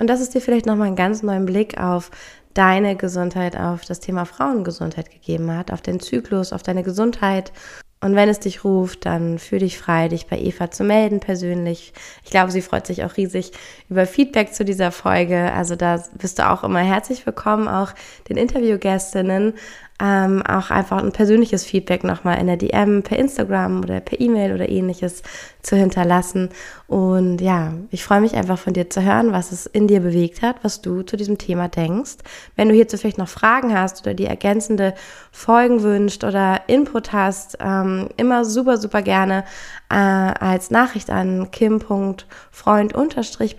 Und 0.00 0.08
dass 0.08 0.20
es 0.20 0.30
dir 0.30 0.40
vielleicht 0.40 0.66
nochmal 0.66 0.88
einen 0.88 0.96
ganz 0.96 1.22
neuen 1.22 1.46
Blick 1.46 1.78
auf 1.78 2.10
deine 2.54 2.96
Gesundheit, 2.96 3.56
auf 3.56 3.84
das 3.84 4.00
Thema 4.00 4.24
Frauengesundheit 4.24 5.10
gegeben 5.10 5.56
hat, 5.56 5.70
auf 5.72 5.80
den 5.80 6.00
Zyklus, 6.00 6.52
auf 6.52 6.62
deine 6.62 6.82
Gesundheit 6.82 7.52
und 8.00 8.14
wenn 8.14 8.28
es 8.28 8.38
dich 8.38 8.62
ruft, 8.62 9.06
dann 9.06 9.38
fühl 9.40 9.58
dich 9.58 9.76
frei, 9.76 10.08
dich 10.08 10.26
bei 10.26 10.38
Eva 10.38 10.70
zu 10.70 10.84
melden 10.84 11.18
persönlich. 11.18 11.92
Ich 12.24 12.30
glaube, 12.30 12.52
sie 12.52 12.62
freut 12.62 12.86
sich 12.86 13.02
auch 13.02 13.16
riesig 13.16 13.50
über 13.88 14.06
Feedback 14.06 14.54
zu 14.54 14.64
dieser 14.64 14.92
Folge. 14.92 15.52
Also 15.52 15.74
da 15.74 16.04
bist 16.14 16.38
du 16.38 16.48
auch 16.48 16.62
immer 16.62 16.78
herzlich 16.78 17.26
willkommen, 17.26 17.66
auch 17.66 17.92
den 18.28 18.36
Interviewgästinnen 18.36 19.54
ähm, 20.00 20.42
auch 20.46 20.70
einfach 20.70 21.02
ein 21.02 21.12
persönliches 21.12 21.64
Feedback 21.64 22.04
nochmal 22.04 22.38
in 22.38 22.46
der 22.46 22.56
DM 22.56 23.02
per 23.02 23.18
Instagram 23.18 23.80
oder 23.80 24.00
per 24.00 24.20
E-Mail 24.20 24.54
oder 24.54 24.68
ähnliches 24.68 25.22
zu 25.62 25.76
hinterlassen. 25.76 26.50
Und 26.86 27.40
ja, 27.40 27.74
ich 27.90 28.04
freue 28.04 28.20
mich 28.20 28.34
einfach 28.34 28.58
von 28.58 28.72
dir 28.72 28.88
zu 28.88 29.02
hören, 29.02 29.32
was 29.32 29.50
es 29.50 29.66
in 29.66 29.88
dir 29.88 30.00
bewegt 30.00 30.40
hat, 30.40 30.56
was 30.62 30.80
du 30.82 31.02
zu 31.02 31.16
diesem 31.16 31.36
Thema 31.36 31.68
denkst. 31.68 32.16
Wenn 32.54 32.68
du 32.68 32.74
hierzu 32.74 32.96
vielleicht 32.96 33.18
noch 33.18 33.28
Fragen 33.28 33.76
hast 33.76 34.06
oder 34.06 34.14
die 34.14 34.26
ergänzende 34.26 34.94
Folgen 35.32 35.82
wünscht 35.82 36.22
oder 36.24 36.62
Input 36.68 37.12
hast, 37.12 37.58
ähm, 37.60 38.08
immer 38.16 38.44
super, 38.44 38.78
super 38.78 39.02
gerne 39.02 39.44
äh, 39.90 39.94
als 39.94 40.70
Nachricht 40.70 41.10
an 41.10 41.50
kim.freund 41.50 42.94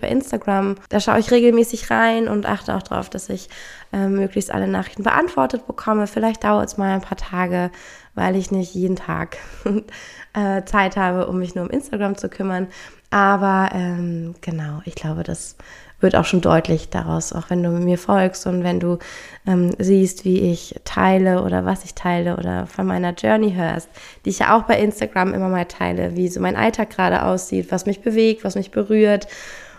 bei 0.00 0.08
Instagram. 0.08 0.76
Da 0.88 1.00
schaue 1.00 1.18
ich 1.18 1.30
regelmäßig 1.30 1.90
rein 1.90 2.28
und 2.28 2.46
achte 2.46 2.74
auch 2.74 2.82
darauf, 2.82 3.10
dass 3.10 3.28
ich 3.28 3.48
äh, 3.92 4.06
möglichst 4.08 4.52
alle 4.52 4.68
Nachrichten 4.68 5.02
beantwortet 5.02 5.66
bekomme. 5.66 6.06
Vielleicht 6.06 6.44
dauert 6.44 6.68
es 6.68 6.76
mal 6.76 6.94
ein 6.94 7.00
paar 7.00 7.18
Tage, 7.18 7.70
weil 8.14 8.36
ich 8.36 8.50
nicht 8.50 8.74
jeden 8.74 8.96
Tag 8.96 9.38
äh, 10.34 10.64
Zeit 10.64 10.96
habe, 10.96 11.26
um 11.26 11.38
mich 11.38 11.54
nur 11.54 11.64
um 11.64 11.70
Instagram 11.70 12.16
zu 12.16 12.28
kümmern. 12.28 12.68
Aber 13.10 13.70
ähm, 13.74 14.34
genau, 14.40 14.82
ich 14.84 14.94
glaube, 14.94 15.24
das 15.24 15.56
wird 16.00 16.16
auch 16.16 16.24
schon 16.24 16.40
deutlich 16.40 16.88
daraus, 16.88 17.32
auch 17.32 17.50
wenn 17.50 17.62
du 17.62 17.70
mir 17.70 17.98
folgst 17.98 18.46
und 18.46 18.64
wenn 18.64 18.80
du 18.80 18.98
ähm, 19.46 19.74
siehst, 19.78 20.24
wie 20.24 20.40
ich 20.50 20.74
teile 20.84 21.42
oder 21.42 21.64
was 21.64 21.84
ich 21.84 21.94
teile 21.94 22.36
oder 22.36 22.66
von 22.66 22.86
meiner 22.86 23.12
Journey 23.12 23.52
hörst, 23.54 23.88
die 24.24 24.30
ich 24.30 24.38
ja 24.38 24.56
auch 24.56 24.62
bei 24.62 24.78
Instagram 24.78 25.34
immer 25.34 25.48
mal 25.48 25.66
teile, 25.66 26.16
wie 26.16 26.28
so 26.28 26.40
mein 26.40 26.56
Alltag 26.56 26.90
gerade 26.90 27.24
aussieht, 27.24 27.70
was 27.70 27.86
mich 27.86 28.00
bewegt, 28.00 28.44
was 28.44 28.54
mich 28.54 28.70
berührt. 28.70 29.26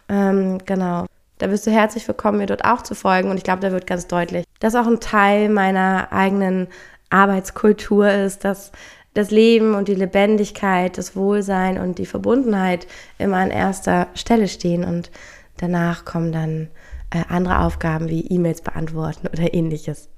Ähm, 0.09 0.59
genau. 0.66 1.05
Da 1.41 1.47
bist 1.47 1.65
du 1.65 1.71
herzlich 1.71 2.07
willkommen, 2.07 2.37
mir 2.37 2.45
dort 2.45 2.65
auch 2.65 2.83
zu 2.83 2.93
folgen. 2.93 3.31
Und 3.31 3.37
ich 3.37 3.43
glaube, 3.43 3.61
da 3.61 3.71
wird 3.71 3.87
ganz 3.87 4.05
deutlich, 4.05 4.45
dass 4.59 4.75
auch 4.75 4.85
ein 4.85 4.99
Teil 4.99 5.49
meiner 5.49 6.09
eigenen 6.11 6.67
Arbeitskultur 7.09 8.11
ist, 8.11 8.45
dass 8.45 8.71
das 9.15 9.31
Leben 9.31 9.73
und 9.73 9.87
die 9.87 9.95
Lebendigkeit, 9.95 10.99
das 10.99 11.15
Wohlsein 11.15 11.79
und 11.79 11.97
die 11.97 12.05
Verbundenheit 12.05 12.85
immer 13.17 13.37
an 13.37 13.49
erster 13.49 14.09
Stelle 14.13 14.47
stehen. 14.47 14.83
Und 14.83 15.09
danach 15.57 16.05
kommen 16.05 16.31
dann 16.31 16.67
äh, 17.09 17.23
andere 17.27 17.61
Aufgaben 17.61 18.07
wie 18.07 18.27
E-Mails 18.27 18.61
beantworten 18.61 19.25
oder 19.25 19.51
ähnliches. 19.51 20.09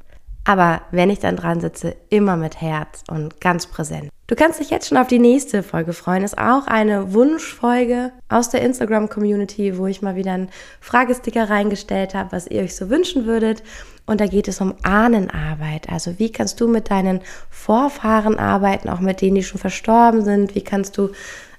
Aber 0.43 0.81
wenn 0.91 1.09
ich 1.09 1.19
dann 1.19 1.37
dran 1.37 1.61
sitze, 1.61 1.95
immer 2.09 2.35
mit 2.35 2.59
Herz 2.59 3.01
und 3.09 3.39
ganz 3.39 3.67
präsent. 3.67 4.09
Du 4.33 4.43
kannst 4.43 4.59
dich 4.59 4.71
jetzt 4.71 4.89
schon 4.89 4.97
auf 4.97 5.05
die 5.05 5.19
nächste 5.19 5.61
Folge 5.61 5.93
freuen. 5.93 6.23
Ist 6.23 6.39
auch 6.39 6.65
eine 6.65 7.13
Wunschfolge 7.13 8.11
aus 8.29 8.49
der 8.49 8.63
Instagram-Community, 8.63 9.77
wo 9.77 9.85
ich 9.85 10.01
mal 10.01 10.15
wieder 10.15 10.31
einen 10.31 10.49
Fragesticker 10.81 11.51
reingestellt 11.51 12.15
habe, 12.15 12.31
was 12.31 12.47
ihr 12.47 12.63
euch 12.63 12.75
so 12.75 12.89
wünschen 12.89 13.27
würdet. 13.27 13.61
Und 14.07 14.21
da 14.21 14.25
geht 14.25 14.47
es 14.47 14.59
um 14.59 14.73
Ahnenarbeit. 14.81 15.87
Also 15.87 16.17
wie 16.17 16.31
kannst 16.31 16.59
du 16.59 16.67
mit 16.67 16.89
deinen 16.89 17.21
Vorfahren 17.51 18.39
arbeiten, 18.39 18.89
auch 18.89 19.01
mit 19.01 19.21
denen, 19.21 19.35
die 19.35 19.43
schon 19.43 19.61
verstorben 19.61 20.23
sind? 20.23 20.55
Wie 20.55 20.63
kannst 20.63 20.97
du 20.97 21.11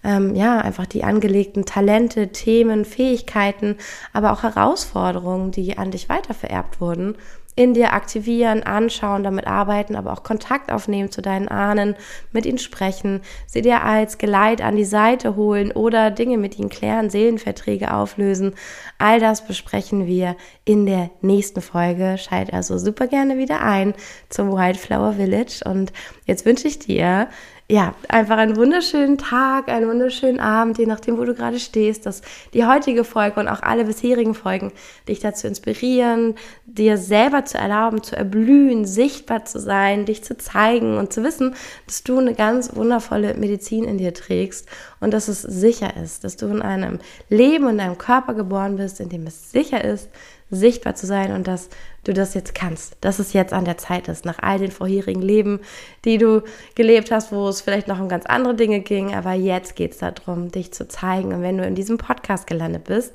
ähm, 0.02 0.34
ja 0.34 0.58
einfach 0.58 0.86
die 0.86 1.04
angelegten 1.04 1.66
Talente, 1.66 2.32
Themen, 2.32 2.84
Fähigkeiten, 2.84 3.76
aber 4.12 4.32
auch 4.32 4.42
Herausforderungen, 4.42 5.52
die 5.52 5.78
an 5.78 5.92
dich 5.92 6.08
weitervererbt 6.08 6.80
wurden, 6.80 7.14
in 7.56 7.74
dir 7.74 7.92
aktivieren, 7.92 8.62
anschauen, 8.62 9.22
damit 9.22 9.46
arbeiten, 9.46 9.94
aber 9.94 10.12
auch 10.12 10.22
Kontakt 10.22 10.72
aufnehmen 10.72 11.10
zu 11.10 11.22
deinen 11.22 11.48
Ahnen, 11.48 11.94
mit 12.32 12.46
ihnen 12.46 12.58
sprechen, 12.58 13.20
sie 13.46 13.62
dir 13.62 13.82
als 13.82 14.18
Geleit 14.18 14.60
an 14.60 14.76
die 14.76 14.84
Seite 14.84 15.36
holen 15.36 15.70
oder 15.70 16.10
Dinge 16.10 16.36
mit 16.36 16.58
ihnen 16.58 16.68
klären, 16.68 17.10
Seelenverträge 17.10 17.94
auflösen. 17.94 18.54
All 18.98 19.20
das 19.20 19.46
besprechen 19.46 20.06
wir 20.06 20.36
in 20.64 20.86
der 20.86 21.10
nächsten 21.20 21.60
Folge. 21.60 22.16
Schalt 22.18 22.52
also 22.52 22.78
super 22.78 23.06
gerne 23.06 23.38
wieder 23.38 23.60
ein 23.60 23.94
zum 24.28 24.52
Wildflower 24.52 25.12
Village 25.12 25.62
und 25.64 25.92
jetzt 26.26 26.46
wünsche 26.46 26.66
ich 26.66 26.80
dir 26.80 27.28
ja, 27.70 27.94
einfach 28.08 28.36
einen 28.36 28.56
wunderschönen 28.56 29.16
Tag, 29.16 29.68
einen 29.68 29.88
wunderschönen 29.88 30.38
Abend, 30.38 30.76
je 30.76 30.84
nachdem, 30.84 31.16
wo 31.16 31.24
du 31.24 31.34
gerade 31.34 31.58
stehst, 31.58 32.04
dass 32.04 32.20
die 32.52 32.66
heutige 32.66 33.04
Folge 33.04 33.40
und 33.40 33.48
auch 33.48 33.62
alle 33.62 33.86
bisherigen 33.86 34.34
Folgen 34.34 34.70
dich 35.08 35.20
dazu 35.20 35.46
inspirieren, 35.46 36.34
dir 36.66 36.98
selber 36.98 37.46
zu 37.46 37.56
erlauben, 37.56 38.02
zu 38.02 38.16
erblühen, 38.16 38.84
sichtbar 38.84 39.46
zu 39.46 39.60
sein, 39.60 40.04
dich 40.04 40.22
zu 40.22 40.36
zeigen 40.36 40.98
und 40.98 41.14
zu 41.14 41.24
wissen, 41.24 41.54
dass 41.86 42.02
du 42.02 42.18
eine 42.18 42.34
ganz 42.34 42.76
wundervolle 42.76 43.32
Medizin 43.32 43.84
in 43.84 43.96
dir 43.96 44.12
trägst 44.12 44.68
und 45.00 45.14
dass 45.14 45.28
es 45.28 45.40
sicher 45.40 45.96
ist, 45.96 46.22
dass 46.22 46.36
du 46.36 46.46
in 46.48 46.60
einem 46.60 46.98
Leben 47.30 47.64
und 47.64 47.80
einem 47.80 47.96
Körper 47.96 48.34
geboren 48.34 48.76
bist, 48.76 49.00
in 49.00 49.08
dem 49.08 49.26
es 49.26 49.52
sicher 49.52 49.82
ist, 49.82 50.10
sichtbar 50.50 50.96
zu 50.96 51.06
sein 51.06 51.32
und 51.32 51.46
dass 51.46 51.70
du 52.04 52.12
das 52.12 52.34
jetzt 52.34 52.54
kannst, 52.54 52.96
dass 53.00 53.18
es 53.18 53.32
jetzt 53.32 53.52
an 53.52 53.64
der 53.64 53.78
Zeit 53.78 54.08
ist, 54.08 54.24
nach 54.24 54.38
all 54.40 54.58
den 54.58 54.70
vorherigen 54.70 55.22
Leben, 55.22 55.60
die 56.04 56.18
du 56.18 56.42
gelebt 56.74 57.10
hast, 57.10 57.32
wo 57.32 57.48
es 57.48 57.60
vielleicht 57.60 57.88
noch 57.88 58.00
um 58.00 58.08
ganz 58.08 58.26
andere 58.26 58.54
Dinge 58.54 58.80
ging, 58.80 59.14
aber 59.14 59.32
jetzt 59.32 59.76
geht 59.76 59.92
es 59.92 59.98
darum, 59.98 60.50
dich 60.50 60.72
zu 60.72 60.86
zeigen. 60.88 61.32
Und 61.32 61.42
wenn 61.42 61.58
du 61.58 61.66
in 61.66 61.74
diesem 61.74 61.98
Podcast 61.98 62.46
gelandet 62.46 62.84
bist, 62.84 63.14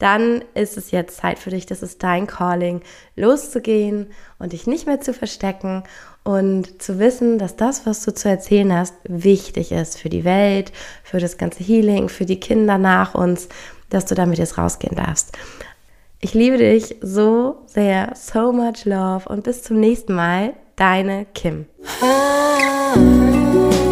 dann 0.00 0.42
ist 0.54 0.78
es 0.78 0.90
jetzt 0.90 1.18
Zeit 1.18 1.38
für 1.38 1.50
dich, 1.50 1.66
das 1.66 1.82
ist 1.82 2.02
dein 2.02 2.26
Calling, 2.26 2.80
loszugehen 3.16 4.06
und 4.38 4.52
dich 4.52 4.66
nicht 4.66 4.86
mehr 4.86 5.00
zu 5.00 5.12
verstecken 5.12 5.84
und 6.24 6.82
zu 6.82 6.98
wissen, 6.98 7.38
dass 7.38 7.56
das, 7.56 7.86
was 7.86 8.04
du 8.04 8.12
zu 8.12 8.28
erzählen 8.28 8.74
hast, 8.74 8.94
wichtig 9.04 9.72
ist 9.72 9.98
für 9.98 10.08
die 10.08 10.24
Welt, 10.24 10.72
für 11.04 11.20
das 11.20 11.36
ganze 11.36 11.62
Healing, 11.62 12.08
für 12.08 12.24
die 12.24 12.40
Kinder 12.40 12.78
nach 12.78 13.14
uns, 13.14 13.48
dass 13.90 14.06
du 14.06 14.14
damit 14.14 14.38
jetzt 14.38 14.56
rausgehen 14.56 14.96
darfst. 14.96 15.36
Ich 16.22 16.34
liebe 16.34 16.58
dich 16.58 16.96
so 17.00 17.62
sehr, 17.64 18.12
so 18.14 18.52
much 18.52 18.84
love 18.84 19.26
und 19.26 19.42
bis 19.42 19.62
zum 19.62 19.80
nächsten 19.80 20.14
Mal, 20.14 20.52
deine 20.76 21.24
Kim. 21.32 21.64
Ah. 22.02 23.89